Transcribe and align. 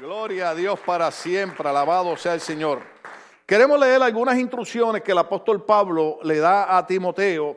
Gloria 0.00 0.48
a 0.48 0.54
Dios 0.54 0.80
para 0.80 1.10
siempre, 1.10 1.68
alabado 1.68 2.16
sea 2.16 2.32
el 2.32 2.40
Señor. 2.40 2.80
Queremos 3.44 3.78
leer 3.78 4.00
algunas 4.00 4.38
instrucciones 4.38 5.02
que 5.02 5.12
el 5.12 5.18
apóstol 5.18 5.62
Pablo 5.62 6.18
le 6.22 6.38
da 6.38 6.78
a 6.78 6.86
Timoteo 6.86 7.50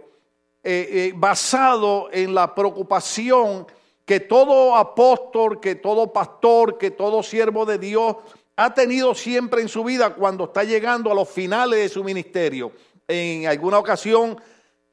eh, 0.61 0.89
eh, 0.91 1.13
basado 1.15 2.09
en 2.11 2.35
la 2.35 2.53
preocupación 2.53 3.65
que 4.03 4.19
todo 4.19 4.75
apóstol, 4.75 5.61
que 5.61 5.75
todo 5.75 6.11
pastor, 6.11 6.77
que 6.77 6.91
todo 6.91 7.23
siervo 7.23 7.65
de 7.65 7.77
Dios 7.77 8.17
ha 8.57 8.73
tenido 8.73 9.15
siempre 9.15 9.61
en 9.61 9.69
su 9.69 9.85
vida 9.85 10.13
cuando 10.13 10.43
está 10.43 10.65
llegando 10.65 11.13
a 11.13 11.15
los 11.15 11.29
finales 11.29 11.79
de 11.79 11.87
su 11.87 12.03
ministerio. 12.03 12.73
En 13.07 13.47
alguna 13.47 13.79
ocasión 13.79 14.37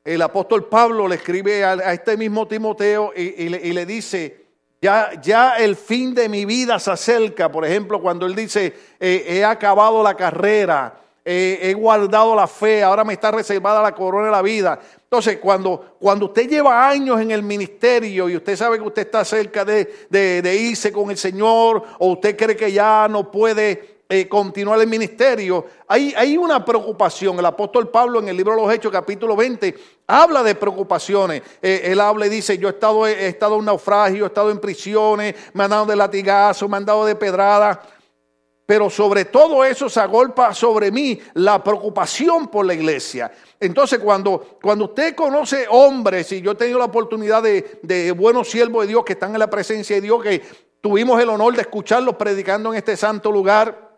el 0.04 0.22
apóstol 0.22 0.66
Pablo 0.66 1.08
le 1.08 1.16
escribe 1.16 1.64
a, 1.64 1.92
este 1.92 2.16
mismo 2.16 2.46
Timoteo 2.46 3.12
y, 3.14 3.48
le, 3.48 3.86
dice, 3.86 4.39
ya, 4.80 5.20
ya, 5.20 5.56
el 5.56 5.76
fin 5.76 6.14
de 6.14 6.28
mi 6.28 6.44
vida 6.44 6.78
se 6.78 6.90
acerca, 6.90 7.50
por 7.50 7.64
ejemplo, 7.64 8.00
cuando 8.00 8.26
él 8.26 8.34
dice, 8.34 8.74
eh, 8.98 9.24
he 9.26 9.44
acabado 9.44 10.02
la 10.02 10.14
carrera, 10.14 10.96
he 11.22 11.74
guardado 11.74 12.34
la 12.34 12.48
fe, 12.48 12.82
ahora 12.82 13.04
me 13.04 13.12
está 13.12 13.30
reservada 13.30 13.82
la 13.82 13.94
corona 13.94 14.26
de 14.26 14.32
la 14.32 14.42
vida. 14.42 14.80
Entonces, 15.04 15.38
cuando, 15.38 15.96
cuando 16.00 16.26
usted 16.26 16.48
lleva 16.48 16.88
años 16.88 17.20
en 17.20 17.30
el 17.30 17.42
ministerio 17.42 18.28
y 18.28 18.36
usted 18.36 18.56
sabe 18.56 18.78
que 18.78 18.84
usted 18.84 19.02
está 19.02 19.24
cerca 19.24 19.64
de, 19.64 20.08
de 20.08 20.56
irse 20.56 20.90
con 20.90 21.10
el 21.10 21.18
Señor 21.18 21.84
o 21.98 22.12
usted 22.12 22.36
cree 22.36 22.56
que 22.56 22.72
ya 22.72 23.06
no 23.08 23.30
puede 23.30 23.99
eh, 24.12 24.26
continuar 24.28 24.80
el 24.80 24.88
ministerio, 24.88 25.66
hay, 25.86 26.12
hay, 26.16 26.36
una 26.36 26.64
preocupación. 26.64 27.38
El 27.38 27.46
apóstol 27.46 27.90
Pablo 27.90 28.18
en 28.18 28.26
el 28.26 28.36
libro 28.36 28.56
de 28.56 28.62
los 28.62 28.74
Hechos, 28.74 28.90
capítulo 28.90 29.36
20, 29.36 29.72
habla 30.08 30.42
de 30.42 30.56
preocupaciones. 30.56 31.42
Eh, 31.62 31.82
él 31.84 32.00
habla 32.00 32.26
y 32.26 32.28
dice, 32.28 32.58
yo 32.58 32.66
he 32.66 32.72
estado, 32.72 33.06
he 33.06 33.28
estado 33.28 33.56
en 33.60 33.66
naufragio, 33.66 34.24
he 34.24 34.26
estado 34.26 34.50
en 34.50 34.58
prisiones, 34.58 35.36
me 35.52 35.62
han 35.62 35.70
dado 35.70 35.86
de 35.86 35.94
latigazo, 35.94 36.68
me 36.68 36.78
han 36.78 36.84
dado 36.84 37.04
de 37.04 37.14
pedrada. 37.14 37.80
Pero 38.66 38.90
sobre 38.90 39.26
todo 39.26 39.64
eso 39.64 39.88
se 39.88 40.00
agolpa 40.00 40.54
sobre 40.54 40.90
mí 40.90 41.20
la 41.34 41.62
preocupación 41.62 42.48
por 42.48 42.66
la 42.66 42.74
iglesia. 42.74 43.30
Entonces, 43.60 44.00
cuando, 44.00 44.58
cuando 44.60 44.86
usted 44.86 45.14
conoce 45.14 45.66
hombres, 45.70 46.32
y 46.32 46.40
yo 46.40 46.50
he 46.50 46.56
tenido 46.56 46.80
la 46.80 46.86
oportunidad 46.86 47.44
de, 47.44 47.78
de 47.84 48.10
buenos 48.10 48.50
siervos 48.50 48.82
de 48.82 48.88
Dios 48.88 49.04
que 49.04 49.12
están 49.12 49.34
en 49.34 49.38
la 49.38 49.48
presencia 49.48 49.94
de 49.94 50.02
Dios, 50.02 50.20
que 50.20 50.42
tuvimos 50.80 51.22
el 51.22 51.28
honor 51.28 51.54
de 51.54 51.60
escucharlos 51.60 52.16
predicando 52.16 52.72
en 52.72 52.78
este 52.78 52.96
santo 52.96 53.30
lugar, 53.30 53.89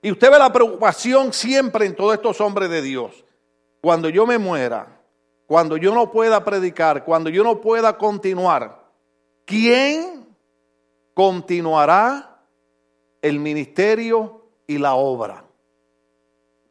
y 0.00 0.12
usted 0.12 0.30
ve 0.30 0.38
la 0.38 0.52
preocupación 0.52 1.32
siempre 1.32 1.86
en 1.86 1.96
todos 1.96 2.14
estos 2.14 2.40
hombres 2.40 2.70
de 2.70 2.82
Dios. 2.82 3.24
Cuando 3.80 4.08
yo 4.08 4.26
me 4.26 4.38
muera, 4.38 5.00
cuando 5.46 5.76
yo 5.76 5.94
no 5.94 6.10
pueda 6.12 6.44
predicar, 6.44 7.04
cuando 7.04 7.30
yo 7.30 7.42
no 7.42 7.60
pueda 7.60 7.96
continuar, 7.96 8.84
¿quién 9.44 10.26
continuará 11.14 12.42
el 13.22 13.40
ministerio 13.40 14.42
y 14.66 14.78
la 14.78 14.94
obra? 14.94 15.44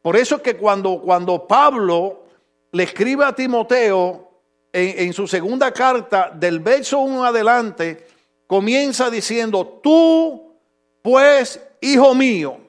Por 0.00 0.16
eso 0.16 0.36
es 0.36 0.42
que 0.42 0.56
cuando, 0.56 1.00
cuando 1.00 1.46
Pablo 1.46 2.24
le 2.72 2.84
escribe 2.84 3.24
a 3.24 3.34
Timoteo 3.34 4.30
en, 4.72 5.06
en 5.06 5.12
su 5.12 5.26
segunda 5.26 5.72
carta, 5.72 6.30
del 6.34 6.60
verso 6.60 7.00
1 7.00 7.24
adelante, 7.24 8.06
comienza 8.46 9.10
diciendo, 9.10 9.80
tú 9.82 10.54
pues, 11.02 11.60
hijo 11.80 12.14
mío, 12.14 12.67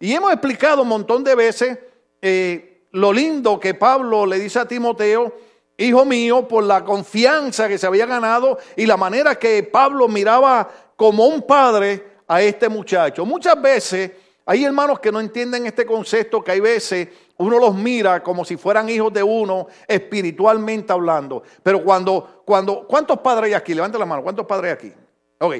y 0.00 0.12
hemos 0.12 0.32
explicado 0.32 0.82
un 0.82 0.88
montón 0.88 1.24
de 1.24 1.34
veces 1.34 1.78
eh, 2.20 2.86
lo 2.92 3.12
lindo 3.12 3.58
que 3.58 3.74
Pablo 3.74 4.26
le 4.26 4.38
dice 4.38 4.58
a 4.58 4.68
Timoteo, 4.68 5.34
hijo 5.76 6.04
mío, 6.04 6.46
por 6.46 6.64
la 6.64 6.84
confianza 6.84 7.68
que 7.68 7.78
se 7.78 7.86
había 7.86 8.06
ganado 8.06 8.58
y 8.76 8.86
la 8.86 8.96
manera 8.96 9.34
que 9.36 9.62
Pablo 9.62 10.08
miraba 10.08 10.70
como 10.96 11.26
un 11.26 11.42
padre 11.42 12.18
a 12.28 12.42
este 12.42 12.68
muchacho. 12.68 13.24
Muchas 13.24 13.60
veces 13.60 14.12
hay 14.46 14.64
hermanos 14.64 15.00
que 15.00 15.10
no 15.10 15.20
entienden 15.20 15.66
este 15.66 15.86
concepto, 15.86 16.42
que 16.42 16.52
hay 16.52 16.60
veces 16.60 17.08
uno 17.36 17.58
los 17.58 17.74
mira 17.74 18.22
como 18.22 18.44
si 18.44 18.56
fueran 18.56 18.88
hijos 18.88 19.12
de 19.12 19.22
uno, 19.22 19.66
espiritualmente 19.88 20.92
hablando. 20.92 21.42
Pero 21.62 21.82
cuando, 21.82 22.42
cuando, 22.44 22.86
¿cuántos 22.86 23.18
padres 23.18 23.48
hay 23.48 23.54
aquí? 23.54 23.74
Levante 23.74 23.98
la 23.98 24.06
mano, 24.06 24.22
¿cuántos 24.22 24.46
padres 24.46 24.70
hay 24.70 24.88
aquí? 24.88 24.94
Ok. 25.40 25.54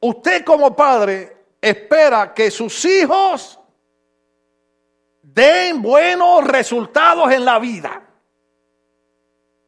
Usted 0.00 0.44
como 0.44 0.76
padre 0.76 1.41
espera 1.62 2.34
que 2.34 2.50
sus 2.50 2.84
hijos 2.84 3.58
den 5.22 5.80
buenos 5.80 6.44
resultados 6.44 7.30
en 7.32 7.44
la 7.44 7.58
vida. 7.58 8.02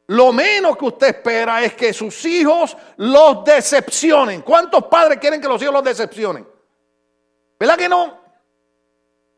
Lo 0.07 0.31
menos 0.31 0.77
que 0.77 0.85
usted 0.85 1.07
espera 1.07 1.63
es 1.63 1.73
que 1.73 1.91
sus 1.91 2.23
hijos 2.25 2.77
los 2.97 3.43
decepcionen. 3.43 4.41
¿Cuántos 4.41 4.85
padres 4.85 5.17
quieren 5.17 5.41
que 5.41 5.47
los 5.47 5.59
hijos 5.61 5.73
los 5.73 5.83
decepcionen? 5.83 6.47
¿Verdad 7.57 7.77
que 7.77 7.89
no? 7.89 8.19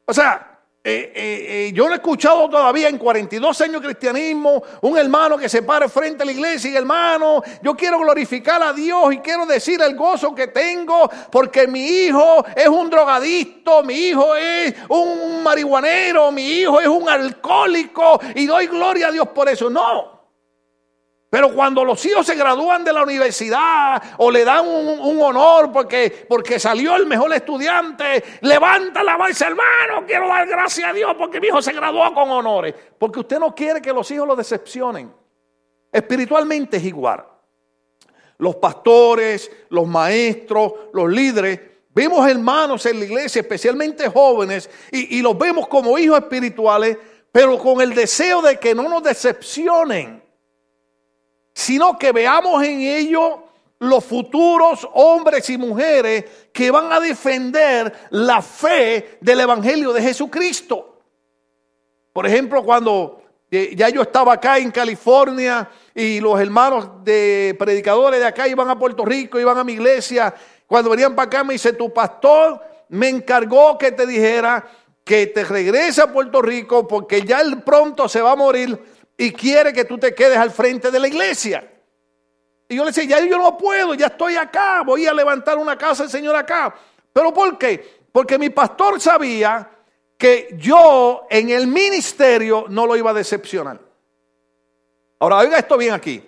O 0.06 0.14
sea, 0.14 0.57
eh, 0.90 1.12
eh, 1.14 1.46
eh, 1.50 1.72
yo 1.74 1.86
no 1.88 1.92
he 1.92 1.96
escuchado 1.96 2.50
todavía 2.50 2.88
en 2.88 2.98
42 2.98 3.60
años 3.60 3.82
de 3.82 3.90
cristianismo 3.90 4.64
un 4.80 4.98
hermano 4.98 5.38
que 5.38 5.50
se 5.50 5.62
pare 5.62 5.90
frente 5.90 6.24
a 6.24 6.26
la 6.26 6.32
iglesia 6.32 6.72
y 6.72 6.78
hermano, 6.78 7.44
yo 7.62 7.76
quiero 7.76 8.00
glorificar 8.00 8.64
a 8.64 8.72
Dios 8.72 9.14
y 9.14 9.18
quiero 9.18 9.46
decir 9.46 9.82
el 9.82 9.98
gozo 9.98 10.34
que 10.34 10.48
tengo 10.48 11.10
porque 11.30 11.68
mi 11.68 11.86
hijo 11.86 12.46
es 12.56 12.70
un 12.70 12.90
drogadicto, 12.90 13.84
mi 13.84 13.96
hijo 13.96 14.34
es 14.34 14.76
un 14.88 15.44
marihuanero, 15.44 16.32
mi 16.32 16.44
hijo 16.44 16.80
es 16.80 16.88
un 16.88 17.10
alcohólico 17.10 18.22
y 18.34 18.46
doy 18.46 18.68
gloria 18.68 19.10
a 19.10 19.12
Dios 19.12 19.28
por 19.28 19.50
eso. 19.50 19.70
No. 19.70 20.17
Pero 21.30 21.54
cuando 21.54 21.84
los 21.84 22.06
hijos 22.06 22.26
se 22.26 22.36
gradúan 22.36 22.86
de 22.86 22.94
la 22.94 23.04
universidad 23.04 24.02
o 24.18 24.32
le 24.32 24.46
dan 24.46 24.66
un, 24.66 25.22
honor 25.22 25.74
porque, 25.74 26.26
porque 26.28 26.58
salió 26.58 26.96
el 26.96 27.06
mejor 27.06 27.34
estudiante, 27.34 28.24
levanta 28.42 29.04
la 29.04 29.18
voz, 29.18 29.42
hermano, 29.42 30.06
quiero 30.06 30.30
dar 30.30 30.48
gracias 30.48 30.90
a 30.90 30.94
Dios 30.94 31.16
porque 31.18 31.42
mi 31.42 31.48
hijo 31.48 31.62
se 31.62 31.74
graduó 31.74 32.14
con 32.14 32.30
honores. 32.30 32.74
Porque 32.98 33.20
usted 33.20 33.40
no 33.40 33.54
quiere 33.54 33.82
que 33.82 33.92
los 33.92 34.10
hijos 34.10 34.26
lo 34.26 34.38
decepcionen. 34.38 35.14
Espiritualmente 35.92 36.78
es 36.78 36.86
igual. 36.86 37.26
Los 38.38 38.56
pastores, 38.56 39.52
los 39.70 39.86
maestros, 39.86 40.72
los 40.94 41.10
líderes, 41.10 41.60
vemos 41.90 42.26
hermanos 42.30 42.86
en 42.86 43.00
la 43.00 43.06
iglesia, 43.06 43.42
especialmente 43.42 44.08
jóvenes, 44.08 44.70
y, 44.92 45.18
y 45.18 45.22
los 45.22 45.38
vemos 45.38 45.68
como 45.68 45.98
hijos 45.98 46.20
espirituales, 46.20 46.98
pero 47.34 47.58
con 47.58 47.82
el 47.82 47.94
deseo 47.94 48.42
de 48.42 48.58
que 48.58 48.74
no 48.74 48.88
nos 48.88 49.04
decepcionen 49.04 50.27
sino 51.58 51.98
que 51.98 52.12
veamos 52.12 52.64
en 52.64 52.82
ellos 52.82 53.40
los 53.80 54.06
futuros 54.06 54.88
hombres 54.94 55.50
y 55.50 55.58
mujeres 55.58 56.24
que 56.54 56.70
van 56.70 56.94
a 56.94 57.00
defender 57.00 57.92
la 58.12 58.44
fe 58.44 59.18
del 59.22 59.40
Evangelio 59.40 59.92
de 59.92 60.04
Jesucristo. 60.04 61.00
Por 62.14 62.28
ejemplo, 62.28 62.64
cuando 62.64 63.24
eh, 63.50 63.74
ya 63.76 63.90
yo 63.90 64.04
estaba 64.04 64.34
acá 64.34 64.60
en 64.60 64.70
California 64.70 65.68
y 65.96 66.20
los 66.20 66.40
hermanos 66.40 67.04
de 67.04 67.56
predicadores 67.58 68.20
de 68.20 68.28
acá 68.28 68.48
iban 68.48 68.70
a 68.70 68.78
Puerto 68.78 69.04
Rico, 69.04 69.40
iban 69.40 69.58
a 69.58 69.64
mi 69.64 69.74
iglesia, 69.74 70.32
cuando 70.68 70.92
venían 70.92 71.16
para 71.16 71.26
acá 71.26 71.44
me 71.44 71.54
dice, 71.54 71.74
tu 71.74 71.92
pastor 71.92 72.62
me 72.90 73.10
encargó 73.10 73.80
que 73.80 73.92
te 73.92 74.06
dijera 74.06 74.64
que 75.04 75.26
te 75.26 75.44
regrese 75.44 76.04
a 76.04 76.14
Puerto 76.14 76.40
Rico 76.40 76.88
porque 76.88 77.24
ya 77.24 77.42
él 77.42 77.64
pronto 77.64 78.08
se 78.08 78.22
va 78.22 78.34
a 78.34 78.36
morir 78.36 78.80
y 79.18 79.32
quiere 79.32 79.74
que 79.74 79.86
tú 79.86 79.98
te 79.98 80.14
quedes 80.14 80.38
al 80.38 80.52
frente 80.52 80.92
de 80.92 81.00
la 81.00 81.08
iglesia. 81.08 81.70
Y 82.70 82.76
yo 82.76 82.84
le 82.84 82.92
decía, 82.92 83.06
ya 83.06 83.26
yo 83.26 83.38
no 83.38 83.58
puedo, 83.58 83.94
ya 83.96 84.08
estoy 84.08 84.36
acá, 84.36 84.84
voy 84.86 85.08
a 85.08 85.14
levantar 85.14 85.58
una 85.58 85.78
casa 85.78 86.04
del 86.04 86.12
Señor 86.12 86.36
acá. 86.36 86.76
¿Pero 87.12 87.34
por 87.34 87.58
qué? 87.58 88.02
Porque 88.12 88.38
mi 88.38 88.50
pastor 88.50 89.02
sabía 89.02 89.72
que 90.18 90.56
yo 90.58 91.26
en 91.30 91.50
el 91.50 91.68
ministerio 91.68 92.66
no 92.70 92.86
lo 92.86 92.96
iba 92.96 93.12
a 93.12 93.14
decepcionar. 93.14 93.80
Ahora, 95.20 95.38
oiga 95.38 95.58
esto 95.58 95.78
bien 95.78 95.94
aquí. 95.94 96.24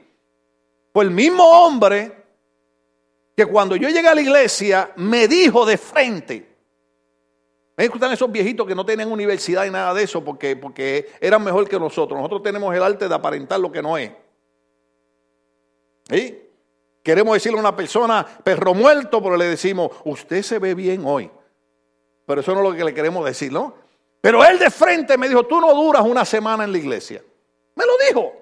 Fue 0.92 1.04
el 1.04 1.12
mismo 1.12 1.44
hombre 1.44 2.12
que 3.36 3.46
cuando 3.46 3.76
yo 3.76 3.90
llegué 3.90 4.08
a 4.08 4.16
la 4.16 4.22
iglesia 4.22 4.92
me 4.96 5.28
dijo 5.28 5.66
de 5.66 5.78
frente, 5.78 6.49
me 7.80 7.88
gustan 7.88 8.12
esos 8.12 8.30
viejitos 8.30 8.68
que 8.68 8.76
no 8.76 8.86
tienen 8.86 9.10
universidad 9.10 9.64
y 9.64 9.72
nada 9.72 9.94
de 9.94 10.04
eso 10.04 10.22
porque, 10.22 10.54
porque 10.58 11.14
eran 11.22 11.42
mejor 11.42 11.66
que 11.70 11.80
nosotros. 11.80 12.18
Nosotros 12.18 12.44
tenemos 12.44 12.76
el 12.76 12.84
arte 12.84 13.08
de 13.08 13.16
aparentar 13.16 13.58
lo 13.58 13.72
que 13.72 13.82
no 13.82 13.98
es. 13.98 14.12
¿Sí? 16.10 16.42
Queremos 17.02 17.36
decirle 17.36 17.58
a 17.58 17.62
una 17.62 17.78
persona 17.78 18.28
perro 18.44 18.74
muerto, 18.74 19.24
pero 19.24 19.38
le 19.38 19.46
decimos, 19.46 19.92
usted 20.04 20.42
se 20.42 20.60
ve 20.60 20.76
bien 20.76 21.04
hoy. 21.06 21.32
Pero 22.26 22.42
eso 22.42 22.54
no 22.54 22.60
es 22.64 22.70
lo 22.70 22.76
que 22.76 22.84
le 22.84 22.94
queremos 22.94 23.24
decir, 23.24 23.50
¿no? 23.50 23.74
Pero 24.20 24.44
él 24.44 24.60
de 24.60 24.70
frente 24.70 25.18
me 25.18 25.30
dijo, 25.30 25.46
tú 25.46 25.62
no 25.62 25.74
duras 25.74 26.02
una 26.02 26.26
semana 26.26 26.66
en 26.66 26.74
la 26.74 26.78
iglesia. 26.80 27.24
Me 27.76 27.86
lo 27.86 27.94
dijo. 28.10 28.34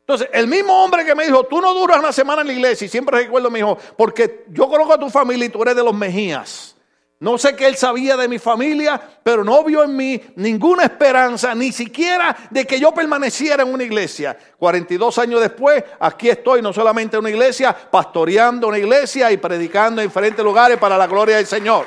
Entonces, 0.00 0.28
el 0.34 0.46
mismo 0.46 0.84
hombre 0.84 1.06
que 1.06 1.14
me 1.14 1.24
dijo, 1.24 1.44
tú 1.44 1.62
no 1.62 1.72
duras 1.72 2.00
una 2.00 2.12
semana 2.12 2.42
en 2.42 2.48
la 2.48 2.52
iglesia, 2.52 2.84
y 2.84 2.88
siempre 2.88 3.16
recuerdo, 3.16 3.50
me 3.50 3.60
dijo, 3.60 3.78
porque 3.96 4.44
yo 4.50 4.68
conozco 4.68 4.92
a 4.92 5.00
tu 5.00 5.08
familia 5.08 5.46
y 5.46 5.48
tú 5.48 5.62
eres 5.62 5.74
de 5.74 5.82
los 5.82 5.94
Mejías. 5.94 6.75
No 7.18 7.38
sé 7.38 7.56
qué 7.56 7.66
él 7.66 7.76
sabía 7.76 8.14
de 8.14 8.28
mi 8.28 8.38
familia, 8.38 9.00
pero 9.22 9.42
no 9.42 9.64
vio 9.64 9.82
en 9.82 9.96
mí 9.96 10.20
ninguna 10.36 10.84
esperanza, 10.84 11.54
ni 11.54 11.72
siquiera 11.72 12.36
de 12.50 12.66
que 12.66 12.78
yo 12.78 12.92
permaneciera 12.92 13.62
en 13.62 13.72
una 13.72 13.84
iglesia. 13.84 14.36
42 14.58 15.16
años 15.18 15.40
después, 15.40 15.82
aquí 15.98 16.28
estoy, 16.28 16.60
no 16.60 16.74
solamente 16.74 17.16
en 17.16 17.20
una 17.20 17.30
iglesia, 17.30 17.74
pastoreando 17.74 18.68
una 18.68 18.78
iglesia 18.78 19.32
y 19.32 19.38
predicando 19.38 20.02
en 20.02 20.08
diferentes 20.08 20.44
lugares 20.44 20.76
para 20.76 20.98
la 20.98 21.06
gloria 21.06 21.36
del 21.36 21.46
Señor. 21.46 21.86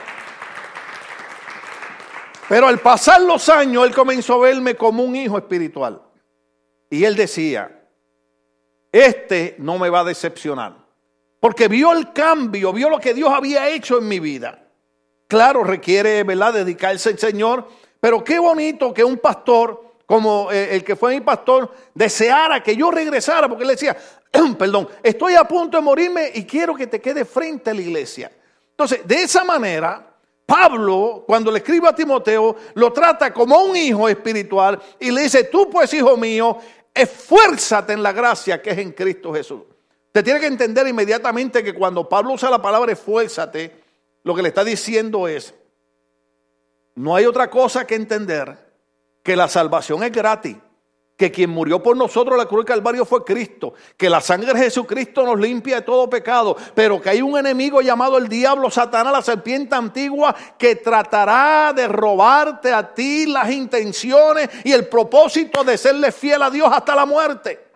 Pero 2.47 2.67
al 2.67 2.79
pasar 2.79 3.21
los 3.21 3.47
años, 3.49 3.85
él 3.85 3.93
comenzó 3.93 4.33
a 4.33 4.47
verme 4.47 4.73
como 4.73 5.03
un 5.03 5.15
hijo 5.15 5.37
espiritual. 5.37 6.01
Y 6.89 7.03
él 7.03 7.15
decía, 7.15 7.85
este 8.91 9.55
no 9.59 9.77
me 9.77 9.91
va 9.91 9.99
a 9.99 10.05
decepcionar. 10.05 10.75
Porque 11.39 11.67
vio 11.67 11.93
el 11.93 12.11
cambio, 12.11 12.73
vio 12.73 12.89
lo 12.89 12.99
que 12.99 13.13
Dios 13.13 13.29
había 13.31 13.69
hecho 13.69 13.99
en 13.99 14.07
mi 14.07 14.19
vida. 14.19 14.65
Claro, 15.29 15.63
requiere, 15.63 16.23
¿verdad?, 16.23 16.53
dedicarse 16.53 17.09
al 17.09 17.19
Señor. 17.19 17.67
Pero 17.99 18.23
qué 18.23 18.39
bonito 18.39 18.91
que 18.91 19.03
un 19.03 19.19
pastor, 19.19 19.93
como 20.07 20.51
eh, 20.51 20.75
el 20.75 20.83
que 20.83 20.95
fue 20.95 21.13
mi 21.13 21.21
pastor, 21.21 21.71
deseara 21.93 22.63
que 22.63 22.75
yo 22.75 22.89
regresara, 22.89 23.47
porque 23.47 23.63
él 23.63 23.69
decía, 23.69 23.95
perdón, 24.57 24.89
estoy 25.03 25.35
a 25.35 25.43
punto 25.43 25.77
de 25.77 25.83
morirme 25.83 26.31
y 26.33 26.45
quiero 26.45 26.73
que 26.73 26.87
te 26.87 26.99
quede 26.99 27.25
frente 27.25 27.69
a 27.69 27.75
la 27.75 27.81
iglesia. 27.81 28.31
Entonces, 28.71 29.01
de 29.05 29.21
esa 29.21 29.43
manera, 29.43 30.03
Pablo, 30.47 31.25
cuando 31.27 31.51
le 31.51 31.59
escribe 31.59 31.87
a 31.87 31.93
Timoteo, 31.93 32.55
lo 32.73 32.91
trata 32.91 33.31
como 33.31 33.61
un 33.61 33.77
hijo 33.77 34.09
espiritual 34.09 34.79
y 34.99 35.11
le 35.11 35.21
dice, 35.21 35.43
tú 35.43 35.69
pues, 35.69 35.93
hijo 35.93 36.17
mío, 36.17 36.57
esfuérzate 36.91 37.93
en 37.93 38.01
la 38.01 38.13
gracia 38.13 38.59
que 38.59 38.71
es 38.71 38.79
en 38.79 38.93
Cristo 38.93 39.31
Jesús. 39.31 39.61
Te 40.11 40.23
tiene 40.23 40.39
que 40.39 40.47
entender 40.47 40.87
inmediatamente 40.87 41.63
que 41.63 41.75
cuando 41.75 42.09
Pablo 42.09 42.33
usa 42.33 42.49
la 42.49 42.59
palabra 42.59 42.93
esfuérzate, 42.93 43.78
lo 44.23 44.35
que 44.35 44.41
le 44.41 44.49
está 44.49 44.63
diciendo 44.63 45.27
es, 45.27 45.53
no 46.95 47.15
hay 47.15 47.25
otra 47.25 47.49
cosa 47.49 47.87
que 47.87 47.95
entender 47.95 48.57
que 49.23 49.35
la 49.35 49.47
salvación 49.47 50.03
es 50.03 50.11
gratis, 50.11 50.57
que 51.15 51.31
quien 51.31 51.49
murió 51.49 51.83
por 51.83 51.95
nosotros 51.97 52.37
la 52.37 52.45
cruz 52.45 52.65
del 52.65 52.75
Calvario 52.75 53.05
fue 53.05 53.23
Cristo, 53.23 53.73
que 53.97 54.09
la 54.09 54.21
sangre 54.21 54.53
de 54.53 54.59
Jesucristo 54.59 55.25
nos 55.25 55.39
limpia 55.39 55.77
de 55.77 55.81
todo 55.81 56.09
pecado, 56.09 56.55
pero 56.73 57.01
que 57.01 57.09
hay 57.09 57.21
un 57.21 57.37
enemigo 57.37 57.81
llamado 57.81 58.17
el 58.17 58.27
diablo, 58.27 58.69
Satanás, 58.69 59.13
la 59.13 59.21
serpiente 59.21 59.75
antigua, 59.75 60.35
que 60.57 60.77
tratará 60.77 61.73
de 61.73 61.87
robarte 61.87 62.71
a 62.73 62.93
ti 62.93 63.25
las 63.25 63.51
intenciones 63.51 64.49
y 64.63 64.71
el 64.71 64.87
propósito 64.87 65.63
de 65.63 65.77
serle 65.77 66.11
fiel 66.11 66.41
a 66.41 66.49
Dios 66.49 66.69
hasta 66.71 66.95
la 66.95 67.05
muerte. 67.05 67.67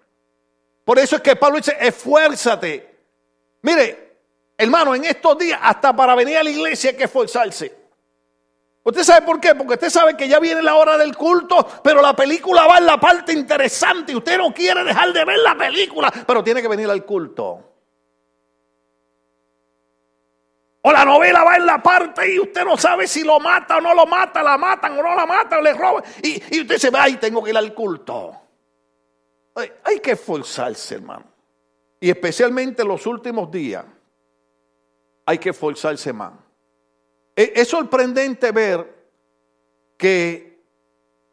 Por 0.85 0.99
eso 0.99 1.15
es 1.15 1.21
que 1.21 1.35
Pablo 1.35 1.57
dice, 1.57 1.77
esfuérzate. 1.79 2.93
Mire, 3.61 4.02
Hermano, 4.57 4.95
en 4.95 5.05
estos 5.05 5.37
días, 5.37 5.59
hasta 5.61 5.95
para 5.95 6.15
venir 6.15 6.37
a 6.37 6.43
la 6.43 6.49
iglesia 6.49 6.91
hay 6.91 6.97
que 6.97 7.05
esforzarse. 7.05 7.83
¿Usted 8.83 9.03
sabe 9.03 9.25
por 9.25 9.39
qué? 9.39 9.55
Porque 9.55 9.73
usted 9.75 9.89
sabe 9.89 10.17
que 10.17 10.27
ya 10.27 10.39
viene 10.39 10.61
la 10.61 10.75
hora 10.75 10.97
del 10.97 11.15
culto, 11.15 11.65
pero 11.81 12.01
la 12.01 12.13
película 12.15 12.67
va 12.67 12.77
en 12.77 12.85
la 12.85 12.99
parte 12.99 13.31
interesante 13.31 14.11
y 14.11 14.15
usted 14.15 14.37
no 14.37 14.53
quiere 14.53 14.83
dejar 14.83 15.13
de 15.13 15.23
ver 15.23 15.39
la 15.39 15.55
película, 15.55 16.11
pero 16.27 16.43
tiene 16.43 16.61
que 16.61 16.67
venir 16.67 16.89
al 16.89 17.05
culto. 17.05 17.69
O 20.81 20.91
la 20.91 21.05
novela 21.05 21.45
va 21.45 21.55
en 21.55 21.65
la 21.65 21.81
parte 21.81 22.29
y 22.33 22.39
usted 22.39 22.65
no 22.65 22.75
sabe 22.75 23.07
si 23.07 23.23
lo 23.23 23.39
mata 23.39 23.77
o 23.77 23.81
no 23.81 23.93
lo 23.93 24.05
mata, 24.05 24.43
la 24.43 24.57
matan 24.57 24.99
o 24.99 25.01
no 25.01 25.15
la 25.15 25.25
matan, 25.25 25.63
le 25.63 25.73
roban. 25.73 26.03
Y, 26.21 26.59
usted 26.59 26.77
se 26.77 26.89
va 26.89 27.07
y 27.07 27.15
tengo 27.15 27.41
que 27.41 27.51
ir 27.51 27.57
al 27.57 27.73
culto. 27.73 28.35
hay 29.55 29.99
que 29.99 30.11
esforzarse, 30.11 30.95
hermano. 30.95 31.23
Y 32.01 32.09
especialmente 32.09 32.81
en 32.81 32.89
los 32.89 33.07
últimos 33.07 33.49
días 33.49 33.85
hay 35.25 35.37
que 35.37 35.49
esforzarse 35.49 36.13
más. 36.13 36.33
Es 37.35 37.67
sorprendente 37.67 38.51
ver 38.51 38.93
que 39.97 40.59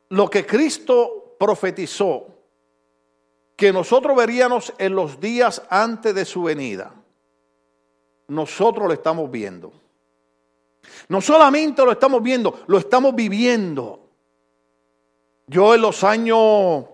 lo 0.08 0.28
que 0.28 0.46
Cristo 0.46 1.36
profetizó, 1.38 2.26
que 3.56 3.72
nosotros 3.72 4.16
veríamos 4.16 4.72
en 4.78 4.94
los 4.94 5.20
días 5.20 5.62
antes 5.68 6.14
de 6.14 6.24
su 6.24 6.44
venida, 6.44 6.94
nosotros 8.28 8.86
lo 8.86 8.94
estamos 8.94 9.30
viendo. 9.30 9.72
No 11.08 11.20
solamente 11.20 11.84
lo 11.84 11.92
estamos 11.92 12.22
viendo, 12.22 12.62
lo 12.66 12.78
estamos 12.78 13.14
viviendo. 13.14 14.08
Yo 15.46 15.74
en 15.74 15.82
los 15.82 16.02
años 16.04 16.86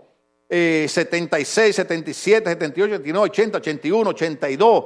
76, 0.49 1.77
77, 1.77 2.51
78, 2.51 2.93
79, 2.97 3.31
80, 3.31 3.59
81, 3.59 4.11
82, 4.11 4.85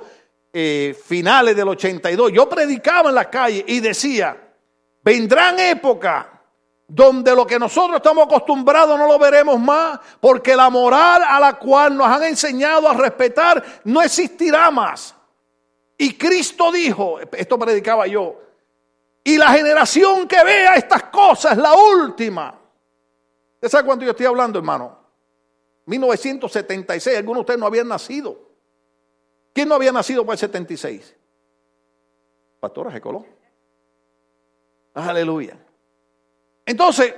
eh, 0.52 0.97
finales 1.05 1.55
del 1.55 1.69
82, 1.69 2.32
yo 2.32 2.49
predicaba 2.49 3.11
en 3.11 3.14
la 3.14 3.31
calle 3.31 3.64
y 3.67 3.81
decía, 3.81 4.37
vendrán 5.02 5.58
épocas 5.61 6.26
donde 6.88 7.35
lo 7.37 7.47
que 7.47 7.58
nosotros 7.58 7.99
estamos 7.99 8.26
acostumbrados 8.26 8.99
no 8.99 9.06
lo 9.06 9.19
veremos 9.19 9.61
más, 9.61 10.00
porque 10.20 10.56
la 10.56 10.69
moral 10.70 11.23
a 11.25 11.38
la 11.38 11.55
cual 11.55 11.97
nos 11.97 12.06
han 12.08 12.25
enseñado 12.25 12.88
a 12.88 12.94
respetar 12.94 13.62
no 13.85 14.02
existirá 14.02 14.70
más. 14.73 15.14
Y 15.97 16.14
Cristo 16.14 16.73
dijo, 16.73 17.20
esto 17.20 17.58
predicaba 17.58 18.08
yo, 18.08 18.41
y 19.23 19.37
la 19.37 19.50
generación 19.53 20.26
que 20.26 20.43
vea 20.43 20.75
estas 20.75 21.05
cosas, 21.05 21.56
la 21.56 21.75
última. 21.75 22.58
¿Usted 23.55 23.69
sabe 23.69 23.85
cuánto 23.85 24.05
yo 24.05 24.11
estoy 24.11 24.26
hablando, 24.26 24.58
hermano? 24.58 24.99
1976, 25.87 27.17
algunos 27.19 27.38
de 27.38 27.41
ustedes 27.43 27.61
no 27.61 27.67
habían 27.67 27.87
nacido. 27.87 28.50
¿Quién 29.52 29.69
no 29.69 29.75
había 29.75 29.93
nacido 29.93 30.25
para 30.25 30.35
el 30.35 30.38
76? 30.38 31.17
Pastora 32.61 32.91
Jecoló. 32.91 33.25
Aleluya. 34.94 35.56
Entonces, 36.67 37.14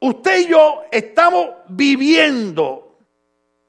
usted 0.00 0.38
y 0.40 0.48
yo 0.48 0.84
estamos 0.90 1.48
viviendo 1.68 2.98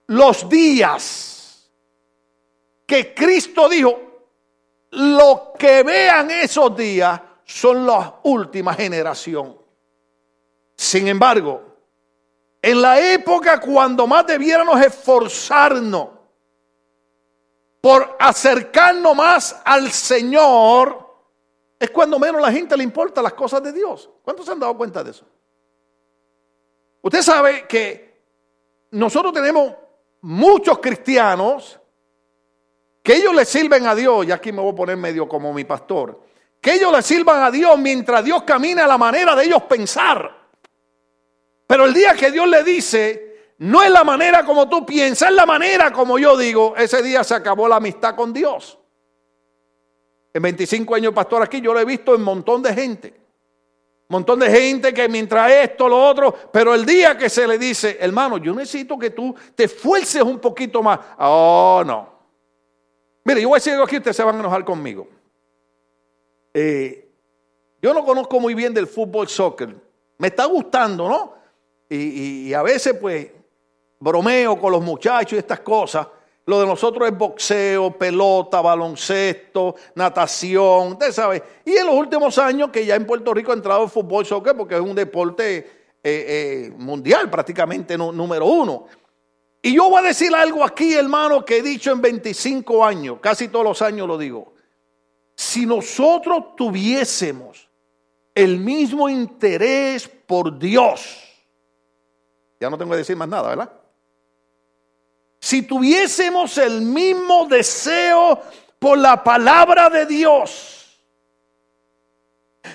los 0.07 0.47
días 0.47 1.69
que 2.85 3.13
Cristo 3.13 3.67
dijo, 3.67 4.07
lo 4.91 5.53
que 5.59 5.83
vean 5.83 6.31
esos 6.31 6.75
días 6.75 7.21
son 7.43 7.85
la 7.85 8.19
última 8.23 8.73
generación. 8.73 9.57
Sin 10.75 11.07
embargo, 11.07 11.63
en 12.61 12.81
la 12.81 12.99
época 12.99 13.59
cuando 13.59 14.07
más 14.07 14.25
debiéramos 14.25 14.79
esforzarnos 14.81 16.16
por 17.81 18.17
acercarnos 18.19 19.15
más 19.15 19.61
al 19.63 19.91
Señor, 19.91 21.05
es 21.79 21.89
cuando 21.91 22.17
menos 22.17 22.41
la 22.41 22.51
gente 22.51 22.75
le 22.75 22.83
importa 22.83 23.21
las 23.21 23.33
cosas 23.33 23.61
de 23.63 23.71
Dios. 23.71 24.09
¿Cuántos 24.23 24.45
se 24.45 24.51
han 24.51 24.59
dado 24.59 24.75
cuenta 24.75 25.03
de 25.03 25.11
eso? 25.11 25.25
Usted 27.01 27.21
sabe 27.21 27.67
que 27.67 28.21
nosotros 28.91 29.31
tenemos 29.31 29.73
muchos 30.21 30.79
cristianos 30.79 31.79
que 33.03 33.15
ellos 33.15 33.33
le 33.33 33.45
sirven 33.45 33.87
a 33.87 33.95
Dios, 33.95 34.25
y 34.25 34.31
aquí 34.31 34.51
me 34.51 34.61
voy 34.61 34.73
a 34.73 34.75
poner 34.75 34.97
medio 34.97 35.29
como 35.29 35.53
mi 35.53 35.63
pastor, 35.63 36.19
que 36.59 36.73
ellos 36.73 36.91
le 36.91 37.01
sirvan 37.01 37.41
a 37.41 37.51
Dios 37.51 37.77
mientras 37.77 38.21
Dios 38.25 38.43
camina 38.43 38.83
a 38.83 38.87
la 38.87 38.97
manera 38.97 39.33
de 39.33 39.45
ellos 39.45 39.63
pensar. 39.63 40.49
Pero 41.65 41.85
el 41.85 41.93
día 41.93 42.15
que 42.15 42.31
Dios 42.31 42.47
le 42.47 42.63
dice, 42.63 43.26
no 43.59 43.81
es 43.81 43.89
la 43.89 44.03
manera 44.03 44.45
como 44.45 44.69
tú 44.69 44.85
piensas, 44.85 45.29
es 45.29 45.35
la 45.35 45.45
manera 45.45 45.91
como 45.91 46.19
yo 46.19 46.37
digo. 46.37 46.75
Ese 46.75 47.01
día 47.01 47.23
se 47.23 47.33
acabó 47.33 47.67
la 47.67 47.77
amistad 47.77 48.15
con 48.15 48.31
Dios. 48.31 48.77
En 50.33 50.41
25 50.43 50.93
años 50.93 51.13
pastor 51.13 51.41
aquí 51.41 51.59
yo 51.59 51.73
lo 51.73 51.79
he 51.79 51.85
visto 51.85 52.13
en 52.13 52.21
un 52.21 52.25
montón 52.25 52.61
de 52.61 52.73
gente. 52.73 53.27
Montón 54.09 54.39
de 54.39 54.49
gente 54.49 54.93
que 54.93 55.09
mientras 55.09 55.51
esto, 55.51 55.89
lo 55.89 56.01
otro, 56.07 56.33
pero 56.53 56.73
el 56.73 56.85
día 56.85 57.17
que 57.17 57.29
se 57.29 57.45
le 57.45 57.57
dice, 57.57 57.97
hermano, 57.99 58.37
yo 58.37 58.53
necesito 58.53 58.97
que 58.97 59.09
tú 59.09 59.35
te 59.53 59.65
esfuerces 59.65 60.21
un 60.21 60.39
poquito 60.39 60.81
más. 60.81 60.99
Oh, 61.17 61.83
no. 61.85 62.17
Mire, 63.25 63.41
yo 63.41 63.49
voy 63.49 63.57
a 63.57 63.59
decir 63.59 63.73
algo 63.73 63.85
aquí, 63.85 63.97
ustedes 63.97 64.15
se 64.15 64.23
van 64.23 64.35
a 64.35 64.39
enojar 64.39 64.63
conmigo. 64.63 65.09
Eh, 66.53 67.09
yo 67.81 67.93
no 67.93 68.05
conozco 68.05 68.39
muy 68.39 68.53
bien 68.53 68.73
del 68.73 68.87
fútbol 68.87 69.27
soccer. 69.27 69.75
Me 70.19 70.27
está 70.27 70.45
gustando, 70.45 71.09
¿no? 71.09 71.33
y, 71.89 72.53
a 72.53 72.61
veces, 72.63 72.95
pues, 72.99 73.27
bromeo 73.99 74.59
con 74.59 74.71
los 74.71 74.83
muchachos 74.83 75.33
y 75.33 75.37
estas 75.37 75.59
cosas. 75.61 76.07
Lo 76.45 76.61
de 76.61 76.65
nosotros 76.65 77.09
es 77.09 77.17
boxeo, 77.17 77.91
pelota, 77.97 78.61
baloncesto, 78.61 79.75
natación, 79.95 80.93
usted 80.93 81.11
sabe. 81.11 81.43
Y 81.65 81.75
en 81.75 81.85
los 81.85 81.95
últimos 81.95 82.37
años 82.37 82.69
que 82.71 82.85
ya 82.85 82.95
en 82.95 83.05
Puerto 83.05 83.33
Rico 83.33 83.51
ha 83.51 83.55
entrado 83.55 83.83
el 83.83 83.89
fútbol 83.89 84.25
soccer 84.25 84.55
porque 84.55 84.75
es 84.75 84.81
un 84.81 84.95
deporte 84.95 85.57
eh, 85.57 85.65
eh, 86.03 86.73
mundial 86.77 87.29
prácticamente 87.29 87.97
número 87.97 88.45
uno. 88.45 88.85
Y 89.61 89.75
yo 89.75 89.89
voy 89.89 89.99
a 89.99 90.07
decir 90.07 90.33
algo 90.33 90.63
aquí, 90.63 90.93
hermano, 90.93 91.43
que 91.43 91.57
he 91.57 91.61
dicho 91.61 91.91
en 91.91 91.99
25 91.99 92.85
años, 92.85 93.17
casi 93.19 93.49
todos 93.49 93.65
los 93.65 93.81
años 93.81 94.07
lo 94.07 94.17
digo. 94.17 94.53
Si 95.35 95.65
nosotros 95.65 96.55
tuviésemos 96.55 97.69
el 98.33 98.57
mismo 98.57 99.09
interés 99.09 100.07
por 100.07 100.57
Dios, 100.57 101.23
ya 102.57 102.69
no 102.69 102.77
tengo 102.77 102.91
que 102.91 102.97
decir 102.97 103.17
más 103.17 103.27
nada, 103.27 103.49
¿verdad? 103.49 103.71
Si 105.47 105.61
tuviésemos 105.61 106.57
el 106.57 106.81
mismo 106.81 107.45
deseo 107.45 108.41
por 108.79 108.97
la 108.97 109.23
palabra 109.23 109.89
de 109.89 110.05
Dios, 110.05 111.01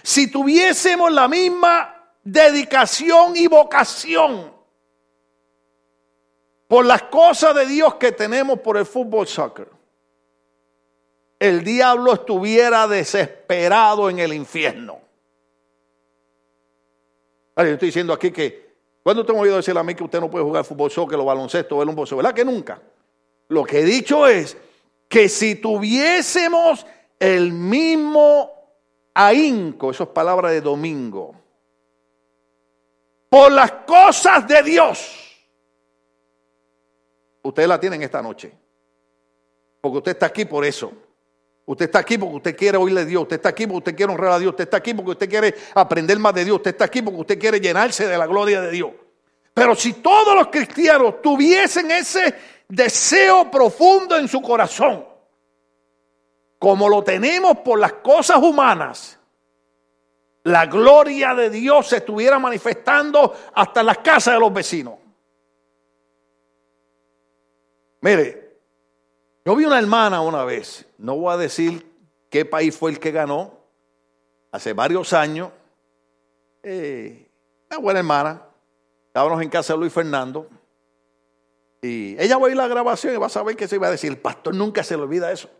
si 0.02 0.30
tuviésemos 0.30 1.12
la 1.12 1.28
misma 1.28 2.14
dedicación 2.24 3.36
y 3.36 3.46
vocación 3.46 4.54
por 6.66 6.86
las 6.86 7.02
cosas 7.02 7.54
de 7.56 7.66
Dios 7.66 7.96
que 7.96 8.10
tenemos 8.10 8.60
por 8.60 8.78
el 8.78 8.86
fútbol 8.86 9.26
soccer, 9.26 9.68
el 11.38 11.62
diablo 11.62 12.14
estuviera 12.14 12.88
desesperado 12.88 14.08
en 14.08 14.18
el 14.18 14.32
infierno. 14.32 14.98
yo 17.54 17.64
estoy 17.64 17.88
diciendo 17.88 18.14
aquí 18.14 18.30
que, 18.30 18.71
¿cuándo 19.02 19.24
te 19.24 19.32
hemos 19.32 19.42
oído 19.42 19.56
decir 19.56 19.76
a 19.76 19.82
mí 19.82 19.94
que 19.94 20.04
usted 20.04 20.20
no 20.20 20.30
puede 20.30 20.44
jugar 20.44 20.64
fútbol 20.64 20.90
soccer 20.90 21.18
o 21.18 21.24
baloncesto 21.24 21.82
el 21.82 21.88
un 21.88 21.94
bolso? 21.94 22.16
¿Verdad 22.16 22.34
que 22.34 22.44
nunca? 22.44 22.80
Lo 23.48 23.64
que 23.64 23.80
he 23.80 23.84
dicho 23.84 24.26
es 24.26 24.56
que 25.08 25.28
si 25.28 25.56
tuviésemos 25.56 26.86
el 27.18 27.52
mismo 27.52 28.50
ahínco, 29.14 29.90
eso 29.90 30.04
es 30.04 30.08
palabra 30.10 30.50
de 30.50 30.60
domingo, 30.60 31.34
por 33.28 33.50
las 33.50 33.72
cosas 33.86 34.46
de 34.46 34.62
Dios, 34.62 35.48
ustedes 37.42 37.68
la 37.68 37.80
tienen 37.80 38.02
esta 38.02 38.20
noche. 38.20 38.52
Porque 39.80 39.98
usted 39.98 40.12
está 40.12 40.26
aquí 40.26 40.44
por 40.44 40.64
eso. 40.64 40.92
Usted 41.64 41.84
está 41.86 42.00
aquí 42.00 42.18
porque 42.18 42.36
usted 42.36 42.56
quiere 42.56 42.76
oírle 42.76 43.02
a 43.02 43.04
Dios. 43.04 43.22
Usted 43.22 43.36
está 43.36 43.50
aquí 43.50 43.66
porque 43.66 43.78
usted 43.78 43.96
quiere 43.96 44.12
honrar 44.12 44.32
a 44.32 44.38
Dios. 44.38 44.50
Usted 44.50 44.64
está 44.64 44.76
aquí 44.78 44.94
porque 44.94 45.10
usted 45.12 45.28
quiere 45.28 45.54
aprender 45.74 46.18
más 46.18 46.34
de 46.34 46.44
Dios. 46.44 46.56
Usted 46.56 46.72
está 46.72 46.84
aquí 46.86 47.02
porque 47.02 47.20
usted 47.20 47.38
quiere 47.38 47.60
llenarse 47.60 48.06
de 48.06 48.18
la 48.18 48.26
gloria 48.26 48.60
de 48.60 48.70
Dios. 48.70 48.90
Pero 49.54 49.74
si 49.74 49.94
todos 49.94 50.34
los 50.34 50.48
cristianos 50.48 51.22
tuviesen 51.22 51.90
ese 51.90 52.34
deseo 52.68 53.50
profundo 53.50 54.16
en 54.16 54.26
su 54.26 54.40
corazón, 54.40 55.06
como 56.58 56.88
lo 56.88 57.02
tenemos 57.02 57.58
por 57.58 57.78
las 57.78 57.94
cosas 57.94 58.38
humanas, 58.38 59.18
la 60.44 60.66
gloria 60.66 61.34
de 61.34 61.50
Dios 61.50 61.88
se 61.88 61.98
estuviera 61.98 62.38
manifestando 62.38 63.36
hasta 63.54 63.80
en 63.80 63.86
las 63.86 63.98
casas 63.98 64.34
de 64.34 64.40
los 64.40 64.52
vecinos. 64.52 64.94
Mire, 68.00 68.41
yo 69.44 69.56
vi 69.56 69.64
una 69.64 69.78
hermana 69.78 70.20
una 70.20 70.44
vez, 70.44 70.86
no 70.98 71.16
voy 71.16 71.34
a 71.34 71.36
decir 71.36 71.84
qué 72.30 72.44
país 72.44 72.76
fue 72.76 72.92
el 72.92 73.00
que 73.00 73.10
ganó, 73.10 73.58
hace 74.52 74.72
varios 74.72 75.12
años, 75.12 75.50
eh, 76.62 77.28
una 77.70 77.78
buena 77.80 78.00
hermana, 78.00 78.42
estábamos 79.08 79.42
en 79.42 79.48
casa 79.48 79.72
de 79.72 79.80
Luis 79.80 79.92
Fernando, 79.92 80.48
y 81.80 82.14
ella 82.20 82.38
va 82.38 82.46
a 82.46 82.50
ir 82.50 82.58
a 82.58 82.62
la 82.62 82.68
grabación 82.68 83.14
y 83.14 83.18
va 83.18 83.26
a 83.26 83.30
saber 83.30 83.56
qué 83.56 83.66
se 83.66 83.74
iba 83.74 83.88
a 83.88 83.90
decir, 83.90 84.12
el 84.12 84.18
pastor 84.18 84.54
nunca 84.54 84.84
se 84.84 84.96
le 84.96 85.02
olvida 85.02 85.32
eso. 85.32 85.50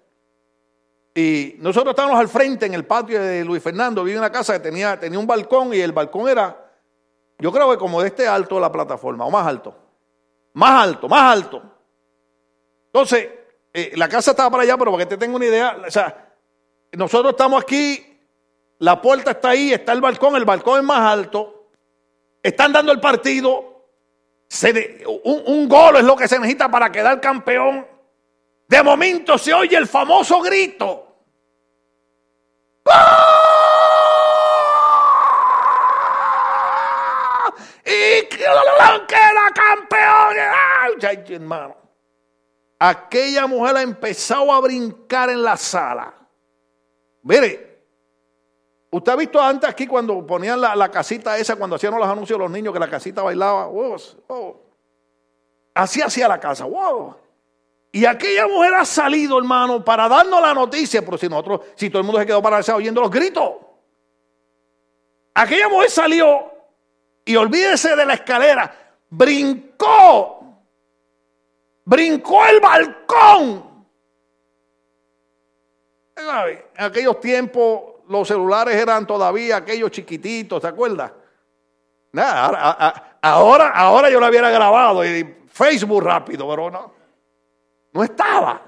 Y 1.15 1.57
nosotros 1.59 1.93
estábamos 1.93 2.19
al 2.19 2.29
frente 2.29 2.67
en 2.67 2.75
el 2.75 2.87
patio 2.87 3.21
de 3.21 3.45
Luis 3.45 3.63
Fernando, 3.63 4.07
en 4.07 4.17
una 4.17 4.31
casa 4.31 4.55
que 4.55 4.61
tenía, 4.61 4.99
tenía 4.99 5.19
un 5.19 5.27
balcón 5.27 5.75
y 5.75 5.81
el 5.81 5.93
balcón 5.93 6.29
era, 6.29 6.73
yo 7.39 7.51
creo 7.51 7.71
que 7.73 7.77
como 7.77 8.01
de 8.01 8.09
este 8.09 8.29
alto 8.29 8.61
la 8.61 8.71
plataforma, 8.71 9.27
o 9.27 9.31
más 9.31 9.47
alto, 9.47 9.75
más 10.55 10.83
alto, 10.85 11.09
más 11.09 11.33
alto. 11.33 11.63
Entonces, 12.87 13.29
eh, 13.73 13.93
la 13.97 14.09
casa 14.09 14.33
estaba 14.33 14.51
para 14.51 14.63
allá, 14.65 14.77
pero 14.77 14.93
para 14.93 15.05
que 15.05 15.11
te 15.11 15.17
tenga 15.17 15.37
una 15.37 15.47
idea, 15.47 15.77
o 15.87 15.91
sea, 15.91 16.35
nosotros 16.93 17.33
estamos 17.33 17.63
aquí, 17.63 18.21
la 18.79 19.01
puerta 19.01 19.31
está 19.33 19.51
ahí, 19.51 19.73
está 19.73 19.93
el 19.93 20.01
balcón, 20.01 20.37
el 20.37 20.45
balcón 20.45 20.81
es 20.81 20.85
más 20.85 21.01
alto, 21.01 21.71
están 22.43 22.73
dando 22.73 22.93
el 22.93 23.01
partido, 23.01 23.87
un, 25.25 25.43
un 25.47 25.69
gol 25.69 25.97
es 25.97 26.05
lo 26.05 26.17
que 26.17 26.29
se 26.29 26.39
necesita 26.39 26.71
para 26.71 26.93
quedar 26.93 27.21
campeón. 27.21 27.87
De 28.69 28.83
momento 28.83 29.39
se 29.39 29.53
oye 29.53 29.77
el 29.77 29.87
famoso 29.87 30.41
grito. 30.41 31.13
Y 37.85 38.27
queda 38.29 39.51
campeón. 39.55 40.37
Ay, 41.03 41.25
hermano. 41.35 41.82
Aquella 42.85 43.47
mujer 43.47 43.77
ha 43.77 43.83
empezado 43.83 44.53
a 44.53 44.61
brincar 44.61 45.31
en 45.31 45.41
la 45.41 45.57
sala. 45.57 46.13
Mire, 47.23 47.79
usted 48.91 49.13
ha 49.13 49.15
visto 49.15 49.41
antes 49.41 49.71
aquí 49.71 49.87
cuando 49.87 50.27
ponían 50.27 50.61
la, 50.61 50.91
casita 50.91 51.39
esa, 51.39 51.55
cuando 51.55 51.77
hacían 51.77 51.97
los 51.97 52.09
anuncios 52.09 52.37
de 52.37 52.43
los 52.43 52.51
niños, 52.51 52.73
que 52.73 52.81
la 52.81 52.91
casita 52.91 53.23
bailaba. 53.23 53.71
Así 55.73 56.03
hacía 56.03 56.27
la 56.27 56.41
casa. 56.41 56.65
Wow. 56.65 57.15
Y 57.93 58.05
aquella 58.05 58.49
mujer 58.49 58.75
ha 58.75 58.85
salido, 58.85 59.39
hermano, 59.39 59.85
para 59.85 60.09
darnos 60.09 60.43
la 60.43 60.53
noticia, 60.53 61.05
pero 61.05 61.17
si 61.17 61.29
nosotros, 61.29 61.61
si 61.77 61.89
todo 61.89 62.01
el 62.01 62.05
mundo 62.05 62.19
se 62.19 62.27
quedó 62.27 62.43
parado 62.43 62.75
oyendo 62.75 63.01
los 63.01 63.13
gritos. 63.13 63.59
Aquella 65.35 65.69
mujer 65.69 65.89
salió 65.89 66.53
y 67.25 67.37
olvídese 67.37 67.95
de 67.95 68.05
la 68.05 68.15
escalera, 68.15 68.75
brincó 69.09 70.42
brincó 71.85 72.45
el 72.47 72.61
balcón. 72.61 73.73
En 76.17 76.85
aquellos 76.85 77.21
tiempos 77.21 77.83
los 78.09 78.29
celulares 78.29 78.77
eran 78.77 79.07
todavía 79.07 79.57
aquellos 79.57 79.91
chiquititos, 79.91 80.61
¿te 80.61 80.69
acuerdas? 80.69 81.13
Ahora, 83.23 83.71
ahora, 83.71 84.11
yo 84.11 84.21
lo 84.21 84.29
hubiera 84.29 84.51
grabado 84.51 85.05
y 85.05 85.37
Facebook 85.49 86.03
rápido, 86.03 86.49
pero 86.49 86.71
no. 86.71 86.93
No 87.93 88.05
estaba. 88.05 88.61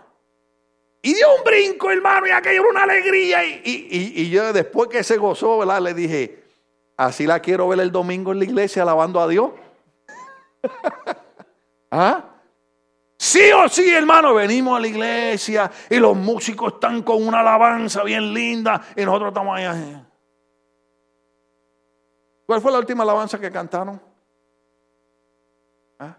Y 1.02 1.12
dio 1.12 1.26
un 1.36 1.44
brinco, 1.44 1.90
hermano, 1.90 2.26
y 2.26 2.30
aquello 2.30 2.62
era 2.62 2.70
una 2.70 2.82
alegría. 2.84 3.44
Y, 3.44 3.62
y, 3.90 4.30
yo 4.30 4.52
después 4.52 4.88
que 4.88 5.04
se 5.04 5.18
gozó, 5.18 5.58
¿verdad? 5.58 5.82
Le 5.82 5.92
dije, 5.92 6.44
así 6.96 7.26
la 7.26 7.40
quiero 7.40 7.68
ver 7.68 7.80
el 7.80 7.92
domingo 7.92 8.32
en 8.32 8.38
la 8.38 8.44
iglesia 8.44 8.82
alabando 8.82 9.20
a 9.20 9.28
Dios. 9.28 9.50
¿Ah? 11.90 12.33
Sí 13.16 13.52
o 13.52 13.68
sí, 13.68 13.90
hermano, 13.90 14.34
venimos 14.34 14.76
a 14.76 14.80
la 14.80 14.88
iglesia 14.88 15.70
y 15.88 15.96
los 15.96 16.16
músicos 16.16 16.74
están 16.74 17.02
con 17.02 17.26
una 17.26 17.40
alabanza 17.40 18.02
bien 18.02 18.34
linda 18.34 18.82
y 18.96 19.04
nosotros 19.04 19.28
estamos 19.28 19.56
ahí. 19.56 20.04
¿Cuál 22.46 22.60
fue 22.60 22.72
la 22.72 22.78
última 22.78 23.02
alabanza 23.02 23.40
que 23.40 23.50
cantaron? 23.50 24.00
¿Ah? 25.98 26.16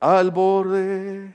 Al 0.00 0.30
borde. 0.30 1.34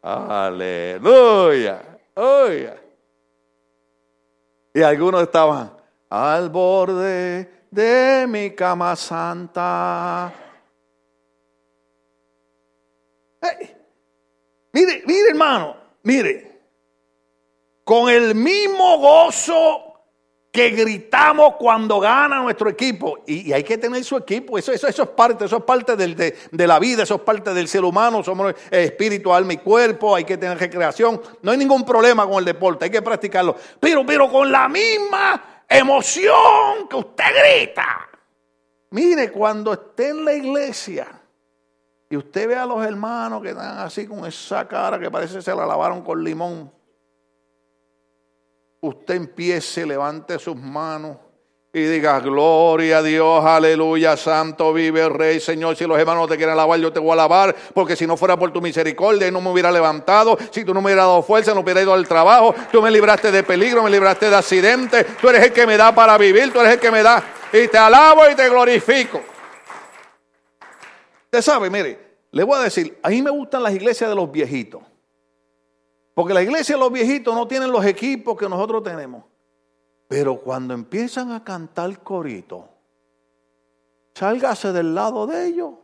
Aleluya. 0.00 1.82
Y 4.72 4.82
algunos 4.82 5.22
estaban 5.22 5.76
al 6.08 6.48
borde 6.48 7.57
de 7.70 8.26
mi 8.28 8.50
cama 8.50 8.96
santa. 8.96 10.32
mire, 14.72 15.02
mire 15.06 15.28
hermano, 15.30 15.76
mire, 16.02 16.60
con 17.84 18.10
el 18.10 18.34
mismo 18.34 18.98
gozo 18.98 19.88
que 20.50 20.70
gritamos 20.70 21.54
cuando 21.56 22.00
gana 22.00 22.42
nuestro 22.42 22.68
equipo. 22.68 23.18
Y, 23.26 23.52
hay 23.52 23.62
que 23.62 23.78
tener 23.78 24.02
su 24.02 24.16
equipo. 24.16 24.58
Eso, 24.58 24.72
eso, 24.72 24.88
eso 24.88 25.02
es 25.02 25.08
parte, 25.10 25.44
eso 25.44 25.58
es 25.58 25.62
parte 25.62 25.94
de, 25.94 26.34
de, 26.50 26.66
la 26.66 26.78
vida, 26.78 27.02
eso 27.02 27.16
es 27.16 27.20
parte 27.20 27.54
del 27.54 27.68
ser 27.68 27.84
humano. 27.84 28.24
Somos 28.24 28.54
espíritu, 28.70 29.32
alma 29.32 29.52
y 29.52 29.58
cuerpo. 29.58 30.14
Hay 30.14 30.24
que 30.24 30.36
tener 30.36 30.58
recreación. 30.58 31.20
No 31.42 31.52
hay 31.52 31.58
ningún 31.58 31.84
problema 31.84 32.26
con 32.26 32.38
el 32.38 32.44
deporte, 32.44 32.86
hay 32.86 32.90
que 32.90 33.02
practicarlo. 33.02 33.56
Pero, 33.78 34.04
pero 34.04 34.30
con 34.30 34.50
la 34.50 34.68
misma 34.68 35.57
emoción 35.68 36.88
que 36.88 36.96
usted 36.96 37.24
grita. 37.36 38.08
Mire, 38.90 39.30
cuando 39.30 39.72
esté 39.72 40.08
en 40.08 40.24
la 40.24 40.32
iglesia 40.32 41.06
y 42.08 42.16
usted 42.16 42.48
ve 42.48 42.56
a 42.56 42.64
los 42.64 42.84
hermanos 42.84 43.42
que 43.42 43.50
están 43.50 43.78
así 43.78 44.06
con 44.06 44.24
esa 44.24 44.66
cara 44.66 44.98
que 44.98 45.10
parece 45.10 45.36
que 45.36 45.42
se 45.42 45.54
la 45.54 45.66
lavaron 45.66 46.02
con 46.02 46.24
limón, 46.24 46.72
usted 48.80 49.14
empiece, 49.14 49.84
levante 49.84 50.38
sus 50.38 50.56
manos 50.56 51.16
y 51.70 51.80
diga, 51.80 52.18
gloria 52.20 52.98
a 52.98 53.02
Dios, 53.02 53.44
aleluya, 53.44 54.16
santo 54.16 54.72
vive 54.72 55.02
el 55.02 55.12
rey, 55.12 55.38
Señor. 55.38 55.76
Si 55.76 55.86
los 55.86 55.98
hermanos 55.98 56.26
te 56.26 56.36
quieren 56.36 56.54
alabar, 56.54 56.80
yo 56.80 56.90
te 56.90 56.98
voy 56.98 57.10
a 57.10 57.12
alabar, 57.12 57.54
porque 57.74 57.94
si 57.94 58.06
no 58.06 58.16
fuera 58.16 58.38
por 58.38 58.50
tu 58.50 58.62
misericordia, 58.62 59.30
no 59.30 59.42
me 59.42 59.50
hubiera 59.50 59.70
levantado, 59.70 60.38
si 60.50 60.64
tú 60.64 60.72
no 60.72 60.80
me 60.80 60.86
hubieras 60.86 61.04
dado 61.04 61.22
fuerza, 61.22 61.52
no 61.52 61.60
hubiera 61.60 61.82
ido 61.82 61.92
al 61.92 62.08
trabajo, 62.08 62.54
tú 62.72 62.80
me 62.80 62.90
libraste 62.90 63.30
de 63.30 63.42
peligro, 63.42 63.82
me 63.82 63.90
libraste 63.90 64.30
de 64.30 64.36
accidentes, 64.36 65.06
tú 65.20 65.28
eres 65.28 65.42
el 65.44 65.52
que 65.52 65.66
me 65.66 65.76
da 65.76 65.94
para 65.94 66.16
vivir, 66.16 66.50
tú 66.52 66.60
eres 66.60 66.72
el 66.72 66.80
que 66.80 66.90
me 66.90 67.02
da, 67.02 67.22
y 67.52 67.68
te 67.68 67.76
alabo 67.76 68.22
y 68.30 68.34
te 68.34 68.48
glorifico. 68.48 69.20
Usted 71.24 71.42
sabe, 71.42 71.68
mire, 71.68 72.16
le 72.30 72.44
voy 72.44 72.58
a 72.58 72.62
decir, 72.62 72.98
a 73.02 73.10
mí 73.10 73.20
me 73.20 73.30
gustan 73.30 73.62
las 73.62 73.74
iglesias 73.74 74.08
de 74.08 74.16
los 74.16 74.32
viejitos, 74.32 74.80
porque 76.14 76.32
la 76.32 76.42
iglesia 76.42 76.76
de 76.76 76.80
los 76.80 76.90
viejitos 76.90 77.34
no 77.34 77.46
tienen 77.46 77.70
los 77.70 77.84
equipos 77.84 78.38
que 78.38 78.48
nosotros 78.48 78.82
tenemos. 78.82 79.22
Pero 80.08 80.40
cuando 80.40 80.74
empiezan 80.74 81.32
a 81.32 81.44
cantar 81.44 82.02
corito, 82.02 82.68
sálgase 84.14 84.72
del 84.72 84.94
lado 84.94 85.26
de 85.26 85.46
ellos. 85.46 85.74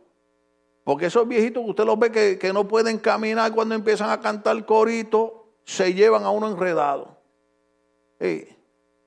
Porque 0.83 1.07
esos 1.07 1.27
viejitos 1.27 1.63
que 1.63 1.69
usted 1.69 1.85
los 1.85 1.97
ve 1.97 2.37
que, 2.39 2.53
no 2.53 2.67
pueden 2.67 2.97
caminar 2.97 3.51
cuando 3.53 3.75
empiezan 3.75 4.09
a 4.09 4.19
cantar 4.19 4.65
corito, 4.65 5.45
se 5.63 5.93
llevan 5.93 6.23
a 6.23 6.31
uno 6.31 6.47
enredado. 6.47 7.17
Y, 8.19 8.47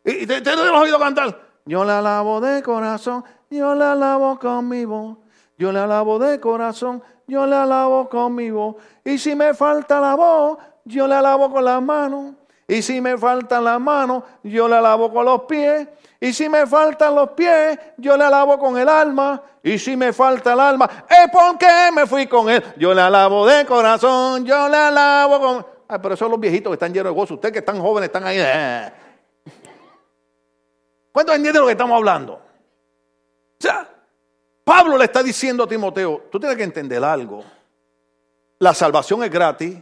y 0.05 0.27
te, 0.27 0.41
te 0.41 0.57
lo 0.57 0.65
he 0.65 0.71
oído 0.71 0.99
cantar. 0.99 1.49
Yo 1.65 1.85
la 1.85 1.99
alabo 1.99 2.41
de 2.41 2.63
corazón, 2.63 3.25
yo 3.51 3.75
la 3.75 3.93
alabo 3.93 4.39
con 4.39 4.69
mi 4.69 4.85
voz. 4.85 5.19
Yo 5.59 5.73
le 5.73 5.81
alabo 5.81 6.21
de 6.21 6.39
corazón, 6.39 7.03
yo 7.27 7.45
le 7.45 7.57
alabo 7.57 8.09
con 8.09 8.35
mi 8.35 8.51
voz. 8.51 8.77
Y 9.05 9.19
si 9.19 9.35
me 9.35 9.53
falta 9.55 10.01
la 10.01 10.15
voz, 10.15 10.59
yo 10.85 11.09
le 11.09 11.17
alabo 11.17 11.51
con 11.51 11.65
las 11.65 11.83
manos. 11.83 12.35
Y 12.71 12.83
si 12.83 13.01
me 13.01 13.17
faltan 13.17 13.65
las 13.65 13.81
manos, 13.81 14.25
yo 14.43 14.69
le 14.69 14.77
alabo 14.77 15.11
con 15.11 15.25
los 15.25 15.45
pies. 15.45 15.89
Y 16.21 16.35
si 16.35 16.51
me 16.51 16.67
faltan 16.67 17.15
los 17.15 17.31
pies, 17.31 17.79
yo 17.97 18.15
le 18.15 18.25
alabo 18.25 18.59
con 18.59 18.77
el 18.77 18.87
alma. 18.91 19.43
Y 19.63 19.79
si 19.79 19.97
me 19.97 20.13
falta 20.13 20.53
el 20.53 20.61
alma, 20.61 21.07
es 21.09 21.31
porque 21.33 21.67
me 21.95 22.07
fui 22.07 22.27
con 22.27 22.51
él. 22.51 22.63
Yo 22.77 22.93
le 22.93 23.01
alabo 23.01 23.47
de 23.47 23.65
corazón, 23.65 24.45
yo 24.45 24.69
le 24.69 24.77
alabo 24.77 25.41
con... 25.41 25.67
Ay, 25.89 25.99
pero 26.03 26.15
son 26.15 26.31
los 26.31 26.39
viejitos 26.39 26.71
que 26.71 26.75
están 26.75 26.93
llenos 26.93 27.11
de 27.11 27.19
gozo. 27.19 27.35
Ustedes 27.35 27.55
que 27.55 27.61
están 27.61 27.81
jóvenes 27.81 28.09
están 28.09 28.27
ahí. 28.27 28.37
Eh. 28.39 28.93
¿Cuántos 31.11 31.37
entienden 31.37 31.63
lo 31.63 31.67
que 31.67 31.73
estamos 31.73 31.97
hablando? 31.97 32.35
O 32.35 32.41
sea, 33.59 33.89
Pablo 34.63 34.99
le 34.99 35.05
está 35.05 35.23
diciendo 35.23 35.65
a 35.65 35.67
Timoteo, 35.67 36.27
tú 36.31 36.39
tienes 36.39 36.59
que 36.59 36.65
entender 36.65 37.03
algo. 37.03 37.43
La 38.59 38.75
salvación 38.75 39.25
es 39.25 39.31
gratis. 39.31 39.79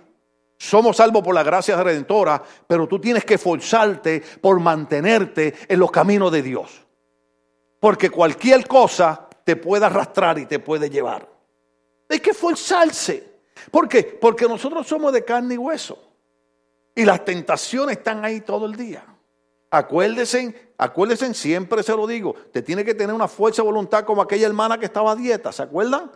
Somos 0.58 0.96
salvos 0.96 1.22
por 1.22 1.34
la 1.34 1.42
gracia 1.42 1.82
redentora, 1.82 2.42
pero 2.66 2.86
tú 2.86 2.98
tienes 2.98 3.24
que 3.24 3.34
esforzarte 3.34 4.22
por 4.40 4.58
mantenerte 4.58 5.54
en 5.68 5.78
los 5.78 5.90
caminos 5.90 6.32
de 6.32 6.42
Dios. 6.42 6.82
Porque 7.78 8.10
cualquier 8.10 8.66
cosa 8.66 9.28
te 9.44 9.56
puede 9.56 9.84
arrastrar 9.84 10.38
y 10.38 10.46
te 10.46 10.58
puede 10.58 10.88
llevar. 10.88 11.28
Hay 12.08 12.20
que 12.20 12.30
esforzarse. 12.30 13.36
¿Por 13.70 13.88
qué? 13.88 14.02
Porque 14.02 14.48
nosotros 14.48 14.86
somos 14.86 15.12
de 15.12 15.24
carne 15.24 15.54
y 15.54 15.58
hueso. 15.58 15.98
Y 16.94 17.04
las 17.04 17.24
tentaciones 17.24 17.98
están 17.98 18.24
ahí 18.24 18.40
todo 18.40 18.66
el 18.66 18.74
día. 18.74 19.04
Acuérdense, 19.70 20.72
acuérdense, 20.78 21.34
siempre 21.34 21.82
se 21.82 21.94
lo 21.94 22.06
digo, 22.06 22.34
te 22.52 22.62
tiene 22.62 22.84
que 22.84 22.94
tener 22.94 23.14
una 23.14 23.28
fuerza 23.28 23.62
de 23.62 23.66
voluntad 23.66 24.04
como 24.04 24.22
aquella 24.22 24.46
hermana 24.46 24.78
que 24.78 24.86
estaba 24.86 25.12
a 25.12 25.16
dieta, 25.16 25.52
¿se 25.52 25.62
acuerdan? 25.62 26.10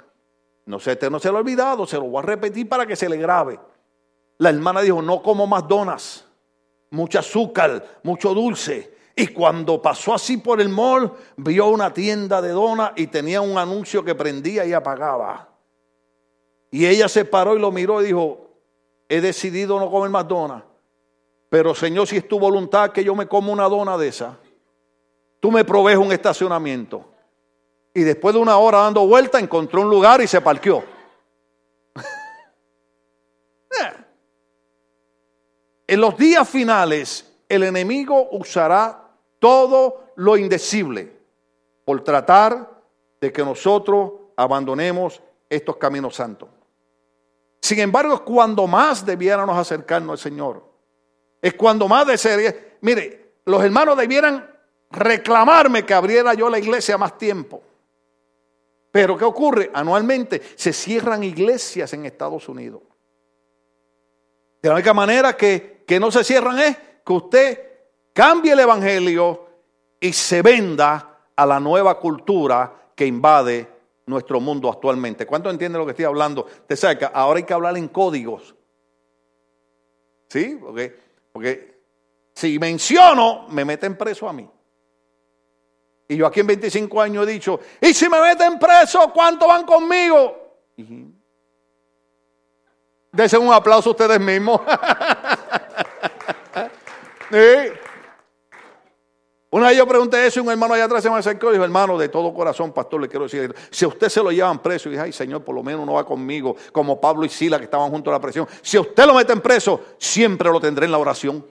No 0.65 0.79
sé, 0.79 0.99
no 1.11 1.19
se 1.19 1.31
lo 1.31 1.37
ha 1.37 1.41
olvidado, 1.41 1.87
se 1.87 1.97
lo 1.97 2.05
voy 2.05 2.23
a 2.23 2.27
repetir 2.27 2.69
para 2.69 2.87
que 2.87 2.97
se 2.97 3.09
le 3.09 3.17
grabe. 3.17 3.59
La 4.41 4.49
hermana 4.49 4.81
dijo, 4.81 5.03
no 5.03 5.23
como 5.23 5.47
más 5.47 5.69
donas, 5.69 6.25
mucho 6.89 7.19
azúcar, 7.19 8.01
mucho 8.03 8.33
dulce. 8.33 8.97
Y 9.15 9.27
cuando 9.29 9.83
pasó 9.83 10.15
así 10.15 10.39
por 10.39 10.63
el 10.63 10.71
mall, 10.71 11.13
vio 11.37 11.67
una 11.67 11.93
tienda 11.93 12.41
de 12.41 12.49
donas 12.49 12.93
y 12.97 13.09
tenía 13.09 13.43
un 13.43 13.59
anuncio 13.59 14.03
que 14.03 14.15
prendía 14.15 14.65
y 14.65 14.73
apagaba. 14.73 15.47
Y 16.71 16.87
ella 16.87 17.07
se 17.07 17.27
paró 17.27 17.55
y 17.55 17.61
lo 17.61 17.71
miró 17.71 18.01
y 18.01 18.07
dijo, 18.07 18.49
he 19.11 19.21
decidido 19.21 19.79
no 19.79 19.91
comer 19.91 20.09
más 20.09 20.27
donas. 20.27 20.63
Pero 21.51 21.75
Señor, 21.75 22.07
si 22.07 22.17
es 22.17 22.27
tu 22.27 22.39
voluntad 22.39 22.93
que 22.93 23.05
yo 23.05 23.15
me 23.15 23.29
como 23.29 23.53
una 23.53 23.69
dona 23.69 23.99
de 23.99 24.09
esa, 24.09 24.39
tú 25.39 25.53
me 25.53 25.67
provees 25.67 25.99
un 25.99 26.13
estacionamiento. 26.13 27.05
Y 27.93 28.05
después 28.05 28.35
de 28.35 28.41
una 28.41 28.57
hora 28.57 28.79
dando 28.79 29.07
vuelta, 29.07 29.39
encontró 29.39 29.83
un 29.83 29.91
lugar 29.91 30.23
y 30.23 30.27
se 30.27 30.41
parqueó. 30.41 30.83
Eh. 33.71 34.05
En 35.91 36.01
los 36.01 36.17
días 36.17 36.49
finales, 36.49 37.29
el 37.49 37.65
enemigo 37.65 38.29
usará 38.31 39.11
todo 39.41 40.13
lo 40.15 40.37
indecible 40.37 41.13
por 41.85 42.05
tratar 42.05 42.81
de 43.21 43.33
que 43.33 43.45
nosotros 43.45 44.13
abandonemos 44.37 45.21
estos 45.49 45.79
caminos 45.79 46.15
santos. 46.15 46.49
Sin 47.61 47.81
embargo, 47.81 48.25
cuando 48.25 48.69
más 48.69 49.05
debiéramos 49.05 49.59
acercarnos 49.59 50.13
al 50.13 50.19
Señor, 50.19 50.65
es 51.43 51.55
cuando 51.55 51.89
más 51.89 52.07
desearía. 52.07 52.55
Mire, 52.83 53.33
los 53.47 53.61
hermanos 53.65 53.97
debieran 53.97 54.49
reclamarme 54.93 55.85
que 55.85 55.93
abriera 55.93 56.35
yo 56.35 56.49
la 56.49 56.61
iglesia 56.61 56.97
más 56.99 57.19
tiempo. 57.19 57.65
Pero 58.93 59.19
¿qué 59.19 59.25
ocurre? 59.25 59.73
Anualmente 59.75 60.41
se 60.55 60.73
cierran 60.73 61.25
iglesias 61.25 61.93
en 61.95 62.07
Estados 62.07 62.49
Unidos. 62.49 62.83
De 64.63 64.69
la 64.69 64.75
única 64.75 64.95
manera 64.95 65.37
que, 65.37 65.85
que 65.87 65.99
no 65.99 66.11
se 66.11 66.25
cierran 66.25 66.59
es 66.59 66.77
que 67.05 67.13
usted 67.13 67.61
cambie 68.13 68.53
el 68.53 68.61
Evangelio 68.61 69.47
y 69.99 70.13
se 70.13 70.43
venda 70.43 71.19
a 71.35 71.47
la 71.47 71.61
nueva 71.61 71.99
cultura 71.99 72.91
que 72.95 73.07
invade 73.07 73.69
nuestro 74.07 74.41
mundo 74.41 74.71
actualmente. 74.71 75.27
¿Cuánto 75.27 75.51
entiende 75.51 75.79
lo 75.79 75.85
que 75.85 75.93
estoy 75.93 76.05
hablando? 76.05 76.47
Te 76.67 76.77
saca, 76.77 77.09
ahora 77.09 77.39
hay 77.39 77.45
que 77.45 77.55
hablar 77.55 77.77
en 77.77 77.89
códigos. 77.89 78.55
¿Sí? 80.29 80.59
Porque 80.61 81.11
porque 81.33 81.81
si 82.35 82.59
menciono, 82.59 83.47
me 83.49 83.65
meten 83.65 83.97
preso 83.97 84.29
a 84.29 84.33
mí. 84.33 84.49
Y 86.09 86.17
yo 86.17 86.27
aquí 86.27 86.41
en 86.41 86.49
25 86.49 87.01
años 87.01 87.27
he 87.27 87.33
dicho, 87.33 87.61
y 87.81 87.95
si 87.95 88.09
me 88.09 88.21
meten 88.21 88.59
preso, 88.59 89.13
¿cuánto 89.13 89.47
van 89.47 89.65
conmigo? 89.65 90.57
Desen 93.13 93.43
un 93.43 93.53
aplauso 93.53 93.91
ustedes 93.91 94.21
mismos. 94.21 94.61
Una 99.53 99.69
vez 99.69 99.77
yo 99.77 99.87
pregunté 99.87 100.25
eso 100.27 100.39
y 100.39 100.43
un 100.45 100.51
hermano 100.51 100.75
allá 100.75 100.85
atrás 100.85 101.03
se 101.03 101.11
me 101.11 101.17
acercó 101.17 101.49
y 101.49 101.53
dijo, 101.55 101.65
hermano, 101.65 101.99
de 101.99 102.09
todo 102.09 102.33
corazón, 102.33 102.73
pastor, 102.73 103.01
le 103.01 103.09
quiero 103.09 103.25
decir, 103.25 103.53
si 103.71 103.85
a 103.85 103.89
usted 103.89 104.09
se 104.09 104.23
lo 104.23 104.31
llevan 104.31 104.61
preso, 104.61 104.89
y 104.89 104.93
dije, 104.93 105.03
ay 105.03 105.13
Señor, 105.13 105.43
por 105.43 105.57
lo 105.57 105.63
menos 105.65 105.85
no 105.85 105.95
va 105.95 106.07
conmigo, 106.07 106.55
como 106.71 107.01
Pablo 107.01 107.25
y 107.25 107.29
Sila 107.29 107.59
que 107.59 107.65
estaban 107.65 107.91
junto 107.91 108.11
a 108.11 108.13
la 108.13 108.21
presión. 108.21 108.47
Si 108.63 108.77
a 108.77 108.81
usted 108.81 109.05
lo 109.07 109.15
meten 109.15 109.41
preso, 109.41 109.87
siempre 109.99 110.49
lo 110.51 110.61
tendré 110.61 110.87
en 110.87 110.93
la 110.93 110.99
oración. 110.99 111.45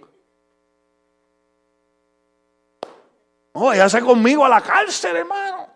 No, 3.54 3.76
ya 3.76 4.02
conmigo 4.02 4.46
a 4.46 4.50
la 4.50 4.62
cárcel, 4.62 5.18
hermano. 5.18 5.68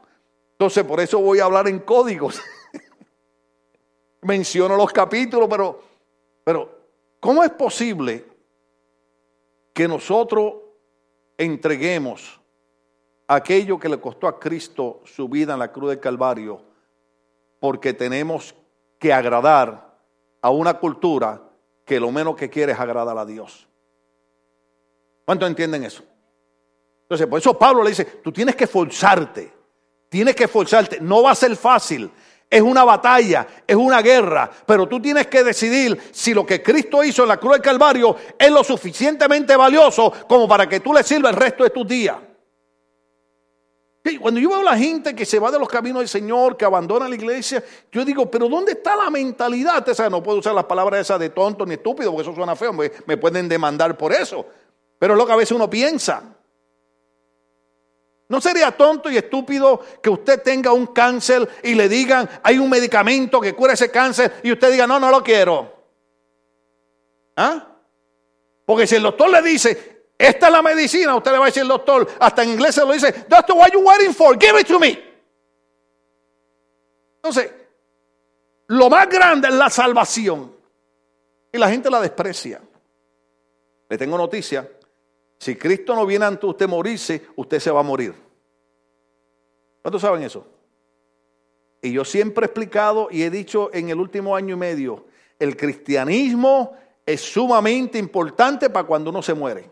Entonces, 0.52 0.86
por 0.86 1.02
eso 1.02 1.20
voy 1.20 1.40
a 1.40 1.44
hablar 1.44 1.68
en 1.68 1.80
códigos. 1.80 2.42
Menciono 4.24 4.76
los 4.76 4.92
capítulos, 4.92 5.48
pero, 5.50 5.82
pero, 6.44 6.80
¿cómo 7.20 7.44
es 7.44 7.52
posible 7.52 8.26
que 9.74 9.88
nosotros 9.88 10.54
entreguemos 11.38 12.40
aquello 13.28 13.80
que 13.80 13.90
le 13.90 14.00
costó 14.00 14.28
a 14.28 14.40
Cristo 14.40 15.02
su 15.06 15.28
vida 15.28 15.54
en 15.54 15.60
la 15.60 15.72
cruz 15.72 15.90
del 15.90 16.00
Calvario, 16.00 16.62
porque 17.60 17.94
tenemos 17.94 18.56
que 19.00 19.14
agradar 19.14 19.98
a 20.42 20.50
una 20.50 20.76
cultura 20.76 21.42
que 21.86 22.00
lo 22.00 22.12
menos 22.12 22.36
que 22.36 22.50
quiere 22.50 22.74
es 22.74 22.80
agradar 22.80 23.18
a 23.18 23.26
Dios. 23.26 23.68
¿Cuántos 25.26 25.50
entienden 25.50 25.84
eso? 25.84 26.04
Entonces, 27.04 27.28
por 27.28 27.40
eso 27.40 27.58
Pablo 27.58 27.84
le 27.84 27.90
dice, 27.90 28.06
tú 28.06 28.32
tienes 28.32 28.56
que 28.56 28.66
esforzarte, 28.66 29.54
tienes 30.10 30.36
que 30.36 30.46
esforzarte, 30.46 31.00
no 31.00 31.24
va 31.24 31.32
a 31.32 31.36
ser 31.36 31.56
fácil, 31.56 32.12
es 32.54 32.62
una 32.62 32.84
batalla, 32.84 33.48
es 33.66 33.76
una 33.76 34.00
guerra, 34.04 34.48
pero 34.68 34.88
tú 34.88 35.02
tienes 35.02 35.26
que 35.26 35.44
decidir 35.44 36.00
si 36.12 36.36
lo 36.36 36.46
que 36.46 36.62
Cristo 36.62 37.04
hizo 37.04 37.24
en 37.24 37.30
la 37.30 37.38
cruz 37.38 37.54
del 37.54 37.64
Calvario 37.64 38.16
es 38.38 38.52
lo 38.52 38.64
suficientemente 38.64 39.56
valioso 39.56 40.14
como 40.28 40.48
para 40.48 40.70
que 40.70 40.80
tú 40.80 40.94
le 40.94 41.02
sirvas 41.02 41.34
el 41.34 41.40
resto 41.40 41.64
de 41.64 41.72
tus 41.72 41.88
días. 41.88 42.16
Cuando 44.22 44.40
yo 44.40 44.50
veo 44.50 44.62
la 44.62 44.78
gente 44.78 45.16
que 45.16 45.26
se 45.26 45.40
va 45.40 45.50
de 45.50 45.58
los 45.58 45.68
caminos 45.68 46.02
del 46.02 46.08
Señor, 46.08 46.56
que 46.56 46.66
abandona 46.66 47.10
la 47.10 47.16
iglesia, 47.16 47.64
yo 47.92 48.06
digo, 48.06 48.30
pero 48.30 48.48
¿dónde 48.48 48.74
está 48.74 48.96
la 48.96 49.10
mentalidad? 49.10 49.84
Sea, 49.88 50.12
no 50.12 50.22
puedo 50.22 50.38
usar 50.38 50.54
las 50.54 50.66
palabras 50.66 51.02
esas 51.02 51.20
de 51.20 51.30
tonto 51.30 51.66
ni 51.66 51.74
estúpido, 51.74 52.12
porque 52.12 52.22
eso 52.22 52.36
suena 52.36 52.56
feo, 52.56 52.72
me, 52.72 52.92
me 53.08 53.18
pueden 53.18 53.50
demandar 53.50 53.98
por 53.98 54.14
eso. 54.14 54.46
Pero 55.00 55.16
es 55.16 55.18
lo 55.18 55.26
que 55.26 55.34
a 55.34 55.38
veces 55.38 55.54
uno 55.54 55.68
piensa. 55.68 56.33
¿No 58.30 58.42
sería 58.42 58.72
tonto 58.72 59.12
y 59.12 59.18
estúpido 59.18 59.82
que 60.02 60.10
usted 60.10 60.42
tenga 60.42 60.72
un 60.72 60.88
cáncer 60.88 61.48
y 61.64 61.76
le 61.76 61.90
digan, 61.90 62.30
hay 62.42 62.58
un 62.58 62.70
medicamento 62.70 63.40
que 63.40 63.54
cura 63.54 63.74
ese 63.74 63.92
cáncer 63.92 64.40
y 64.44 64.52
usted 64.52 64.72
diga, 64.72 64.88
no, 64.88 65.00
no 65.00 65.12
lo 65.12 65.22
quiero? 65.22 65.72
¿Ah? 67.36 67.68
Porque 68.66 68.88
si 68.88 68.96
el 68.96 69.04
doctor 69.04 69.30
le 69.30 69.42
dice, 69.42 70.06
esta 70.18 70.48
es 70.48 70.54
la 70.54 70.62
medicina, 70.62 71.16
usted 71.16 71.32
le 71.32 71.38
va 71.38 71.46
a 71.46 71.48
decir 71.48 71.64
el 71.64 71.68
doctor, 71.68 72.08
hasta 72.20 72.44
en 72.44 72.52
inglés 72.52 72.76
se 72.76 72.82
lo 72.82 72.92
dice, 72.94 73.26
Doctor, 73.28 73.58
what 73.58 73.68
are 73.68 73.74
you 73.74 73.82
waiting 73.82 74.14
for? 74.14 74.38
Give 74.40 74.60
it 74.60 74.68
to 74.68 74.80
me. 74.80 74.98
Entonces, 77.18 77.52
lo 78.68 78.90
más 78.90 79.08
grande 79.10 79.50
es 79.50 79.54
la 79.54 79.70
salvación. 79.70 80.56
Y 81.52 81.58
la 81.58 81.70
gente 81.70 81.90
la 81.90 82.02
desprecia. 82.02 82.62
Le 83.88 83.98
tengo 83.98 84.18
noticia. 84.18 84.68
Si 85.44 85.58
Cristo 85.58 85.94
no 85.94 86.06
viene 86.06 86.24
ante 86.24 86.46
usted 86.46 86.70
morirse, 86.70 87.22
usted 87.36 87.60
se 87.60 87.70
va 87.70 87.82
a 87.82 87.84
morir. 87.84 88.16
¿Cuántos 89.82 90.02
saben 90.02 90.24
eso? 90.24 90.48
Y 91.82 91.92
yo 91.92 92.06
siempre 92.06 92.46
he 92.46 92.48
explicado 92.48 93.10
y 93.12 93.24
he 93.24 93.30
dicho 93.30 93.70
en 93.74 93.90
el 93.90 94.00
último 94.00 94.38
año 94.38 94.56
y 94.56 94.58
medio, 94.58 95.04
el 95.38 95.58
cristianismo 95.58 96.78
es 97.06 97.20
sumamente 97.20 98.00
importante 98.00 98.70
para 98.70 98.88
cuando 98.88 99.10
uno 99.10 99.22
se 99.22 99.34
muere. 99.34 99.70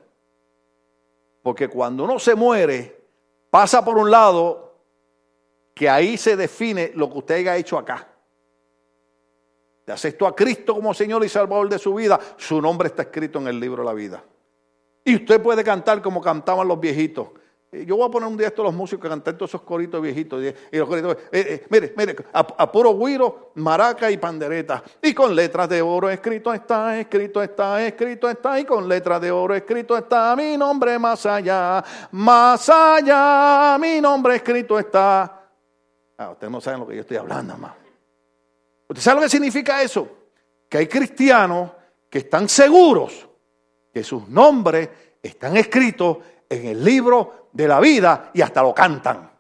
Porque 1.42 1.70
cuando 1.70 2.04
uno 2.04 2.20
se 2.20 2.36
muere, 2.36 3.06
pasa 3.50 3.86
por 3.86 3.98
un 3.98 4.12
lado 4.12 4.76
que 5.74 5.88
ahí 5.88 6.18
se 6.18 6.36
define 6.36 6.92
lo 6.96 7.10
que 7.10 7.18
usted 7.20 7.36
haya 7.36 7.56
hecho 7.56 7.78
acá. 7.78 8.10
aceptó 9.88 10.28
a 10.28 10.36
Cristo 10.36 10.76
como 10.76 10.94
Señor 10.94 11.24
y 11.24 11.30
Salvador 11.30 11.70
de 11.70 11.80
su 11.80 11.94
vida, 11.94 12.20
su 12.36 12.62
nombre 12.62 12.90
está 12.90 13.04
escrito 13.04 13.40
en 13.40 13.48
el 13.48 13.58
libro 13.58 13.84
de 13.84 13.88
la 13.88 13.94
vida. 13.94 14.22
Y 15.04 15.16
usted 15.16 15.42
puede 15.42 15.64
cantar 15.64 16.02
como 16.02 16.22
cantaban 16.22 16.68
los 16.68 16.80
viejitos. 16.80 17.28
Yo 17.72 17.96
voy 17.96 18.06
a 18.06 18.12
poner 18.12 18.28
un 18.28 18.36
día 18.36 18.48
esto 18.48 18.64
los 18.64 18.74
músicos 18.74 19.04
que 19.04 19.08
cantan 19.08 19.38
todos 19.38 19.52
esos 19.52 19.62
coritos 19.62 20.02
viejitos. 20.02 20.44
Y 20.72 20.78
los 20.78 20.90
coritos, 20.90 21.16
eh, 21.32 21.46
eh, 21.48 21.66
mire, 21.70 21.94
mire, 21.96 22.18
a, 22.34 22.70
puro 22.70 22.94
guiro, 22.98 23.54
maraca 23.56 24.12
y 24.12 24.18
pandereta. 24.18 24.84
Y 25.02 25.14
con 25.14 25.34
letras 25.34 25.70
de 25.70 25.82
oro 25.82 26.10
escrito 26.10 26.54
está, 26.54 27.00
escrito 27.00 27.42
está, 27.42 27.82
escrito 27.86 28.30
está. 28.30 28.60
Y 28.60 28.66
con 28.66 28.90
letras 28.90 29.22
de 29.22 29.32
oro 29.32 29.56
escrito 29.56 29.98
está 29.98 30.36
mi 30.36 30.58
nombre 30.58 31.00
más 31.00 31.26
allá, 31.26 31.82
más 32.12 32.68
allá, 32.68 33.78
mi 33.80 34.02
nombre 34.02 34.36
escrito 34.36 34.78
está. 34.78 35.48
Ah, 36.18 36.32
ustedes 36.32 36.52
no 36.52 36.60
saben 36.60 36.82
lo 36.82 36.88
que 36.88 36.96
yo 36.96 37.02
estoy 37.02 37.18
hablando, 37.18 37.56
más. 37.56 37.74
¿Usted 38.90 39.02
sabe 39.02 39.16
lo 39.16 39.22
que 39.22 39.30
significa 39.30 39.82
eso? 39.82 40.10
Que 40.68 40.80
hay 40.80 40.88
cristianos 40.88 41.72
que 42.10 42.20
están 42.20 42.50
seguros 42.50 43.30
que 43.94 44.04
sus 44.04 44.28
nombres 44.28 44.90
están 45.22 45.58
escritos 45.58 46.18
en 46.50 46.68
el 46.68 46.84
libro 46.84 47.50
de 47.52 47.68
la 47.68 47.80
vida 47.80 48.32
y 48.34 48.42
hasta 48.42 48.62
lo 48.62 48.74
cantan. 48.74 49.32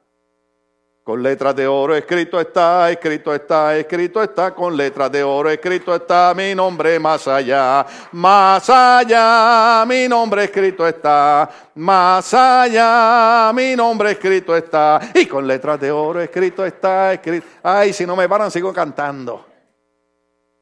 Con 1.03 1.23
letras 1.23 1.55
de 1.55 1.65
oro 1.65 1.95
escrito 1.95 2.39
está, 2.39 2.91
escrito 2.91 3.33
está, 3.33 3.75
escrito 3.75 4.21
está, 4.21 4.53
con 4.53 4.77
letras 4.77 5.11
de 5.11 5.23
oro 5.23 5.49
escrito 5.49 5.95
está 5.95 6.31
mi 6.35 6.53
nombre 6.53 6.99
más 6.99 7.27
allá, 7.27 7.83
más 8.11 8.69
allá, 8.69 9.83
mi 9.87 10.07
nombre 10.07 10.43
escrito 10.43 10.87
está, 10.87 11.49
más 11.73 12.31
allá, 12.35 13.51
mi 13.51 13.75
nombre 13.75 14.11
escrito 14.11 14.55
está, 14.55 14.99
y 15.15 15.25
con 15.25 15.47
letras 15.47 15.79
de 15.81 15.91
oro 15.91 16.21
escrito 16.21 16.63
está, 16.63 17.13
escrito, 17.13 17.47
ay, 17.63 17.93
si 17.93 18.05
no 18.05 18.15
me 18.15 18.29
paran 18.29 18.51
sigo 18.51 18.71
cantando. 18.71 19.50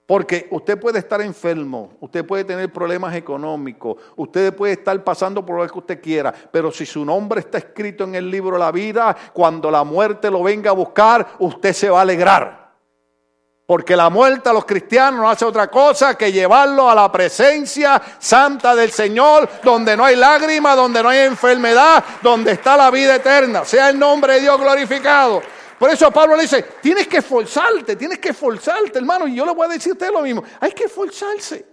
Porque 0.09 0.47
usted 0.49 0.79
puede 0.79 0.97
estar 0.97 1.21
enfermo, 1.21 1.91
usted 1.99 2.25
puede 2.25 2.43
tener 2.43 2.73
problemas 2.73 3.15
económicos, 3.15 3.97
usted 4.15 4.55
puede 4.55 4.73
estar 4.73 5.03
pasando 5.03 5.45
por 5.45 5.61
lo 5.61 5.71
que 5.71 5.77
usted 5.77 6.01
quiera, 6.01 6.33
pero 6.51 6.71
si 6.71 6.83
su 6.83 7.05
nombre 7.05 7.41
está 7.41 7.59
escrito 7.59 8.05
en 8.05 8.15
el 8.15 8.31
libro 8.31 8.53
de 8.53 8.59
la 8.59 8.71
vida, 8.71 9.15
cuando 9.31 9.69
la 9.69 9.83
muerte 9.83 10.31
lo 10.31 10.41
venga 10.41 10.71
a 10.71 10.73
buscar, 10.73 11.27
usted 11.37 11.73
se 11.73 11.91
va 11.91 11.99
a 11.99 12.01
alegrar. 12.01 12.71
Porque 13.67 13.95
la 13.95 14.09
muerte 14.09 14.49
a 14.49 14.53
los 14.53 14.65
cristianos 14.65 15.19
no 15.19 15.29
hace 15.29 15.45
otra 15.45 15.67
cosa 15.67 16.17
que 16.17 16.31
llevarlo 16.31 16.89
a 16.89 16.95
la 16.95 17.11
presencia 17.11 18.01
santa 18.17 18.73
del 18.73 18.89
Señor, 18.89 19.47
donde 19.63 19.95
no 19.95 20.05
hay 20.05 20.15
lágrimas, 20.15 20.75
donde 20.75 21.03
no 21.03 21.09
hay 21.09 21.19
enfermedad, 21.19 22.03
donde 22.23 22.53
está 22.53 22.75
la 22.75 22.89
vida 22.89 23.17
eterna. 23.17 23.63
Sea 23.63 23.91
el 23.91 23.99
nombre 23.99 24.33
de 24.33 24.39
Dios 24.39 24.59
glorificado. 24.59 25.43
Por 25.79 25.89
eso 25.89 26.11
Pablo 26.11 26.35
le 26.35 26.41
dice, 26.41 26.61
tienes 26.81 27.07
que 27.07 27.17
esforzarte, 27.19 27.95
tienes 27.95 28.19
que 28.19 28.29
esforzarte, 28.29 28.99
hermano. 28.99 29.25
Y 29.27 29.35
yo 29.35 29.45
le 29.45 29.53
voy 29.53 29.65
a 29.65 29.69
decir 29.69 29.91
a 29.91 29.93
usted 29.93 30.11
lo 30.11 30.21
mismo, 30.21 30.43
hay 30.59 30.73
que 30.73 30.83
esforzarse. 30.83 31.65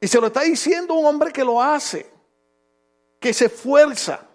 Y 0.00 0.08
se 0.08 0.20
lo 0.20 0.26
está 0.26 0.40
diciendo 0.40 0.94
un 0.94 1.06
hombre 1.06 1.32
que 1.32 1.44
lo 1.44 1.62
hace, 1.62 2.10
que 3.20 3.32
se 3.32 3.44
esfuerza. 3.44 4.26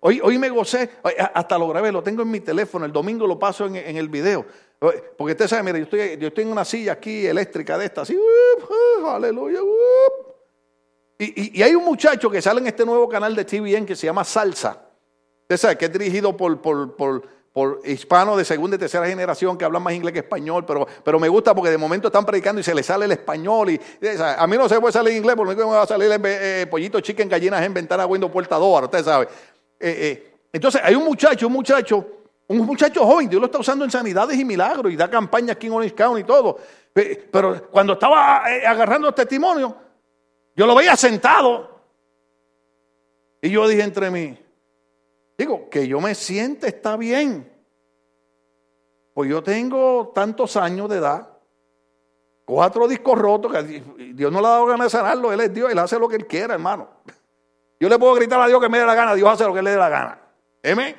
Hoy, 0.00 0.20
hoy 0.20 0.38
me 0.38 0.50
gocé, 0.50 0.90
hasta 1.32 1.56
lo 1.56 1.68
grabé, 1.68 1.92
lo 1.92 2.02
tengo 2.02 2.22
en 2.22 2.30
mi 2.30 2.40
teléfono, 2.40 2.84
el 2.84 2.92
domingo 2.92 3.28
lo 3.28 3.38
paso 3.38 3.66
en, 3.66 3.76
el 3.76 4.08
video. 4.08 4.44
Porque 4.80 5.32
usted 5.32 5.46
sabe, 5.46 5.62
mire, 5.62 5.78
yo 5.78 5.84
estoy, 5.84 6.16
yo 6.18 6.28
estoy 6.28 6.42
en 6.42 6.50
una 6.50 6.64
silla 6.64 6.94
aquí 6.94 7.26
eléctrica 7.26 7.78
de 7.78 7.84
esta, 7.84 8.00
así, 8.00 8.18
aleluya. 9.06 9.60
Y, 11.16 11.60
y, 11.60 11.62
hay 11.62 11.76
un 11.76 11.84
muchacho 11.84 12.28
que 12.28 12.42
sale 12.42 12.60
en 12.60 12.66
este 12.66 12.84
nuevo 12.84 13.08
canal 13.08 13.36
de 13.36 13.44
TVN 13.44 13.86
que 13.86 13.94
se 13.94 14.06
llama 14.06 14.24
Salsa. 14.24 14.89
Usted 15.50 15.62
sabe 15.62 15.78
que 15.78 15.86
es 15.86 15.92
dirigido 15.92 16.36
por, 16.36 16.60
por, 16.60 17.82
hispanos 17.84 18.36
de 18.36 18.44
segunda 18.44 18.76
y 18.76 18.78
tercera 18.78 19.04
generación 19.08 19.58
que 19.58 19.64
hablan 19.64 19.82
más 19.82 19.92
inglés 19.94 20.12
que 20.12 20.20
español, 20.20 20.64
pero, 20.64 20.86
pero 21.02 21.18
me 21.18 21.28
gusta 21.28 21.52
porque 21.52 21.72
de 21.72 21.76
momento 21.76 22.06
están 22.06 22.24
predicando 22.24 22.60
y 22.60 22.62
se 22.62 22.72
les 22.72 22.86
sale 22.86 23.06
el 23.06 23.10
español. 23.10 23.70
Y, 23.70 23.80
a 24.16 24.46
mí 24.46 24.56
no 24.56 24.68
se 24.68 24.78
puede 24.78 24.92
salir 24.92 25.16
inglés, 25.16 25.34
porque 25.34 25.56
me 25.56 25.64
va 25.64 25.82
a 25.82 25.86
salir 25.88 26.08
eh, 26.24 26.68
pollito, 26.70 27.00
chicken, 27.00 27.28
gallinas 27.28 27.64
en 27.64 27.74
ventana, 27.74 28.06
window, 28.06 28.30
puerta, 28.30 28.54
door, 28.54 28.84
usted 28.84 29.02
sabe. 29.02 29.24
Eh, 29.24 29.28
eh, 29.80 30.34
entonces 30.52 30.80
hay 30.84 30.94
un 30.94 31.04
muchacho, 31.04 31.48
un 31.48 31.52
muchacho, 31.54 32.06
un 32.46 32.58
muchacho 32.58 33.04
joven, 33.04 33.28
Dios 33.28 33.40
lo 33.40 33.46
está 33.46 33.58
usando 33.58 33.84
en 33.84 33.90
sanidades 33.90 34.38
y 34.38 34.44
milagros 34.44 34.92
y 34.92 34.94
da 34.94 35.10
campaña 35.10 35.54
aquí 35.54 35.66
en 35.66 35.72
Orange 35.72 35.96
County 35.96 36.20
y 36.20 36.24
todo. 36.24 36.60
Pero 36.92 37.68
cuando 37.72 37.94
estaba 37.94 38.44
agarrando 38.44 39.10
testimonio, 39.10 39.74
yo 40.54 40.64
lo 40.64 40.76
veía 40.76 40.94
sentado. 40.94 41.80
Y 43.42 43.50
yo 43.50 43.66
dije 43.66 43.82
entre 43.82 44.12
mí, 44.12 44.38
Digo, 45.40 45.70
que 45.70 45.88
yo 45.88 46.02
me 46.02 46.14
siente 46.14 46.66
está 46.66 46.98
bien. 46.98 47.50
Pues 49.14 49.30
yo 49.30 49.42
tengo 49.42 50.12
tantos 50.14 50.54
años 50.58 50.90
de 50.90 50.98
edad, 50.98 51.28
cuatro 52.44 52.86
discos 52.86 53.18
rotos, 53.18 53.50
que 53.50 53.82
Dios 54.12 54.30
no 54.30 54.42
le 54.42 54.46
ha 54.46 54.50
dado 54.50 54.66
ganas 54.66 54.92
de 54.92 54.98
sanarlo, 54.98 55.32
Él 55.32 55.40
es 55.40 55.54
Dios, 55.54 55.72
Él 55.72 55.78
hace 55.78 55.98
lo 55.98 56.08
que 56.08 56.16
Él 56.16 56.26
quiera, 56.26 56.52
hermano. 56.52 56.90
Yo 57.80 57.88
le 57.88 57.98
puedo 57.98 58.16
gritar 58.16 58.38
a 58.38 58.48
Dios 58.48 58.60
que 58.60 58.68
me 58.68 58.80
dé 58.80 58.84
la 58.84 58.94
gana, 58.94 59.14
Dios 59.14 59.30
hace 59.30 59.46
lo 59.46 59.54
que 59.54 59.62
le 59.62 59.70
dé 59.70 59.78
la 59.78 59.88
gana. 59.88 60.18
¿Amén? 60.62 60.94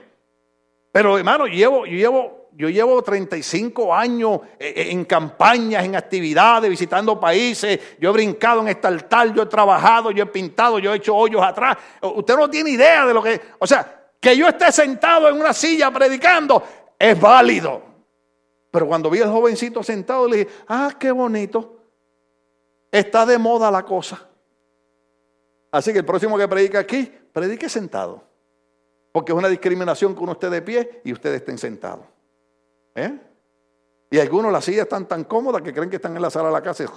Pero 0.91 1.19
hermano, 1.19 1.45
llevo, 1.45 1.85
yo 1.85 1.97
llevo, 1.97 2.49
yo 2.53 2.67
llevo 2.67 2.99
35 3.03 3.93
años 3.93 4.39
eh, 4.57 4.73
eh, 4.75 4.87
en 4.89 5.05
campañas, 5.05 5.85
en 5.85 5.95
actividades, 5.95 6.67
visitando 6.67 7.19
países. 7.19 7.79
Yo 7.99 8.09
he 8.09 8.13
brincado 8.13 8.61
en 8.61 8.69
este 8.69 8.87
altar, 8.87 9.35
yo 9.35 9.43
he 9.43 9.45
trabajado, 9.45 10.09
yo 10.09 10.23
he 10.23 10.27
pintado, 10.27 10.79
yo 10.79 10.91
he 10.91 10.97
hecho 10.97 11.15
hoyos 11.15 11.43
atrás. 11.43 11.77
Usted 12.01 12.35
no 12.35 12.49
tiene 12.49 12.71
idea 12.71 13.05
de 13.05 13.13
lo 13.13 13.21
que, 13.21 13.39
o 13.59 13.67
sea, 13.67 14.00
que 14.21 14.37
yo 14.37 14.47
esté 14.47 14.71
sentado 14.71 15.27
en 15.27 15.37
una 15.39 15.51
silla 15.51 15.91
predicando 15.91 16.63
es 16.97 17.19
válido. 17.19 17.81
Pero 18.69 18.87
cuando 18.87 19.09
vi 19.09 19.19
al 19.19 19.31
jovencito 19.31 19.81
sentado, 19.83 20.27
le 20.27 20.37
dije, 20.37 20.51
ah, 20.67 20.93
qué 20.97 21.11
bonito. 21.11 21.79
Está 22.91 23.25
de 23.25 23.39
moda 23.39 23.71
la 23.71 23.83
cosa. 23.83 24.29
Así 25.71 25.91
que 25.91 25.97
el 25.99 26.05
próximo 26.05 26.37
que 26.37 26.47
predique 26.47 26.77
aquí, 26.77 27.11
predique 27.33 27.67
sentado. 27.67 28.23
Porque 29.11 29.31
es 29.31 29.37
una 29.37 29.49
discriminación 29.49 30.15
que 30.15 30.21
uno 30.21 30.33
esté 30.33 30.51
de 30.51 30.61
pie 30.61 31.01
y 31.03 31.11
ustedes 31.11 31.37
estén 31.37 31.57
sentados. 31.57 32.05
¿Eh? 32.93 33.17
Y 34.11 34.19
algunos 34.19 34.51
las 34.51 34.63
sillas 34.63 34.83
están 34.83 35.07
tan 35.07 35.23
cómodas 35.23 35.63
que 35.63 35.73
creen 35.73 35.89
que 35.89 35.95
están 35.95 36.15
en 36.15 36.21
la 36.21 36.29
sala 36.29 36.49
de 36.49 36.53
la 36.53 36.61
casa. 36.61 36.85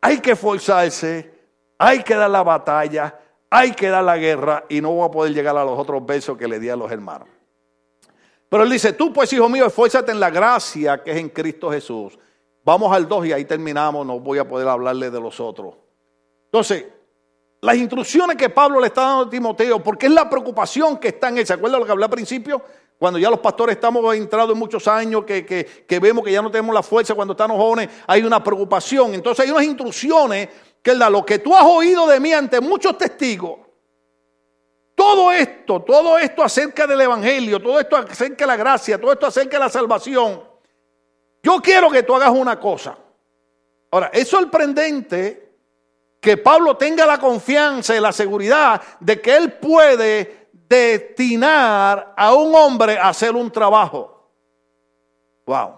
Hay 0.00 0.20
que 0.20 0.30
esforzarse 0.30 1.37
hay 1.78 2.02
que 2.02 2.14
dar 2.14 2.30
la 2.30 2.42
batalla, 2.42 3.18
hay 3.48 3.72
que 3.72 3.88
dar 3.88 4.04
la 4.04 4.18
guerra 4.18 4.64
y 4.68 4.80
no 4.80 4.92
voy 4.92 5.06
a 5.08 5.10
poder 5.10 5.32
llegar 5.32 5.56
a 5.56 5.64
los 5.64 5.78
otros 5.78 6.04
besos 6.04 6.36
que 6.36 6.48
le 6.48 6.58
di 6.58 6.68
a 6.68 6.76
los 6.76 6.90
hermanos. 6.90 7.28
Pero 8.48 8.62
él 8.64 8.70
dice, 8.70 8.92
tú 8.92 9.12
pues 9.12 9.32
hijo 9.32 9.48
mío, 9.48 9.66
esfuérzate 9.66 10.10
en 10.10 10.20
la 10.20 10.30
gracia 10.30 11.02
que 11.02 11.12
es 11.12 11.16
en 11.16 11.28
Cristo 11.28 11.70
Jesús. 11.70 12.18
Vamos 12.64 12.92
al 12.92 13.08
2 13.08 13.26
y 13.26 13.32
ahí 13.32 13.44
terminamos, 13.44 14.04
no 14.06 14.20
voy 14.20 14.38
a 14.38 14.48
poder 14.48 14.68
hablarle 14.68 15.10
de 15.10 15.20
los 15.20 15.38
otros. 15.40 15.74
Entonces, 16.46 16.86
las 17.60 17.76
instrucciones 17.76 18.36
que 18.36 18.48
Pablo 18.48 18.80
le 18.80 18.86
está 18.86 19.02
dando 19.02 19.24
a 19.24 19.30
Timoteo, 19.30 19.82
porque 19.82 20.06
es 20.06 20.12
la 20.12 20.28
preocupación 20.28 20.96
que 20.98 21.08
está 21.08 21.28
en 21.28 21.38
él. 21.38 21.46
¿Se 21.46 21.52
acuerdan 21.52 21.80
lo 21.80 21.86
que 21.86 21.92
hablé 21.92 22.04
al 22.04 22.10
principio? 22.10 22.62
Cuando 22.98 23.18
ya 23.18 23.30
los 23.30 23.40
pastores 23.40 23.76
estamos 23.76 24.14
entrados 24.14 24.52
en 24.52 24.58
muchos 24.58 24.88
años, 24.88 25.24
que, 25.24 25.44
que, 25.44 26.00
vemos 26.00 26.24
que 26.24 26.32
ya 26.32 26.42
no 26.42 26.50
tenemos 26.50 26.74
la 26.74 26.82
fuerza 26.82 27.14
cuando 27.14 27.32
estamos 27.32 27.56
jóvenes, 27.56 27.88
hay 28.06 28.22
una 28.22 28.42
preocupación. 28.42 29.14
Entonces 29.14 29.44
hay 29.44 29.50
unas 29.50 29.64
instrucciones 29.64 30.48
que 30.82 30.94
da, 30.94 31.10
lo 31.10 31.24
que 31.24 31.38
tú 31.38 31.54
has 31.54 31.64
oído 31.64 32.06
de 32.06 32.20
mí 32.20 32.32
ante 32.32 32.60
muchos 32.60 32.96
testigos, 32.96 33.58
todo 34.94 35.30
esto, 35.30 35.80
todo 35.82 36.18
esto 36.18 36.42
acerca 36.42 36.86
del 36.86 37.00
Evangelio, 37.00 37.60
todo 37.62 37.78
esto 37.78 37.96
acerca 37.96 38.44
de 38.44 38.46
la 38.46 38.56
gracia, 38.56 39.00
todo 39.00 39.12
esto 39.12 39.26
acerca 39.26 39.56
de 39.56 39.64
la 39.64 39.70
salvación, 39.70 40.42
yo 41.42 41.60
quiero 41.62 41.90
que 41.90 42.02
tú 42.02 42.14
hagas 42.14 42.30
una 42.30 42.58
cosa. 42.58 42.98
Ahora, 43.90 44.10
es 44.12 44.28
sorprendente 44.28 45.48
que 46.20 46.36
Pablo 46.36 46.76
tenga 46.76 47.06
la 47.06 47.18
confianza 47.18 47.96
y 47.96 48.00
la 48.00 48.12
seguridad 48.12 48.82
de 49.00 49.20
que 49.20 49.36
él 49.36 49.52
puede 49.52 50.48
destinar 50.52 52.14
a 52.16 52.34
un 52.34 52.54
hombre 52.54 52.98
a 52.98 53.08
hacer 53.08 53.34
un 53.34 53.50
trabajo. 53.50 54.32
Wow. 55.46 55.77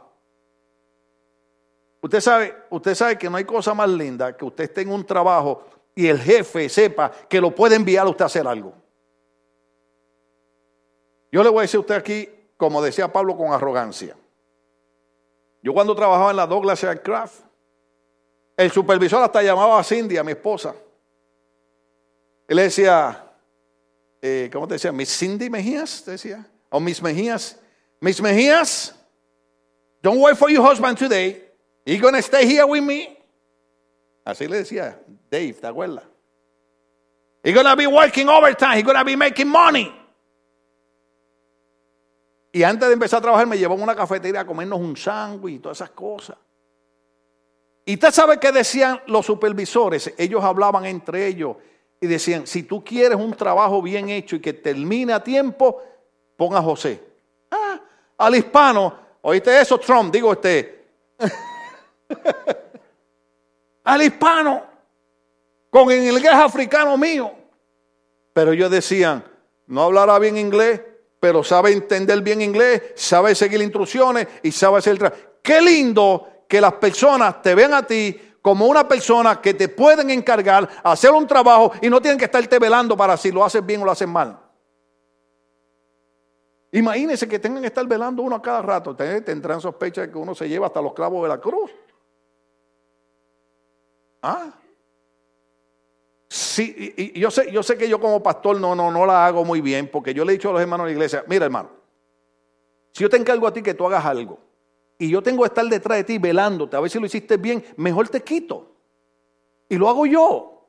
Usted 2.02 2.20
sabe, 2.20 2.54
usted 2.70 2.94
sabe 2.94 3.18
que 3.18 3.28
no 3.28 3.36
hay 3.36 3.44
cosa 3.44 3.74
más 3.74 3.88
linda 3.88 4.36
que 4.36 4.44
usted 4.44 4.64
esté 4.64 4.82
en 4.82 4.90
un 4.90 5.04
trabajo 5.04 5.64
y 5.94 6.06
el 6.06 6.18
jefe 6.18 6.68
sepa 6.68 7.10
que 7.10 7.40
lo 7.40 7.54
puede 7.54 7.76
enviar 7.76 8.06
a 8.06 8.10
usted 8.10 8.22
a 8.22 8.26
hacer 8.26 8.46
algo. 8.46 8.72
Yo 11.30 11.42
le 11.42 11.50
voy 11.50 11.58
a 11.58 11.62
decir 11.62 11.78
a 11.78 11.80
usted 11.80 11.94
aquí, 11.94 12.28
como 12.56 12.82
decía 12.82 13.12
Pablo, 13.12 13.36
con 13.36 13.52
arrogancia. 13.52 14.16
Yo 15.62 15.74
cuando 15.74 15.94
trabajaba 15.94 16.30
en 16.30 16.36
la 16.36 16.46
Douglas 16.46 16.82
Aircraft, 16.82 17.40
el 18.56 18.70
supervisor 18.70 19.22
hasta 19.22 19.42
llamaba 19.42 19.78
a 19.78 19.84
Cindy, 19.84 20.16
a 20.16 20.24
mi 20.24 20.32
esposa. 20.32 20.74
Él 22.48 22.56
decía, 22.56 23.30
eh, 24.22 24.50
¿cómo 24.52 24.66
te 24.66 24.74
decía? 24.74 24.90
Miss 24.90 25.16
Cindy 25.16 25.48
Mejías, 25.50 26.04
decía. 26.04 26.46
O 26.70 26.80
Miss 26.80 27.02
Mejías. 27.02 27.58
Miss 28.00 28.20
Mejías, 28.20 28.94
don't 30.02 30.18
wait 30.18 30.36
for 30.36 30.50
your 30.50 30.66
husband 30.66 30.98
today. 30.98 31.49
You 31.86 32.00
gonna 32.00 32.22
stay 32.22 32.46
here 32.46 32.64
with 32.64 32.82
me? 32.82 33.16
Así 34.24 34.46
le 34.46 34.58
decía 34.58 35.00
Dave, 35.30 35.54
¿te 35.54 35.66
acuerdas? 35.66 36.04
He's 37.42 37.54
gonna 37.54 37.74
be 37.74 37.86
working 37.86 38.28
overtime. 38.28 38.76
He's 38.76 38.84
gonna 38.84 39.04
be 39.04 39.16
making 39.16 39.48
money. 39.48 39.92
Y 42.52 42.62
antes 42.62 42.88
de 42.88 42.94
empezar 42.94 43.18
a 43.18 43.22
trabajar 43.22 43.46
me 43.46 43.56
llevó 43.56 43.74
a 43.74 43.78
una 43.78 43.94
cafetería 43.94 44.40
a 44.40 44.46
comernos 44.46 44.80
un 44.80 44.96
sándwich 44.96 45.54
y 45.54 45.58
todas 45.58 45.78
esas 45.78 45.90
cosas. 45.90 46.36
Y 47.84 47.94
usted 47.94 48.10
sabe 48.10 48.38
qué 48.38 48.52
decían 48.52 49.00
los 49.06 49.24
supervisores. 49.24 50.12
Ellos 50.18 50.44
hablaban 50.44 50.84
entre 50.84 51.26
ellos 51.26 51.56
y 52.00 52.06
decían, 52.06 52.46
si 52.46 52.64
tú 52.64 52.84
quieres 52.84 53.18
un 53.18 53.34
trabajo 53.34 53.80
bien 53.80 54.10
hecho 54.10 54.36
y 54.36 54.40
que 54.40 54.52
termine 54.52 55.12
a 55.12 55.22
tiempo, 55.22 55.82
ponga 56.36 56.58
a 56.58 56.62
José. 56.62 57.02
Ah, 57.50 57.80
al 58.18 58.34
hispano, 58.34 58.94
oíste 59.22 59.60
eso, 59.60 59.78
Trump, 59.78 60.12
digo 60.12 60.32
este. 60.32 60.84
al 63.84 64.02
hispano, 64.02 64.62
con 65.70 65.90
el 65.90 66.04
inglés 66.04 66.32
africano 66.32 66.96
mío. 66.96 67.30
Pero 68.32 68.52
ellos 68.52 68.70
decían, 68.70 69.24
no 69.66 69.82
hablará 69.82 70.18
bien 70.18 70.36
inglés, 70.36 70.80
pero 71.18 71.44
sabe 71.44 71.72
entender 71.72 72.22
bien 72.22 72.40
inglés, 72.40 72.82
sabe 72.96 73.34
seguir 73.34 73.60
instrucciones 73.60 74.26
y 74.42 74.52
sabe 74.52 74.78
hacer 74.78 74.92
el 74.92 74.98
trabajo. 74.98 75.22
Qué 75.42 75.60
lindo 75.60 76.44
que 76.48 76.60
las 76.60 76.74
personas 76.74 77.42
te 77.42 77.54
vean 77.54 77.74
a 77.74 77.86
ti 77.86 78.20
como 78.42 78.66
una 78.66 78.88
persona 78.88 79.40
que 79.40 79.54
te 79.54 79.68
pueden 79.68 80.10
encargar 80.10 80.68
hacer 80.82 81.10
un 81.10 81.26
trabajo 81.26 81.72
y 81.80 81.90
no 81.90 82.00
tienen 82.00 82.18
que 82.18 82.24
estarte 82.24 82.58
velando 82.58 82.96
para 82.96 83.16
si 83.16 83.30
lo 83.30 83.44
haces 83.44 83.64
bien 83.64 83.82
o 83.82 83.84
lo 83.84 83.92
haces 83.92 84.08
mal. 84.08 84.38
Imagínense 86.72 87.28
que 87.28 87.38
tengan 87.38 87.62
que 87.62 87.66
estar 87.66 87.86
velando 87.86 88.22
uno 88.22 88.36
a 88.36 88.42
cada 88.42 88.62
rato. 88.62 88.94
Tendrán 88.94 89.60
sospecha 89.60 90.02
de 90.02 90.10
que 90.10 90.18
uno 90.18 90.34
se 90.34 90.48
lleva 90.48 90.68
hasta 90.68 90.80
los 90.80 90.94
clavos 90.94 91.22
de 91.22 91.28
la 91.28 91.38
cruz. 91.38 91.70
¿Ah? 94.22 94.52
Sí, 96.28 96.94
y, 96.96 97.18
yo, 97.18 97.30
sé, 97.30 97.50
yo 97.50 97.62
sé 97.62 97.76
que 97.76 97.88
yo 97.88 98.00
como 98.00 98.22
pastor 98.22 98.60
no, 98.60 98.74
no, 98.74 98.90
no 98.90 99.04
la 99.04 99.26
hago 99.26 99.44
muy 99.44 99.60
bien, 99.60 99.88
porque 99.88 100.14
yo 100.14 100.24
le 100.24 100.32
he 100.32 100.36
dicho 100.36 100.50
a 100.50 100.52
los 100.52 100.62
hermanos 100.62 100.86
de 100.86 100.92
la 100.92 100.96
iglesia, 100.96 101.24
mira 101.26 101.44
hermano, 101.44 101.70
si 102.92 103.02
yo 103.02 103.10
te 103.10 103.16
encargo 103.16 103.46
a 103.46 103.52
ti 103.52 103.62
que 103.62 103.74
tú 103.74 103.86
hagas 103.86 104.04
algo, 104.04 104.38
y 104.98 105.08
yo 105.08 105.22
tengo 105.22 105.42
que 105.42 105.48
estar 105.48 105.64
detrás 105.64 105.98
de 105.98 106.04
ti 106.04 106.18
velándote, 106.18 106.76
a 106.76 106.80
ver 106.80 106.90
si 106.90 107.00
lo 107.00 107.06
hiciste 107.06 107.36
bien, 107.36 107.64
mejor 107.76 108.08
te 108.08 108.22
quito. 108.22 108.70
Y 109.68 109.76
lo 109.76 109.88
hago 109.88 110.04
yo. 110.04 110.68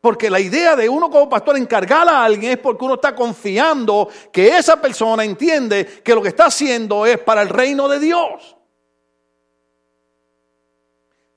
Porque 0.00 0.30
la 0.30 0.38
idea 0.38 0.76
de 0.76 0.88
uno 0.88 1.10
como 1.10 1.28
pastor 1.28 1.56
encargar 1.56 2.08
a 2.08 2.24
alguien 2.24 2.52
es 2.52 2.58
porque 2.58 2.84
uno 2.84 2.94
está 2.94 3.16
confiando 3.16 4.08
que 4.32 4.56
esa 4.56 4.80
persona 4.80 5.24
entiende 5.24 5.84
que 6.04 6.14
lo 6.14 6.22
que 6.22 6.28
está 6.28 6.46
haciendo 6.46 7.04
es 7.04 7.18
para 7.18 7.42
el 7.42 7.48
reino 7.48 7.88
de 7.88 7.98
Dios. 7.98 8.57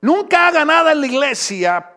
Nunca 0.02 0.48
haga 0.48 0.64
nada 0.64 0.92
en 0.92 1.00
la 1.00 1.06
iglesia 1.06 1.88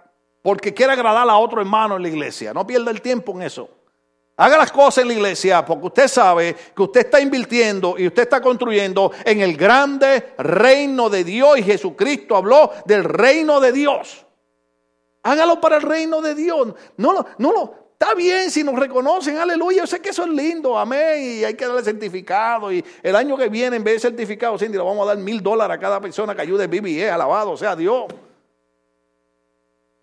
porque 0.41 0.73
quiere 0.73 0.93
agradar 0.93 1.27
a 1.27 1.37
otro 1.37 1.59
hermano 1.59 1.95
en 1.95 2.03
la 2.03 2.07
iglesia. 2.07 2.53
No 2.53 2.65
pierda 2.65 2.91
el 2.91 3.01
tiempo 3.01 3.31
en 3.33 3.41
eso. 3.41 3.67
Haga 4.37 4.57
las 4.57 4.71
cosas 4.71 4.99
en 4.99 5.07
la 5.07 5.15
iglesia 5.15 5.65
porque 5.65 5.87
usted 5.87 6.07
sabe 6.07 6.55
que 6.75 6.83
usted 6.83 7.01
está 7.01 7.19
invirtiendo 7.19 7.95
y 7.97 8.05
usted 8.05 8.23
está 8.23 8.41
construyendo 8.41 9.11
en 9.23 9.41
el 9.41 9.57
grande 9.57 10.33
reino 10.37 11.09
de 11.09 11.23
Dios 11.23 11.57
y 11.57 11.63
Jesucristo 11.63 12.35
habló 12.35 12.71
del 12.85 13.03
reino 13.05 13.59
de 13.59 13.71
Dios. 13.71 14.23
Hágalo 15.23 15.59
para 15.59 15.77
el 15.77 15.81
reino 15.81 16.21
de 16.21 16.35
Dios. 16.35 16.75
No 16.97 17.11
lo, 17.11 17.25
no 17.39 17.51
lo, 17.51 17.84
está 17.97 18.13
bien 18.13 18.51
si 18.51 18.63
nos 18.63 18.77
reconocen, 18.77 19.37
aleluya. 19.37 19.79
Yo 19.79 19.87
sé 19.87 20.01
que 20.01 20.09
eso 20.09 20.23
es 20.23 20.29
lindo, 20.29 20.77
amén. 20.77 21.39
Y 21.39 21.43
hay 21.45 21.53
que 21.53 21.65
darle 21.65 21.81
certificado. 21.81 22.71
Y 22.71 22.83
el 23.01 23.15
año 23.15 23.37
que 23.37 23.47
viene, 23.47 23.77
en 23.77 23.83
vez 23.83 23.95
de 23.95 24.09
certificado, 24.09 24.57
Cindy, 24.59 24.77
le 24.77 24.83
vamos 24.83 25.03
a 25.03 25.15
dar 25.15 25.17
mil 25.17 25.41
dólares 25.41 25.77
a 25.77 25.79
cada 25.79 26.01
persona 26.01 26.35
que 26.35 26.41
ayude 26.41 26.67
BBE, 26.67 27.09
alabado 27.09 27.55
sea 27.55 27.75
Dios. 27.75 28.05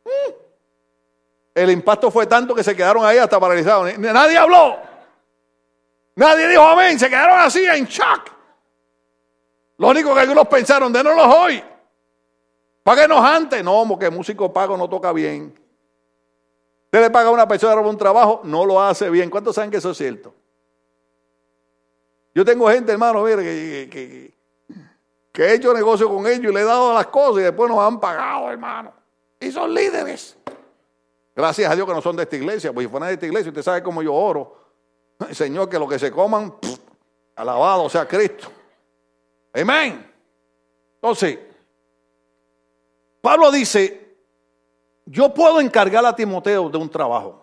Mm. 0.05 0.33
El 1.55 1.71
impacto 1.71 2.11
fue 2.11 2.27
tanto 2.27 2.55
que 2.55 2.65
se 2.65 2.75
quedaron 2.75 3.05
ahí 3.05 3.19
hasta 3.19 3.39
paralizados. 3.39 3.99
Nadie 3.99 4.39
habló. 4.39 4.79
Nadie 6.17 6.49
dijo 6.49 6.63
amén. 6.63 6.99
Se 6.99 7.11
quedaron 7.11 7.39
así 7.39 7.65
en 7.65 7.85
shock. 7.85 8.31
Lo 9.77 9.89
único 9.89 10.15
que 10.15 10.21
algunos 10.21 10.49
pensaron, 10.49 10.91
denoslos 10.93 11.27
hoy. 11.27 11.63
Páguenos 12.83 13.23
antes. 13.23 13.63
No, 13.63 13.85
porque 13.87 14.09
músico 14.09 14.51
pago 14.51 14.79
no 14.79 14.89
toca 14.89 15.13
bien. 15.13 15.62
Usted 16.93 17.01
le 17.01 17.11
paga 17.11 17.31
a 17.31 17.33
una 17.33 17.49
persona 17.49 17.75
por 17.75 17.87
un 17.87 17.97
trabajo, 17.97 18.43
no 18.45 18.67
lo 18.67 18.79
hace 18.79 19.09
bien. 19.09 19.31
¿Cuántos 19.31 19.55
saben 19.55 19.71
que 19.71 19.79
eso 19.79 19.93
es 19.93 19.97
cierto? 19.97 20.35
Yo 22.35 22.45
tengo 22.45 22.69
gente, 22.69 22.93
hermano, 22.93 23.23
mire, 23.23 23.43
que, 23.89 24.35
que 25.33 25.43
he 25.43 25.55
hecho 25.55 25.73
negocio 25.73 26.07
con 26.07 26.27
ellos 26.27 26.53
y 26.53 26.55
le 26.55 26.61
he 26.61 26.65
dado 26.65 26.93
las 26.93 27.07
cosas 27.07 27.41
y 27.41 27.45
después 27.45 27.71
nos 27.71 27.79
han 27.79 27.99
pagado, 27.99 28.51
hermano. 28.51 28.93
Y 29.41 29.51
son 29.51 29.73
líderes. 29.73 30.37
Gracias 31.35 31.73
a 31.73 31.75
Dios 31.75 31.87
que 31.89 31.95
no 31.95 32.03
son 32.03 32.15
de 32.15 32.25
esta 32.25 32.37
iglesia, 32.37 32.75
pues 32.75 32.85
si 32.85 32.91
fueran 32.91 33.09
de 33.09 33.15
esta 33.15 33.25
iglesia, 33.25 33.49
usted 33.49 33.63
sabe 33.63 33.83
cómo 33.83 34.03
yo 34.03 34.13
oro. 34.13 34.55
Señor, 35.33 35.71
que 35.71 35.79
lo 35.79 35.89
que 35.89 35.99
se 35.99 36.11
coman, 36.11 36.55
alabado 37.37 37.89
sea 37.89 38.07
Cristo. 38.07 38.49
Amén. 39.55 40.13
Entonces, 40.97 41.39
Pablo 43.23 43.51
dice, 43.51 44.02
yo 45.07 45.33
puedo 45.35 45.61
encargar 45.61 46.05
a 46.07 46.15
Timoteo 46.15 46.69
de 46.69 46.79
un 46.79 46.89
trabajo. 46.89 47.43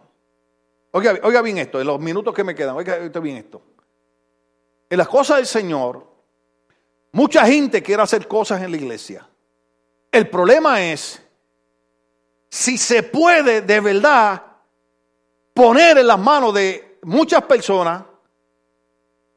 Oiga, 0.91 1.19
oiga 1.24 1.41
bien 1.41 1.58
esto, 1.58 1.80
en 1.80 1.88
los 1.88 2.00
minutos 2.00 2.34
que 2.34 2.43
me 2.43 2.56
quedan, 2.56 2.76
oiga, 2.76 2.98
bien 3.19 3.38
esto. 3.38 3.62
En 4.89 4.98
las 4.98 5.08
cosas 5.08 5.38
del 5.38 5.45
Señor, 5.45 6.06
mucha 7.12 7.45
gente 7.45 7.84
quiere 7.84 8.02
hacer 8.02 8.28
cosas 8.28 8.62
en 8.62 8.72
la 8.72 8.78
iglesia. 8.78 9.28
El 10.12 10.30
problema 10.30 10.82
es 10.82 11.22
si 12.50 12.78
se 12.78 13.04
puede 13.04 13.62
de 13.62 13.80
verdad 13.80 14.43
poner 15.54 16.00
en 16.00 16.08
las 16.08 16.17
manos 16.17 16.54
de 16.54 16.98
muchas 17.04 17.43
personas 17.43 18.04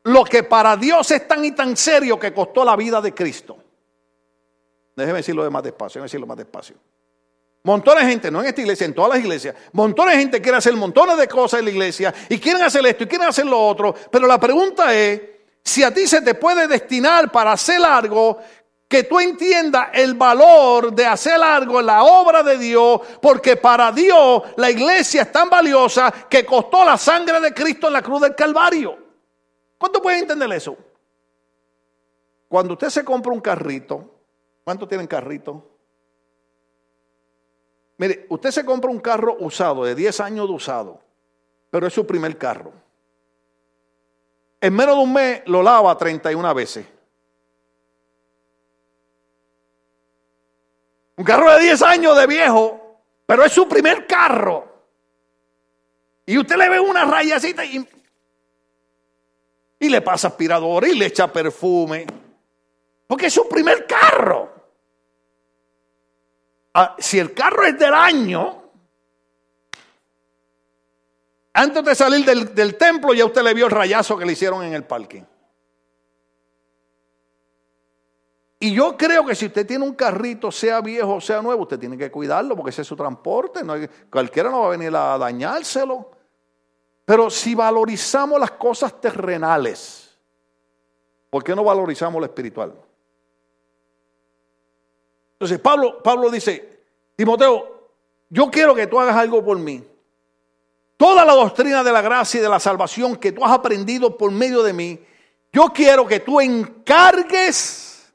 lo 0.05 0.25
que 0.25 0.43
para 0.43 0.77
Dios 0.77 1.11
es 1.11 1.29
tan 1.29 1.45
y 1.45 1.53
tan 1.53 1.77
serio 1.77 2.19
que 2.19 2.33
costó 2.33 2.65
la 2.65 2.75
vida 2.77 3.01
de 3.03 3.13
Cristo. 3.13 3.59
Déjeme 4.97 5.19
decirlo 5.19 5.45
de 5.45 5.51
más 5.51 5.63
despacio, 5.63 6.01
déjeme 6.01 6.07
decirlo 6.07 6.27
más 6.27 6.37
despacio. 6.39 6.77
Montones 7.65 8.05
de 8.05 8.11
gente, 8.11 8.31
no 8.31 8.41
en 8.41 8.47
esta 8.47 8.61
iglesia, 8.61 8.87
en 8.87 8.95
todas 8.95 9.11
las 9.11 9.21
iglesias, 9.21 9.55
montones 9.73 10.17
de 10.17 10.21
gente 10.21 10.43
quiere 10.43 10.59
hacer 10.59 10.75
montones 10.75 11.17
de 11.17 11.29
cosas 11.29 11.61
en 11.61 11.67
la 11.67 11.71
iglesia 11.71 12.13
y 12.29 12.39
quieren 12.39 12.63
hacer 12.63 12.85
esto 12.87 13.05
y 13.05 13.07
quieren 13.07 13.29
hacer 13.29 13.47
lo 13.47 13.69
otro, 13.69 13.95
pero 14.11 14.27
la 14.27 14.41
pregunta 14.41 14.93
es, 14.93 15.21
si 15.63 15.85
a 15.85 15.95
ti 15.95 16.09
se 16.09 16.23
te 16.23 16.35
puede 16.35 16.67
destinar 16.67 17.31
para 17.31 17.53
hacer 17.53 17.81
algo 17.85 18.41
que 18.89 19.05
tú 19.05 19.21
entiendas 19.21 19.91
el 19.95 20.15
valor 20.15 20.93
de 20.93 21.07
hacer 21.07 21.41
algo 21.41 21.79
en 21.79 21.87
la 21.87 22.03
obra 22.03 22.43
de 22.43 22.59
Dios, 22.59 23.01
porque 23.23 23.57
para 23.57 23.93
Dios 23.93 24.43
la 24.57 24.69
iglesia 24.69 25.23
es 25.23 25.33
tan 25.33 25.49
valiosa 25.49 26.13
que 26.29 26.45
costó 26.45 26.85
la 26.85 26.99
sangre 26.99 27.41
de 27.41 27.55
Cristo 27.55 27.87
en 27.87 27.93
la 27.93 28.03
cruz 28.03 28.21
del 28.23 28.35
Calvario. 28.35 28.99
¿Cuánto 29.79 30.03
pueden 30.03 30.21
entender 30.21 30.53
eso? 30.53 30.77
Cuando 32.49 32.75
usted 32.75 32.91
se 32.91 33.05
compra 33.05 33.33
un 33.33 33.41
carrito, 33.41 34.11
¿cuánto 34.65 34.87
tienen 34.87 35.07
carrito? 35.07 35.72
Mire, 38.03 38.27
usted 38.31 38.51
se 38.51 38.65
compra 38.65 38.91
un 38.91 38.99
carro 38.99 39.37
usado, 39.39 39.85
de 39.85 39.95
10 39.95 40.19
años 40.19 40.49
de 40.49 40.55
usado, 40.55 41.01
pero 41.71 41.87
es 41.87 41.93
su 41.93 42.05
primer 42.05 42.37
carro. 42.37 42.73
En 44.61 44.75
menos 44.75 44.97
de 44.97 45.03
un 45.05 45.13
mes 45.13 45.43
lo 45.47 45.63
lava 45.63 45.97
31 45.97 46.53
veces. 46.53 46.85
Un 51.15 51.25
carro 51.25 51.53
de 51.53 51.61
10 51.61 51.83
años 51.83 52.19
de 52.19 52.27
viejo, 52.27 53.05
pero 53.25 53.45
es 53.45 53.53
su 53.53 53.69
primer 53.69 54.05
carro. 54.09 54.67
Y 56.27 56.39
usted 56.39 56.57
le 56.57 56.71
ve 56.71 56.81
una 56.81 57.05
rayacita 57.05 57.65
y, 57.65 57.89
y 59.79 59.89
le 59.89 60.01
pasa 60.01 60.27
aspirador 60.27 60.89
y 60.89 60.97
le 60.97 61.07
echa 61.07 61.33
perfume. 61.33 62.05
Porque 63.07 63.27
es 63.27 63.33
su 63.33 63.49
primer 63.49 63.87
carro. 63.87 64.52
Ah, 66.75 66.97
si 66.99 67.19
el 67.19 67.35
carro 67.35 67.65
es 67.65 67.79
del 67.79 67.93
año, 67.93 68.63
antes 71.53 71.85
de 71.85 71.95
salir 71.95 72.25
del, 72.25 72.55
del 72.55 72.77
templo 72.77 73.13
ya 73.13 73.27
usted 73.27 73.43
le 73.43 73.53
vio 73.53 73.67
el 73.67 73.71
rayazo 73.71 74.17
que 74.17 74.25
le 74.25 74.33
hicieron 74.33 74.63
en 74.65 74.73
el 74.73 74.85
parking. 74.85 75.23
Y 78.63 78.73
yo 78.73 78.97
creo 78.97 79.27
que 79.27 79.35
si 79.35 79.47
usted 79.47 79.67
tiene 79.67 79.85
un 79.85 79.95
carrito, 79.95 80.53
sea 80.53 80.81
viejo 80.81 81.15
o 81.15 81.21
sea 81.21 81.43
nuevo, 81.43 81.63
usted 81.63 81.81
tiene 81.81 81.99
que 81.99 82.13
cuidarlo 82.13 82.55
porque 82.55 82.71
ese 82.71 82.83
es 82.83 82.89
su 82.89 82.95
transporte. 82.95 83.65
No 83.65 83.75
cualquiera 84.09 84.51
no 84.51 84.61
va 84.61 84.67
a 84.69 84.71
venir 84.71 84.95
a 84.95 85.19
dañárselo. 85.19 86.13
Pero 87.05 87.29
si 87.29 87.57
valorizamos 87.57 88.39
las 88.39 88.53
cosas 88.53 89.01
terrenales, 89.01 90.17
¿por 91.29 91.43
qué 91.43 91.57
no 91.57 91.65
valorizamos 91.65 92.21
lo 92.21 92.27
espiritual? 92.27 92.73
Entonces 95.43 95.59
Pablo, 95.59 96.01
Pablo 96.01 96.31
dice, 96.31 96.85
Timoteo, 97.17 97.89
yo 98.31 98.49
quiero 98.49 98.77
que 98.77 98.87
tú 98.87 99.01
hagas 99.01 99.17
algo 99.17 99.45
por 99.45 99.59
mí. 99.59 99.83
Toda 100.97 101.25
la 101.25 101.33
doctrina 101.33 101.83
de 101.83 101.91
la 101.91 102.01
gracia 102.01 102.39
y 102.39 102.43
de 102.45 102.49
la 102.49 102.61
salvación 102.61 103.17
que 103.17 103.33
tú 103.33 103.45
has 103.45 103.51
aprendido 103.51 104.17
por 104.17 104.31
medio 104.31 104.63
de 104.63 104.73
mí, 104.73 105.01
yo 105.53 105.65
quiero 105.75 106.07
que 106.07 106.21
tú 106.21 106.41
encargues 106.41 108.15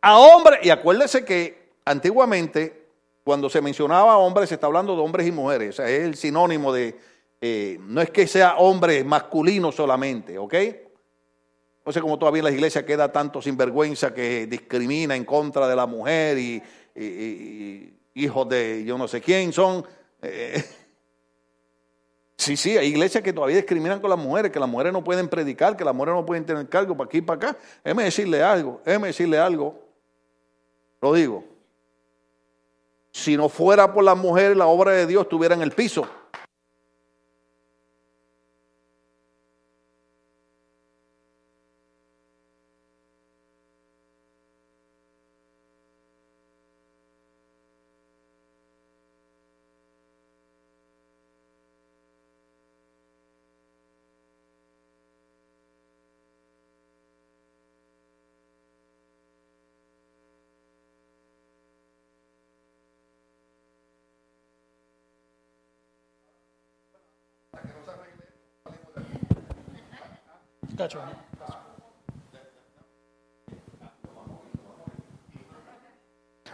a 0.00 0.16
hombres, 0.16 0.60
y 0.62 0.70
acuérdese 0.70 1.24
que 1.24 1.70
antiguamente 1.84 2.86
cuando 3.24 3.50
se 3.50 3.60
mencionaba 3.60 4.18
hombres 4.18 4.50
se 4.50 4.54
está 4.54 4.68
hablando 4.68 4.94
de 4.94 5.02
hombres 5.02 5.26
y 5.26 5.32
mujeres, 5.32 5.70
o 5.70 5.72
sea, 5.78 5.88
es 5.88 6.04
el 6.04 6.14
sinónimo 6.14 6.72
de 6.72 6.96
eh, 7.40 7.76
no 7.80 8.00
es 8.00 8.10
que 8.10 8.28
sea 8.28 8.54
hombre 8.58 9.02
masculino 9.02 9.72
solamente, 9.72 10.38
¿ok? 10.38 10.54
No 11.84 11.92
sé 11.92 12.00
cómo 12.00 12.18
todavía 12.18 12.40
en 12.40 12.44
las 12.44 12.54
iglesias 12.54 12.84
queda 12.84 13.10
tanto 13.10 13.42
sinvergüenza 13.42 14.14
que 14.14 14.46
discrimina 14.46 15.16
en 15.16 15.24
contra 15.24 15.66
de 15.66 15.74
la 15.74 15.86
mujer 15.86 16.38
y, 16.38 16.62
hijos 18.14 18.48
de 18.48 18.84
yo 18.84 18.96
no 18.96 19.08
sé 19.08 19.20
quién 19.20 19.52
son. 19.52 19.84
Eh, 20.20 20.62
sí, 22.36 22.56
sí, 22.56 22.76
hay 22.76 22.88
iglesias 22.88 23.24
que 23.24 23.32
todavía 23.32 23.56
discriminan 23.56 24.00
con 24.00 24.10
las 24.10 24.18
mujeres, 24.18 24.52
que 24.52 24.60
las 24.60 24.68
mujeres 24.68 24.92
no 24.92 25.02
pueden 25.02 25.28
predicar, 25.28 25.76
que 25.76 25.84
las 25.84 25.94
mujeres 25.94 26.14
no 26.14 26.24
pueden 26.24 26.44
tener 26.44 26.68
cargo 26.68 26.96
para 26.96 27.06
aquí 27.06 27.18
y 27.18 27.22
para 27.22 27.48
acá. 27.48 27.58
Déjeme 27.82 28.04
decirle 28.04 28.42
algo, 28.42 28.80
déjeme 28.84 29.08
decirle 29.08 29.38
algo. 29.38 29.82
Lo 31.00 31.12
digo. 31.14 31.44
Si 33.10 33.36
no 33.36 33.48
fuera 33.48 33.92
por 33.92 34.04
las 34.04 34.16
mujeres, 34.16 34.56
la 34.56 34.66
obra 34.66 34.92
de 34.92 35.06
Dios 35.06 35.22
estuviera 35.24 35.54
en 35.54 35.62
el 35.62 35.72
piso. 35.72 36.08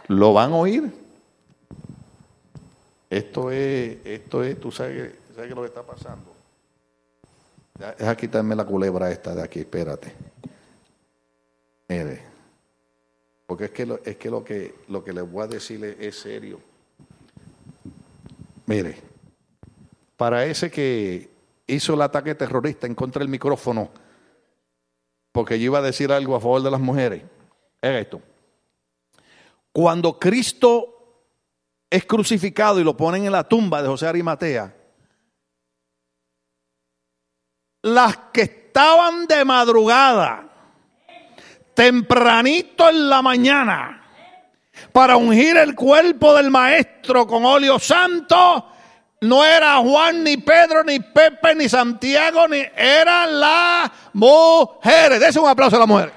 ¿Lo 0.09 0.33
van 0.33 0.51
a 0.53 0.55
oír? 0.55 0.91
Esto 3.11 3.51
es, 3.51 3.97
esto 4.03 4.43
es, 4.43 4.59
tú 4.59 4.71
sabes, 4.71 5.13
sabes 5.35 5.51
lo 5.51 5.61
que 5.61 5.67
está 5.67 5.83
pasando. 5.83 6.33
Deja 7.97 8.17
quitarme 8.17 8.55
la 8.55 8.65
culebra 8.65 9.11
esta 9.11 9.35
de 9.35 9.43
aquí, 9.43 9.59
espérate. 9.59 10.11
Mire, 11.87 12.23
porque 13.45 13.65
es 13.65 13.71
que 13.71 13.85
lo, 13.85 13.99
es 14.03 14.17
que 14.17 14.31
lo 14.31 14.43
que 14.43 14.73
lo 14.87 15.03
que 15.03 15.13
les 15.13 15.31
voy 15.31 15.43
a 15.43 15.47
decir 15.47 15.83
es 15.99 16.19
serio. 16.19 16.59
Mire, 18.65 18.97
para 20.17 20.43
ese 20.45 20.71
que 20.71 21.29
hizo 21.67 21.93
el 21.93 22.01
ataque 22.01 22.33
terrorista 22.33 22.87
en 22.87 22.95
contra 22.95 23.19
del 23.19 23.29
micrófono, 23.29 23.91
porque 25.31 25.59
yo 25.59 25.65
iba 25.65 25.77
a 25.77 25.83
decir 25.83 26.11
algo 26.11 26.35
a 26.35 26.39
favor 26.39 26.63
de 26.63 26.71
las 26.71 26.81
mujeres, 26.81 27.21
es 27.79 28.01
esto. 28.01 28.21
Cuando 29.71 30.17
Cristo 30.17 31.25
es 31.89 32.05
crucificado 32.05 32.79
y 32.79 32.83
lo 32.83 32.95
ponen 32.95 33.25
en 33.25 33.31
la 33.31 33.47
tumba 33.47 33.81
de 33.81 33.87
José 33.87 34.07
Arimatea, 34.07 34.75
las 37.81 38.17
que 38.33 38.41
estaban 38.41 39.25
de 39.25 39.45
madrugada, 39.45 40.47
tempranito 41.73 42.89
en 42.89 43.09
la 43.09 43.21
mañana, 43.21 43.95
para 44.91 45.17
ungir 45.17 45.57
el 45.57 45.75
cuerpo 45.75 46.33
del 46.35 46.49
maestro 46.49 47.27
con 47.27 47.45
óleo 47.45 47.79
santo, 47.79 48.65
no 49.21 49.43
era 49.43 49.77
Juan, 49.77 50.23
ni 50.23 50.37
Pedro, 50.37 50.83
ni 50.83 50.99
Pepe, 50.99 51.55
ni 51.55 51.67
Santiago, 51.67 52.47
ni 52.47 52.63
eran 52.75 53.39
las 53.39 53.91
mujeres. 54.13 55.19
Dese 55.19 55.39
un 55.39 55.49
aplauso 55.49 55.75
a 55.75 55.79
las 55.79 55.87
mujeres. 55.87 56.13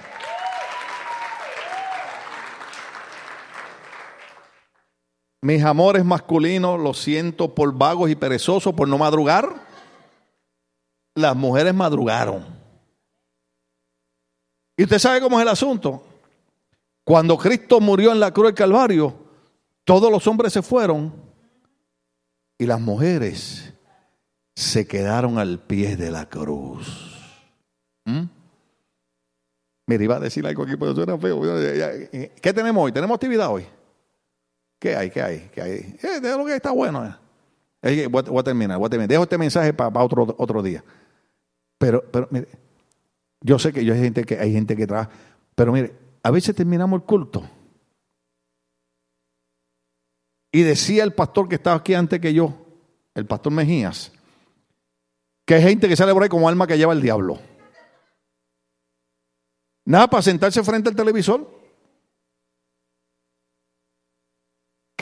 Mis 5.43 5.63
amores 5.65 6.05
masculinos, 6.05 6.79
lo 6.79 6.95
siento 6.95 7.53
por 7.53 7.77
vagos 7.77 8.09
y 8.09 8.15
perezosos 8.15 8.73
por 8.75 8.87
no 8.87 8.97
madrugar. 8.97 9.53
Las 11.17 11.35
mujeres 11.35 11.75
madrugaron. 11.75 12.47
¿Y 14.77 14.85
usted 14.85 15.01
sabe 15.01 15.21
cómo 15.21 15.39
es 15.39 15.43
el 15.43 15.49
asunto? 15.49 16.03
Cuando 17.05 17.37
Cristo 17.37 17.81
murió 17.81 18.13
en 18.13 18.21
la 18.21 18.31
cruz 18.31 18.47
del 18.47 18.55
Calvario, 18.55 19.15
todos 19.85 20.13
los 20.13 20.25
hombres 20.29 20.53
se 20.53 20.63
fueron 20.63 21.13
y 22.57 22.65
las 22.65 22.81
mujeres 22.81 23.75
se 24.55 24.87
quedaron 24.87 25.39
al 25.39 25.59
pie 25.59 25.97
de 25.97 26.13
la 26.13 26.29
cruz. 26.29 27.19
¿Mm? 28.05 28.27
Mira, 29.89 30.05
iba 30.05 30.17
a 30.17 30.21
decir 30.21 30.47
algo 30.47 30.63
aquí, 30.63 30.77
pero 30.77 30.95
suena 30.95 31.19
feo. 31.19 31.43
¿Qué 31.43 32.53
tenemos 32.55 32.85
hoy? 32.85 32.93
¿Tenemos 32.93 33.17
actividad 33.17 33.51
hoy? 33.51 33.67
¿Qué 34.83 34.97
hay? 34.97 35.11
¿Qué 35.11 35.23
hay? 35.23 35.51
¿Qué 35.55 35.63
hay? 35.63 35.97
Eh, 36.03 36.21
lo 36.21 36.45
que 36.45 36.57
está 36.57 36.73
bueno. 36.73 37.17
Eh. 37.83 38.09
Voy, 38.09 38.21
a, 38.37 38.43
terminar, 38.43 38.79
voy 38.79 38.89
a 38.89 38.91
terminar. 38.91 39.09
Dejo 39.11 39.23
este 39.23 39.39
mensaje 39.39 39.73
para, 39.73 40.03
otro, 40.03 40.35
otro 40.37 40.61
día. 40.61 40.83
Pero, 41.79 42.03
pero 42.11 42.27
mire, 42.33 42.49
yo 43.41 43.61
sé 43.61 43.73
que 43.73 43.85
yo 43.85 43.95
hay 43.95 44.01
gente 44.01 44.25
que 44.25 44.41
hay 44.41 44.53
gente 44.53 44.75
que 44.75 44.85
trabaja, 44.85 45.09
pero 45.55 45.71
mire, 45.71 45.95
a 46.25 46.33
veces 46.33 46.57
terminamos 46.57 47.01
el 47.01 47.07
culto 47.07 47.49
y 50.51 50.63
decía 50.63 51.05
el 51.05 51.13
pastor 51.13 51.49
que 51.49 51.55
estaba 51.55 51.77
aquí 51.77 51.95
antes 51.95 52.19
que 52.19 52.35
yo, 52.35 52.53
el 53.15 53.27
pastor 53.27 53.53
Mejías, 53.53 54.11
que 55.47 55.55
hay 55.55 55.63
gente 55.63 55.89
que 55.89 55.95
sale 55.95 56.13
por 56.13 56.25
ahí 56.25 56.29
como 56.29 56.49
alma 56.49 56.67
que 56.67 56.77
lleva 56.77 56.93
el 56.93 57.03
diablo. 57.03 57.39
Nada 59.85 60.09
para 60.09 60.23
sentarse 60.23 60.61
frente 60.65 60.89
al 60.89 60.97
televisor. 60.97 61.62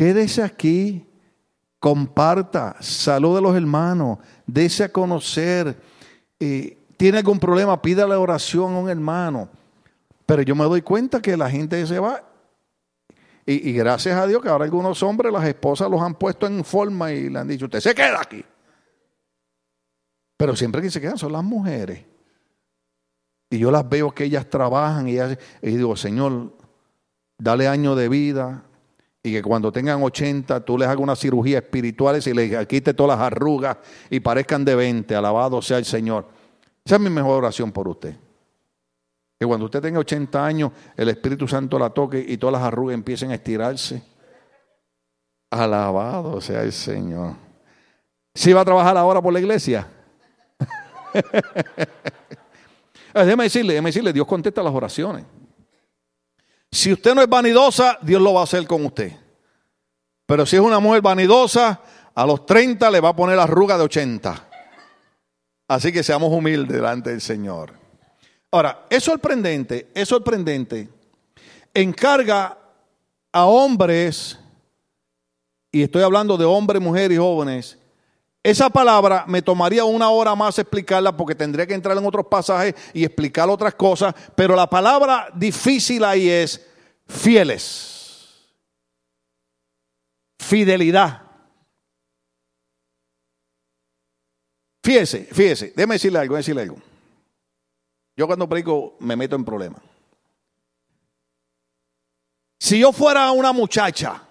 Quédese 0.00 0.42
aquí, 0.42 1.06
comparta, 1.78 2.74
salude 2.80 3.36
a 3.36 3.42
los 3.42 3.54
hermanos, 3.54 4.16
dése 4.46 4.84
a 4.84 4.88
conocer. 4.90 5.78
Eh, 6.38 6.78
tiene 6.96 7.18
algún 7.18 7.38
problema, 7.38 7.82
pídale 7.82 8.14
oración 8.14 8.76
a 8.76 8.78
un 8.78 8.88
hermano. 8.88 9.50
Pero 10.24 10.40
yo 10.40 10.56
me 10.56 10.64
doy 10.64 10.80
cuenta 10.80 11.20
que 11.20 11.36
la 11.36 11.50
gente 11.50 11.86
se 11.86 11.98
va 11.98 12.24
y, 13.44 13.74
gracias 13.74 14.18
a 14.18 14.26
Dios 14.26 14.40
que 14.40 14.48
ahora 14.48 14.64
algunos 14.64 15.02
hombres, 15.02 15.30
las 15.30 15.44
esposas 15.44 15.90
los 15.90 16.00
han 16.00 16.14
puesto 16.14 16.46
en 16.46 16.64
forma 16.64 17.12
y 17.12 17.28
le 17.28 17.38
han 17.38 17.48
dicho, 17.48 17.66
usted 17.66 17.80
se 17.80 17.94
queda 17.94 18.22
aquí. 18.22 18.42
Pero 20.38 20.56
siempre 20.56 20.80
que 20.80 20.90
se 20.90 21.02
quedan 21.02 21.18
son 21.18 21.32
las 21.32 21.44
mujeres. 21.44 22.06
Y 23.50 23.58
yo 23.58 23.70
las 23.70 23.86
veo 23.86 24.12
que 24.12 24.24
ellas 24.24 24.48
trabajan 24.48 25.08
y, 25.08 25.18
digo, 25.60 25.94
Señor, 25.94 26.56
dale 27.36 27.68
años 27.68 27.98
de 27.98 28.08
vida 28.08 28.64
y 29.22 29.33
que 29.33 29.42
cuando 29.42 29.70
tengan 29.70 30.02
80 30.02 30.64
tú 30.64 30.78
les 30.78 30.88
hagas 30.88 31.02
una 31.02 31.14
cirugía 31.14 31.59
espiritual 31.59 32.20
y 32.24 32.33
les 32.33 32.66
quite 32.66 32.94
todas 32.94 33.18
las 33.18 33.26
arrugas 33.26 33.76
y 34.09 34.20
parezcan 34.20 34.64
de 34.64 34.74
20. 34.74 35.14
Alabado 35.14 35.61
sea 35.61 35.78
el 35.78 35.85
Señor. 35.85 36.26
Esa 36.85 36.96
es 36.96 37.00
mi 37.00 37.11
mejor 37.11 37.44
oración 37.44 37.70
por 37.70 37.87
usted. 37.87 38.16
Que 39.38 39.46
cuando 39.46 39.66
usted 39.66 39.80
tenga 39.80 40.00
80 40.00 40.44
años, 40.44 40.72
el 40.96 41.09
Espíritu 41.11 41.46
Santo 41.46 41.78
la 41.78 41.90
toque 41.90 42.24
y 42.26 42.38
todas 42.38 42.54
las 42.54 42.62
arrugas 42.62 42.94
empiecen 42.94 43.30
a 43.30 43.35
estirarse. 43.35 44.02
Alabado 45.50 46.40
sea 46.40 46.62
el 46.62 46.72
Señor. 46.72 47.35
¿Sí 48.35 48.52
va 48.52 48.62
a 48.62 48.64
trabajar 48.64 48.96
ahora 48.96 49.20
por 49.20 49.33
la 49.33 49.40
iglesia? 49.40 49.87
déjeme 53.14 53.44
decirle, 53.44 53.74
déjeme 53.74 53.88
decirle, 53.88 54.12
Dios 54.12 54.26
contesta 54.26 54.62
las 54.62 54.72
oraciones. 54.72 55.24
Si 56.72 56.92
usted 56.92 57.14
no 57.14 57.22
es 57.22 57.28
vanidosa, 57.28 57.98
Dios 58.00 58.22
lo 58.22 58.35
va 58.35 58.40
a 58.40 58.44
hacer 58.44 58.66
con 58.66 58.85
usted. 58.87 59.12
Pero 60.26 60.46
si 60.46 60.56
es 60.56 60.62
una 60.62 60.78
mujer 60.78 61.02
vanidosa, 61.02 61.80
a 62.14 62.26
los 62.26 62.46
30 62.46 62.90
le 62.90 63.00
va 63.00 63.09
a 63.09 63.16
poner 63.16 63.38
arruga 63.38 63.76
de 63.76 63.85
80. 63.85 64.48
Así 65.66 65.92
que 65.92 66.02
seamos 66.02 66.33
humildes 66.33 66.76
delante 66.76 67.11
del 67.11 67.20
Señor. 67.20 67.72
Ahora, 68.52 68.87
es 68.90 69.02
sorprendente, 69.02 69.90
es 69.94 70.09
sorprendente. 70.09 70.88
Encarga 71.74 72.59
a 73.33 73.44
hombres, 73.46 74.38
y 75.72 75.82
estoy 75.82 76.03
hablando 76.03 76.36
de 76.36 76.45
hombres, 76.45 76.82
mujeres 76.82 77.16
y 77.16 77.20
jóvenes, 77.20 77.78
esa 78.43 78.70
palabra 78.70 79.24
me 79.26 79.43
tomaría 79.43 79.84
una 79.84 80.09
hora 80.09 80.34
más 80.34 80.59
explicarla 80.59 81.14
porque 81.14 81.34
tendría 81.34 81.66
que 81.66 81.74
entrar 81.74 81.97
en 81.97 82.07
otros 82.07 82.26
pasajes 82.26 82.74
y 82.95 83.05
explicar 83.05 83.51
otras 83.51 83.74
cosas, 83.74 84.14
pero 84.34 84.57
la 84.57 84.68
palabra 84.68 85.28
difícil 85.34 86.03
ahí 86.05 86.28
es 86.28 86.66
fieles. 87.07 88.49
Fidelidad. 90.38 91.22
Fíjese, 94.82 95.28
fíjese, 95.30 95.72
déjeme 95.76 95.97
decirle 95.97 96.18
algo, 96.18 96.34
déjeme 96.34 96.38
decirle 96.38 96.62
algo. 96.62 96.91
Yo 98.16 98.26
cuando 98.26 98.49
predico 98.49 98.97
me 99.01 99.16
meto 99.16 99.36
en 99.36 99.45
problemas. 99.45 99.82
Si 102.59 102.78
yo 102.78 102.93
fuera 102.93 103.30
una 103.32 103.53
muchacha 103.53 104.22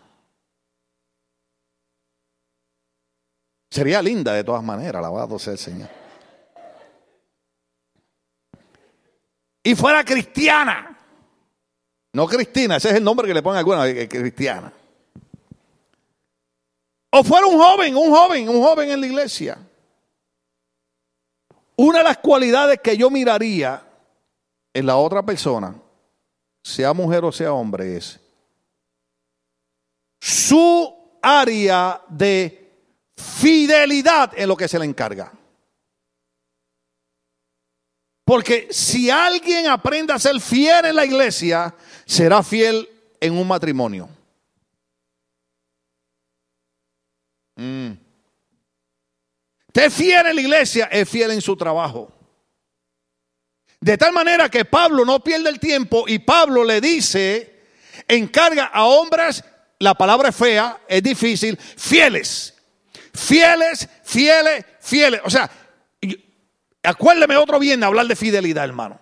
Sería 3.69 4.01
linda 4.01 4.33
de 4.33 4.43
todas 4.43 4.63
maneras, 4.63 4.95
alabado 4.95 5.37
sea 5.37 5.53
el 5.53 5.59
Señor. 5.59 5.89
Y 9.63 9.75
fuera 9.75 10.03
cristiana. 10.03 10.97
No 12.13 12.25
Cristina, 12.25 12.77
ese 12.77 12.89
es 12.89 12.95
el 12.95 13.03
nombre 13.03 13.27
que 13.27 13.33
le 13.33 13.43
ponen 13.43 13.59
alguna, 13.59 13.87
eh, 13.87 14.09
cristiana. 14.09 14.73
O 17.11 17.23
fuera 17.23 17.45
un 17.45 17.57
joven, 17.57 17.95
un 17.95 18.09
joven, 18.09 18.49
un 18.49 18.61
joven 18.61 18.89
en 18.89 19.01
la 19.01 19.07
iglesia. 19.07 19.57
Una 21.75 21.99
de 21.99 22.03
las 22.03 22.17
cualidades 22.17 22.79
que 22.81 22.97
yo 22.97 23.09
miraría 23.09 23.83
en 24.73 24.85
la 24.85 24.97
otra 24.97 25.23
persona, 25.23 25.75
sea 26.63 26.93
mujer 26.93 27.23
o 27.23 27.31
sea 27.31 27.53
hombre, 27.53 27.97
es 27.97 28.19
su 30.19 30.93
área 31.21 32.01
de 32.09 32.58
fidelidad 33.19 34.31
en 34.35 34.47
lo 34.47 34.55
que 34.55 34.67
se 34.67 34.79
le 34.79 34.85
encarga. 34.85 35.31
Porque 38.29 38.67
si 38.69 39.09
alguien 39.09 39.67
aprende 39.67 40.13
a 40.13 40.19
ser 40.19 40.39
fiel 40.39 40.85
en 40.85 40.95
la 40.95 41.03
iglesia, 41.03 41.75
será 42.05 42.43
fiel 42.43 42.87
en 43.19 43.35
un 43.35 43.47
matrimonio. 43.47 44.07
Mm. 47.55 47.93
Usted 49.67 49.91
fiel 49.91 50.27
en 50.27 50.35
la 50.35 50.41
iglesia, 50.41 50.85
es 50.91 51.09
fiel 51.09 51.31
en 51.31 51.41
su 51.41 51.57
trabajo. 51.57 52.13
De 53.81 53.97
tal 53.97 54.13
manera 54.13 54.49
que 54.49 54.65
Pablo 54.65 55.05
no 55.05 55.23
pierde 55.23 55.49
el 55.49 55.59
tiempo 55.59 56.05
y 56.07 56.19
Pablo 56.19 56.63
le 56.63 56.81
dice, 56.81 57.63
encarga 58.07 58.65
a 58.65 58.85
hombres, 58.85 59.43
la 59.79 59.95
palabra 59.95 60.29
es 60.29 60.35
fea, 60.35 60.81
es 60.87 61.01
difícil, 61.01 61.57
fieles. 61.57 62.58
Fieles, 63.19 63.87
fieles, 64.03 64.65
fieles. 64.79 65.21
O 65.23 65.29
sea, 65.29 65.49
Acuérdeme 66.83 67.35
otro 67.35 67.59
bien 67.59 67.83
hablar 67.83 68.07
de 68.07 68.15
fidelidad, 68.15 68.63
hermano. 68.63 68.99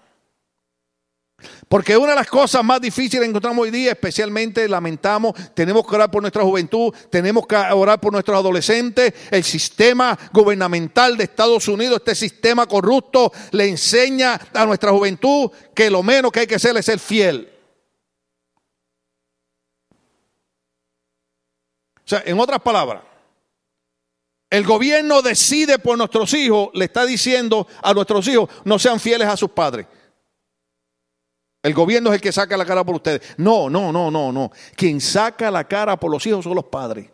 Porque 1.70 1.96
una 1.96 2.12
de 2.12 2.16
las 2.16 2.28
cosas 2.28 2.64
más 2.64 2.82
difíciles 2.82 3.22
que 3.22 3.30
encontramos 3.30 3.64
hoy 3.64 3.70
día, 3.70 3.92
especialmente 3.92 4.68
lamentamos, 4.68 5.36
tenemos 5.54 5.86
que 5.86 5.96
orar 5.96 6.10
por 6.10 6.24
nuestra 6.24 6.42
juventud, 6.42 6.92
tenemos 7.12 7.46
que 7.46 7.56
orar 7.56 8.02
por 8.02 8.12
nuestros 8.12 8.36
adolescentes. 8.36 9.14
El 9.30 9.44
sistema 9.44 10.18
gubernamental 10.34 11.16
de 11.16 11.26
Estados 11.26 11.68
Unidos, 11.68 11.98
este 11.98 12.16
sistema 12.16 12.66
corrupto, 12.66 13.32
le 13.52 13.68
enseña 13.68 14.40
a 14.54 14.66
nuestra 14.66 14.92
juventud 14.92 15.52
que 15.76 15.92
lo 15.92 16.02
menos 16.02 16.32
que 16.32 16.40
hay 16.40 16.48
que 16.48 16.56
hacer 16.56 16.76
es 16.76 16.86
ser 16.86 16.98
fiel. 16.98 17.54
O 21.98 22.10
sea, 22.10 22.24
en 22.26 22.40
otras 22.40 22.62
palabras, 22.62 23.04
el 24.50 24.64
gobierno 24.66 25.22
decide 25.22 25.78
por 25.78 25.98
nuestros 25.98 26.34
hijos, 26.34 26.70
le 26.74 26.86
está 26.86 27.06
diciendo 27.06 27.68
a 27.84 27.94
nuestros 27.94 28.28
hijos, 28.28 28.50
no 28.64 28.80
sean 28.80 29.00
fieles 29.00 29.28
a 29.28 29.36
sus 29.36 29.52
padres. 29.52 29.88
El 31.62 31.74
gobierno 31.74 32.10
es 32.10 32.16
el 32.16 32.22
que 32.22 32.32
saca 32.32 32.56
la 32.56 32.66
cara 32.66 32.86
por 32.86 32.96
ustedes. 32.96 33.22
No, 33.38 33.70
no, 33.70 33.92
no, 33.92 34.10
no, 34.10 34.32
no. 34.32 34.52
Quien 34.76 35.02
saca 35.02 35.52
la 35.52 35.66
cara 35.68 35.98
por 35.98 36.10
los 36.10 36.26
hijos 36.26 36.46
son 36.46 36.56
los 36.56 36.66
padres. 36.66 37.10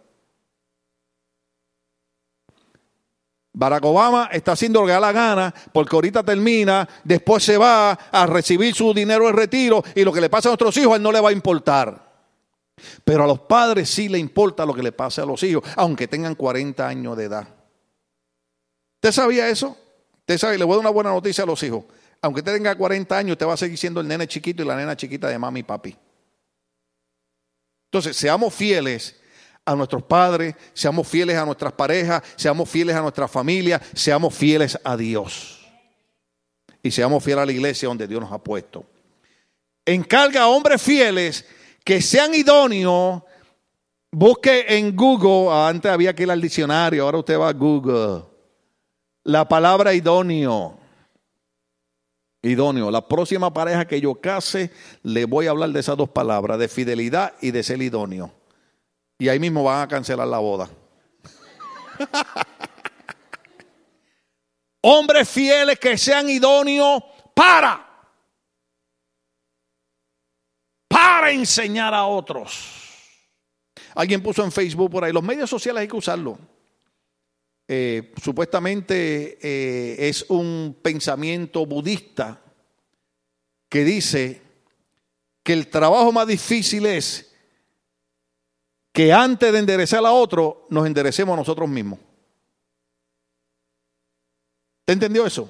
Barack 3.56 3.86
Obama 3.86 4.30
está 4.32 4.52
haciendo 4.52 4.82
lo 4.82 4.88
que 4.88 4.94
da 4.94 5.00
la 5.00 5.12
gana 5.12 5.54
porque 5.72 5.96
ahorita 5.96 6.24
termina, 6.24 6.88
después 7.04 7.44
se 7.44 7.58
va 7.58 7.92
a 7.92 8.26
recibir 8.26 8.74
su 8.74 8.94
dinero 8.94 9.28
de 9.28 9.32
retiro 9.32 9.84
y 9.96 10.04
lo 10.04 10.12
que 10.12 10.22
le 10.22 10.30
pasa 10.30 10.50
a 10.50 10.52
nuestros 10.52 10.76
hijos 10.78 10.94
a 10.94 10.96
él 10.98 11.04
no 11.04 11.12
le 11.12 11.22
va 11.22 11.30
a 11.30 11.34
importar. 11.34 12.13
Pero 13.04 13.24
a 13.24 13.28
los 13.28 13.40
padres 13.40 13.90
sí 13.90 14.10
le 14.10 14.18
importa 14.18 14.66
lo 14.66 14.74
que 14.74 14.84
le 14.84 14.92
pase 14.92 15.22
a 15.22 15.26
los 15.26 15.44
hijos, 15.44 15.64
aunque 15.76 16.08
tengan 16.08 16.36
40 16.36 16.88
años 16.88 17.18
de 17.18 17.26
edad. 17.26 17.48
¿Usted 18.96 19.12
sabía 19.12 19.50
eso? 19.50 19.78
Usted 20.20 20.38
sabe, 20.38 20.58
le 20.58 20.64
voy 20.64 20.74
a 20.74 20.76
dar 20.78 20.82
una 20.82 20.90
buena 20.90 21.10
noticia 21.12 21.44
a 21.44 21.48
los 21.48 21.62
hijos. 21.64 21.86
Aunque 22.22 22.40
usted 22.40 22.54
tenga 22.54 22.76
40 22.76 23.18
años, 23.18 23.32
usted 23.34 23.46
va 23.46 23.54
a 23.54 23.58
seguir 23.58 23.78
siendo 23.78 24.00
el 24.00 24.08
nene 24.08 24.28
chiquito 24.28 24.64
y 24.64 24.66
la 24.66 24.78
nena 24.78 24.96
chiquita 24.96 25.28
de 25.28 25.38
mami 25.38 25.60
y 25.60 25.64
papi. 25.64 25.96
Entonces, 27.92 28.16
seamos 28.16 28.54
fieles 28.54 29.20
a 29.66 29.76
nuestros 29.76 30.04
padres, 30.04 30.56
seamos 30.74 31.08
fieles 31.08 31.38
a 31.38 31.46
nuestras 31.46 31.74
parejas, 31.74 32.24
seamos 32.36 32.70
fieles 32.70 32.96
a 32.96 33.02
nuestra 33.02 33.28
familia, 33.28 33.82
seamos 33.94 34.34
fieles 34.34 34.80
a 34.84 34.96
Dios. 34.96 35.68
Y 36.82 36.92
seamos 36.92 37.24
fieles 37.24 37.44
a 37.44 37.46
la 37.46 37.52
iglesia 37.52 37.88
donde 37.88 38.08
Dios 38.08 38.22
nos 38.22 38.32
ha 38.32 38.40
puesto. 38.40 38.86
Encarga 39.86 40.44
a 40.44 40.48
hombres 40.48 40.82
fieles 40.82 41.46
que 41.84 42.02
sean 42.02 42.34
idóneos, 42.34 43.22
busque 44.12 44.78
en 44.78 44.96
Google, 44.96 45.54
antes 45.54 45.92
había 45.92 46.16
que 46.16 46.24
ir 46.24 46.32
al 46.32 46.42
diccionario, 46.42 47.04
ahora 47.04 47.20
usted 47.20 47.40
va 47.40 47.50
a 47.50 47.54
Google, 47.54 48.24
la 49.24 49.48
palabra 49.48 49.94
idóneo. 49.94 50.80
Idóneo. 52.42 52.92
La 52.92 53.08
próxima 53.08 53.54
pareja 53.54 53.86
que 53.86 54.02
yo 54.02 54.16
case, 54.16 54.70
le 55.02 55.24
voy 55.24 55.48
a 55.48 55.52
hablar 55.52 55.70
de 55.70 55.80
esas 55.80 55.96
dos 55.96 56.10
palabras, 56.10 56.60
de 56.60 56.68
fidelidad 56.68 57.34
y 57.42 57.52
de 57.52 57.64
ser 57.64 57.82
idóneo. 57.82 58.34
Y 59.18 59.30
ahí 59.30 59.40
mismo 59.40 59.64
van 59.64 59.84
a 59.84 59.88
cancelar 59.88 60.28
la 60.28 60.40
boda. 60.40 60.70
Hombres 64.82 65.30
fieles 65.30 65.80
que 65.80 65.98
sean 65.98 66.30
idóneos 66.30 67.02
para 67.34 67.93
para 70.94 71.32
enseñar 71.32 71.92
a 71.96 72.06
otros. 72.06 72.70
Alguien 73.96 74.22
puso 74.22 74.44
en 74.44 74.52
Facebook 74.52 74.92
por 74.92 75.04
ahí, 75.04 75.12
los 75.12 75.24
medios 75.24 75.50
sociales 75.50 75.82
hay 75.82 75.88
que 75.88 75.96
usarlo. 75.96 76.38
Eh, 77.68 78.14
supuestamente 78.22 79.40
eh, 79.42 80.08
es 80.08 80.26
un 80.30 80.78
pensamiento 80.84 81.66
budista 81.66 82.40
que 83.70 83.84
dice 83.84 84.42
que 85.42 85.54
el 85.54 85.68
trabajo 85.68 86.12
más 86.12 86.28
difícil 86.28 86.86
es 86.86 87.34
que 88.92 89.12
antes 89.12 89.52
de 89.52 89.60
enderezar 89.60 90.06
a 90.06 90.12
otro, 90.12 90.68
nos 90.70 90.86
enderecemos 90.86 91.34
a 91.34 91.38
nosotros 91.38 91.68
mismos. 91.68 92.00
¿Te 94.86 94.94
entendió 94.94 95.26
eso? 95.26 95.50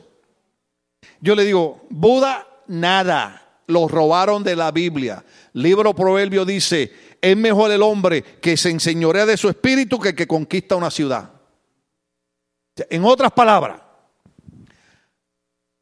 Yo 1.19 1.35
le 1.35 1.43
digo, 1.43 1.85
Buda, 1.89 2.47
nada 2.67 3.42
los 3.67 3.89
robaron 3.89 4.43
de 4.43 4.55
la 4.55 4.71
Biblia. 4.71 5.23
Libro 5.53 5.93
Proverbio 5.93 6.45
dice, 6.45 6.91
es 7.21 7.37
mejor 7.37 7.71
el 7.71 7.81
hombre 7.81 8.21
que 8.21 8.57
se 8.57 8.69
enseñorea 8.69 9.25
de 9.25 9.37
su 9.37 9.49
espíritu 9.49 9.99
que 9.99 10.09
el 10.09 10.15
que 10.15 10.27
conquista 10.27 10.75
una 10.75 10.91
ciudad. 10.91 11.31
En 12.89 13.05
otras 13.05 13.31
palabras, 13.31 13.81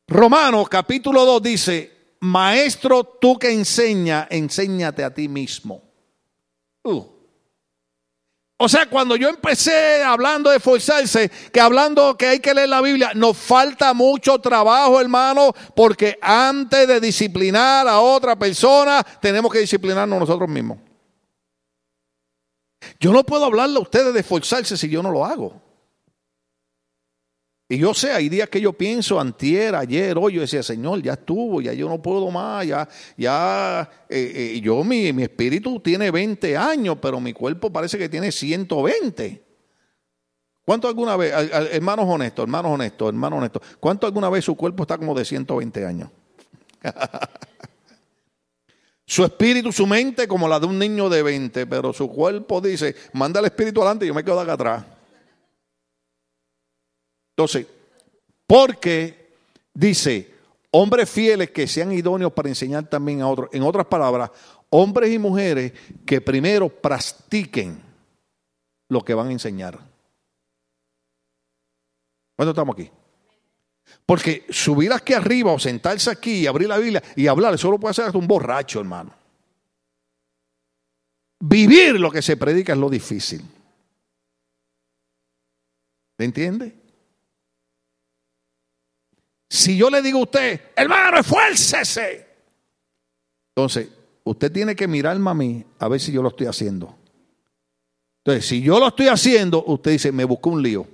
Romanos 0.08 0.68
capítulo 0.68 1.26
2 1.26 1.42
dice, 1.42 2.16
maestro, 2.20 3.04
tú 3.04 3.40
que 3.40 3.52
enseña, 3.52 4.28
enséñate 4.30 5.04
a 5.04 5.14
ti 5.14 5.28
mismo. 5.28 5.82
Uh. 6.84 7.21
O 8.64 8.70
sea, 8.70 8.86
cuando 8.86 9.16
yo 9.16 9.28
empecé 9.28 10.04
hablando 10.04 10.52
de 10.52 10.58
esforzarse, 10.58 11.32
que 11.52 11.60
hablando 11.60 12.16
que 12.16 12.28
hay 12.28 12.40
que 12.40 12.54
leer 12.54 12.70
la 12.70 12.80
Biblia, 12.80 13.12
nos 13.16 13.36
falta 13.36 13.92
mucho 13.96 14.38
trabajo, 14.38 15.02
hermano, 15.02 15.52
porque 15.76 16.20
antes 16.22 16.88
de 16.88 17.00
disciplinar 17.00 17.88
a 17.88 18.00
otra 18.00 18.36
persona, 18.36 19.04
tenemos 19.20 19.52
que 19.52 19.58
disciplinarnos 19.58 20.20
nosotros 20.20 20.48
mismos. 20.48 20.78
Yo 23.00 23.12
no 23.12 23.24
puedo 23.24 23.46
hablarle 23.46 23.78
a 23.78 23.82
ustedes 23.82 24.14
de 24.14 24.20
esforzarse 24.20 24.78
si 24.78 24.88
yo 24.88 25.02
no 25.02 25.10
lo 25.10 25.26
hago. 25.26 25.60
Y 27.72 27.78
yo 27.78 27.94
sé, 27.94 28.12
hay 28.12 28.28
días 28.28 28.50
que 28.50 28.60
yo 28.60 28.74
pienso, 28.74 29.18
antier, 29.18 29.76
ayer, 29.76 30.18
hoy, 30.18 30.34
yo 30.34 30.42
decía, 30.42 30.62
Señor, 30.62 31.02
ya 31.02 31.14
estuvo, 31.14 31.62
ya 31.62 31.72
yo 31.72 31.88
no 31.88 32.02
puedo 32.02 32.30
más, 32.30 32.68
ya, 32.68 32.86
ya, 33.16 33.90
eh, 34.10 34.56
eh, 34.56 34.60
yo, 34.60 34.84
mi, 34.84 35.14
mi 35.14 35.24
espíritu 35.24 35.80
tiene 35.80 36.12
20 36.12 36.58
años, 36.58 36.98
pero 37.02 37.22
mi 37.22 37.32
cuerpo 37.32 37.72
parece 37.72 37.98
que 37.98 38.10
tiene 38.10 38.30
120. 38.30 39.42
¿Cuánto 40.66 40.90
alguna 40.90 41.16
vez, 41.16 41.34
hermanos 41.72 42.08
honestos, 42.10 42.44
hermanos 42.44 42.74
honestos, 42.74 43.08
hermanos 43.08 43.38
honestos, 43.38 43.62
cuánto 43.80 44.06
alguna 44.06 44.30
vez 44.30 44.44
su 44.44 44.58
cuerpo 44.58 44.84
está 44.84 44.98
como 44.98 45.16
de 45.16 45.24
120 45.24 45.86
años? 45.86 46.10
su 49.06 49.24
espíritu, 49.24 49.72
su 49.72 49.88
mente 49.88 50.28
como 50.28 50.50
la 50.50 50.60
de 50.60 50.66
un 50.66 50.78
niño 50.78 51.08
de 51.08 51.24
20, 51.24 51.66
pero 51.68 51.94
su 51.94 52.10
cuerpo 52.10 52.60
dice, 52.60 52.98
manda 53.14 53.40
el 53.40 53.46
espíritu 53.46 53.82
adelante 53.82 54.04
y 54.04 54.10
yo 54.10 54.14
me 54.14 54.26
quedo 54.26 54.42
acá 54.42 54.54
atrás. 54.54 54.84
Entonces, 57.42 57.66
porque 58.46 59.34
dice, 59.74 60.32
hombres 60.70 61.10
fieles 61.10 61.50
que 61.50 61.66
sean 61.66 61.92
idóneos 61.92 62.32
para 62.34 62.50
enseñar 62.50 62.88
también 62.88 63.22
a 63.22 63.28
otros. 63.28 63.50
En 63.52 63.64
otras 63.64 63.88
palabras, 63.88 64.30
hombres 64.70 65.12
y 65.12 65.18
mujeres 65.18 65.74
que 66.06 66.22
primero 66.22 66.70
practiquen 66.70 67.82
lo 68.90 69.04
que 69.04 69.16
van 69.16 69.30
a 69.30 69.32
enseñar. 69.32 69.80
¿Cuándo 72.36 72.52
estamos 72.52 72.76
aquí? 72.76 72.92
Porque 74.06 74.46
subir 74.52 74.94
aquí 74.94 75.14
arriba 75.14 75.52
o 75.52 75.58
sentarse 75.58 76.12
aquí 76.12 76.42
y 76.42 76.48
abrir 76.48 76.70
la 76.70 76.78
Biblia 76.78 77.02
y 77.16 77.26
hablar, 77.26 77.56
eso 77.56 77.72
lo 77.72 77.80
puede 77.80 77.92
hacer 77.92 78.06
hasta 78.06 78.20
un 78.20 78.28
borracho, 78.28 78.80
hermano. 78.80 79.16
Vivir 81.40 82.00
lo 82.00 82.12
que 82.12 82.22
se 82.22 82.38
predica 82.38 82.74
es 82.74 82.80
lo 82.80 82.88
difícil. 82.88 83.42
¿Le 86.20 86.26
entiende? 86.26 86.81
Si 89.52 89.76
yo 89.76 89.90
le 89.90 90.02
digo 90.02 90.20
a 90.20 90.22
usted, 90.22 90.62
hermano, 90.78 91.20
esfuércese. 91.20 92.26
Entonces, 93.54 93.90
usted 94.24 94.50
tiene 94.50 94.78
que 94.78 94.88
mirarme 94.88 95.30
a 95.30 95.34
mí 95.34 95.66
a 95.78 95.90
ver 95.90 96.00
si 96.00 96.14
yo 96.14 96.22
lo 96.22 96.30
estoy 96.30 96.48
haciendo. 96.48 96.96
Entonces, 98.24 98.48
si 98.48 98.62
yo 98.62 98.80
lo 98.80 98.88
estoy 98.88 99.10
haciendo, 99.10 99.62
usted 99.66 99.92
dice, 99.92 100.14
me 100.14 100.24
buscó 100.24 100.52
un 100.52 100.64
lío. 100.64 100.88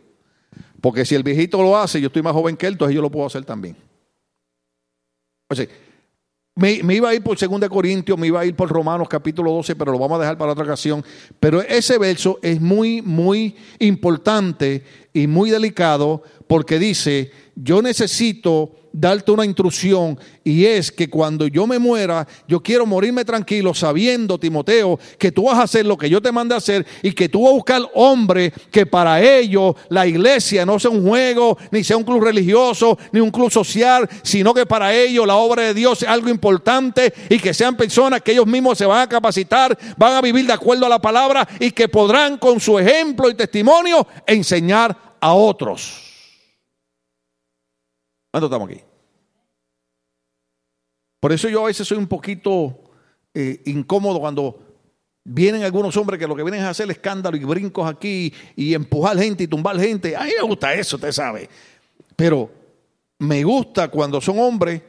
Porque 0.82 1.06
si 1.06 1.14
el 1.14 1.22
viejito 1.22 1.62
lo 1.62 1.78
hace, 1.78 2.02
yo 2.02 2.08
estoy 2.08 2.24
más 2.24 2.34
joven 2.34 2.58
que 2.58 2.66
él, 2.66 2.74
entonces 2.74 2.96
yo 2.96 3.02
lo 3.04 3.12
puedo 3.12 3.28
hacer 3.28 3.46
también. 3.46 3.78
O 5.50 5.56
sea, 5.56 5.68
me, 6.58 6.96
iba 6.96 7.10
a 7.10 7.14
ir 7.14 7.22
por 7.22 7.38
2 7.38 7.70
Corintios, 7.70 8.18
me 8.18 8.28
iba 8.28 8.40
a 8.40 8.46
ir 8.46 8.56
por 8.56 8.70
Romanos 8.70 9.08
capítulo 9.08 9.52
12, 9.52 9.76
pero 9.76 9.92
lo 9.92 10.00
vamos 10.00 10.18
a 10.18 10.22
dejar 10.22 10.38
para 10.38 10.52
otra 10.52 10.64
ocasión. 10.64 11.04
Pero 11.40 11.62
ese 11.62 11.98
verso 12.00 12.40
es 12.42 12.60
muy, 12.60 13.02
muy 13.02 13.56
importante 13.80 14.84
y 15.14 15.28
muy 15.28 15.52
delicado 15.52 16.24
porque 16.48 16.80
dice, 16.80 17.32
yo 17.56 17.82
necesito 17.82 18.72
darte 19.00 19.32
una 19.32 19.46
intrusión 19.46 20.20
y 20.44 20.66
es 20.66 20.92
que 20.92 21.08
cuando 21.08 21.48
yo 21.48 21.68
me 21.68 21.78
muera, 21.78 22.28
yo 22.48 22.62
quiero 22.62 22.86
morirme 22.86 23.24
tranquilo 23.24 23.74
sabiendo, 23.76 24.40
Timoteo, 24.40 25.00
que 25.20 25.32
tú 25.32 25.44
vas 25.44 25.60
a 25.60 25.64
hacer 25.64 25.86
lo 25.86 25.98
que 25.98 26.10
yo 26.10 26.20
te 26.20 26.32
mande 26.32 26.56
a 26.56 26.58
hacer 26.58 26.86
y 27.04 27.12
que 27.12 27.30
tú 27.30 27.44
vas 27.44 27.52
a 27.52 27.56
buscar 27.56 27.82
hombre 27.94 28.52
que 28.72 28.88
para 28.88 29.22
ellos 29.22 29.76
la 29.90 30.08
iglesia 30.08 30.66
no 30.66 30.80
sea 30.80 30.90
un 30.90 31.08
juego, 31.08 31.58
ni 31.70 31.84
sea 31.84 31.96
un 31.96 32.04
club 32.04 32.24
religioso, 32.24 32.98
ni 33.12 33.20
un 33.20 33.30
club 33.30 33.52
social, 33.52 34.10
sino 34.24 34.54
que 34.54 34.66
para 34.66 34.94
ellos 34.96 35.28
la 35.28 35.36
obra 35.36 35.64
de 35.64 35.74
Dios 35.76 36.02
es 36.02 36.10
algo 36.10 36.30
importante 36.30 37.14
y 37.30 37.38
que 37.38 37.54
sean 37.54 37.78
personas 37.78 38.22
que 38.22 38.32
ellos 38.32 38.48
mismos 38.48 38.80
se 38.80 38.86
van 38.88 39.02
a 39.02 39.10
capacitar, 39.10 39.78
van 39.96 40.14
a 40.14 40.22
vivir 40.22 40.48
de 40.48 40.54
acuerdo 40.54 40.88
a 40.88 40.90
la 40.90 41.00
palabra 41.00 41.48
y 41.60 41.70
que 41.70 41.88
podrán 41.88 42.38
con 42.38 42.60
su 42.60 42.80
ejemplo 42.80 43.30
y 43.30 43.36
testimonio 43.36 44.08
enseñar 44.26 44.98
a 45.20 45.34
otros. 45.34 46.04
¿Cuánto 48.32 48.48
estamos 48.48 48.70
aquí? 48.70 48.87
Por 51.28 51.34
eso 51.34 51.50
yo 51.50 51.62
a 51.62 51.68
veces 51.68 51.86
soy 51.86 51.98
un 51.98 52.08
poquito 52.08 52.80
eh, 53.34 53.62
incómodo 53.66 54.18
cuando 54.18 54.62
vienen 55.26 55.64
algunos 55.64 55.98
hombres 55.98 56.18
que 56.18 56.26
lo 56.26 56.38
que 56.38 56.42
vienen 56.42 56.62
es 56.62 56.68
hacer 56.68 56.90
escándalo 56.90 57.36
y 57.36 57.44
brincos 57.44 57.86
aquí 57.86 58.34
y 58.56 58.74
empujar 58.74 59.18
gente 59.18 59.44
y 59.44 59.48
tumbar 59.48 59.78
gente. 59.78 60.16
A 60.16 60.24
mí 60.24 60.32
me 60.40 60.48
gusta 60.48 60.74
eso, 60.74 60.96
usted 60.96 61.12
sabe. 61.12 61.50
Pero 62.16 62.50
me 63.20 63.44
gusta 63.44 63.90
cuando 63.90 64.22
son 64.22 64.40
hombres 64.40 64.82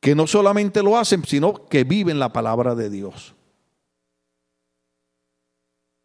que 0.00 0.14
no 0.14 0.26
solamente 0.26 0.82
lo 0.82 0.96
hacen, 0.96 1.22
sino 1.22 1.66
que 1.66 1.84
viven 1.84 2.18
la 2.18 2.32
palabra 2.32 2.74
de 2.74 2.88
Dios. 2.88 3.34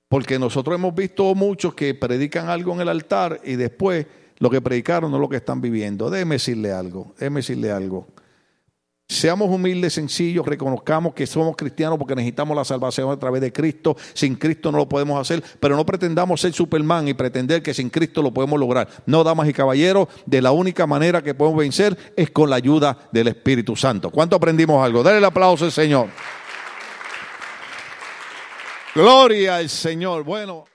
Porque 0.10 0.38
nosotros 0.38 0.76
hemos 0.76 0.94
visto 0.94 1.34
muchos 1.36 1.74
que 1.74 1.96
predican 1.96 2.50
algo 2.50 2.74
en 2.74 2.82
el 2.82 2.90
altar 2.90 3.40
y 3.46 3.56
después 3.56 4.06
lo 4.40 4.50
que 4.50 4.60
predicaron 4.60 5.10
no 5.10 5.16
es 5.16 5.22
lo 5.22 5.30
que 5.30 5.38
están 5.38 5.62
viviendo. 5.62 6.10
Déjeme 6.10 6.36
decirle 6.36 6.74
algo, 6.74 7.14
déjeme 7.18 7.40
decirle 7.40 7.72
algo. 7.72 8.08
Seamos 9.12 9.50
humildes, 9.50 9.94
sencillos, 9.94 10.46
reconozcamos 10.46 11.16
que 11.16 11.26
somos 11.26 11.56
cristianos 11.56 11.98
porque 11.98 12.14
necesitamos 12.14 12.56
la 12.56 12.64
salvación 12.64 13.10
a 13.10 13.18
través 13.18 13.42
de 13.42 13.52
Cristo. 13.52 13.98
Sin 14.14 14.36
Cristo 14.36 14.72
no 14.72 14.78
lo 14.78 14.88
podemos 14.88 15.20
hacer, 15.20 15.44
pero 15.60 15.76
no 15.76 15.84
pretendamos 15.84 16.40
ser 16.40 16.54
Superman 16.54 17.08
y 17.08 17.16
pretender 17.16 17.64
que 17.64 17.74
sin 17.74 17.90
Cristo 17.90 18.22
lo 18.22 18.32
podemos 18.32 18.60
lograr. 18.60 18.88
No, 19.08 19.24
damas 19.24 19.50
y 19.50 19.54
caballeros, 19.54 20.10
de 20.28 20.44
la 20.44 20.52
única 20.52 20.86
manera 20.86 21.24
que 21.24 21.34
podemos 21.34 21.58
vencer 21.58 21.98
es 22.16 22.30
con 22.30 22.52
la 22.52 22.58
ayuda 22.58 23.10
del 23.12 23.30
Espíritu 23.30 23.76
Santo. 23.76 24.12
¿Cuánto 24.12 24.36
aprendimos 24.36 24.86
algo? 24.86 25.02
Dale 25.02 25.18
el 25.18 25.26
aplauso 25.26 25.66
al 25.66 25.72
Señor. 25.72 26.10
Gloria 28.94 29.56
al 29.56 29.70
Señor. 29.70 30.24
Bueno. 30.24 30.66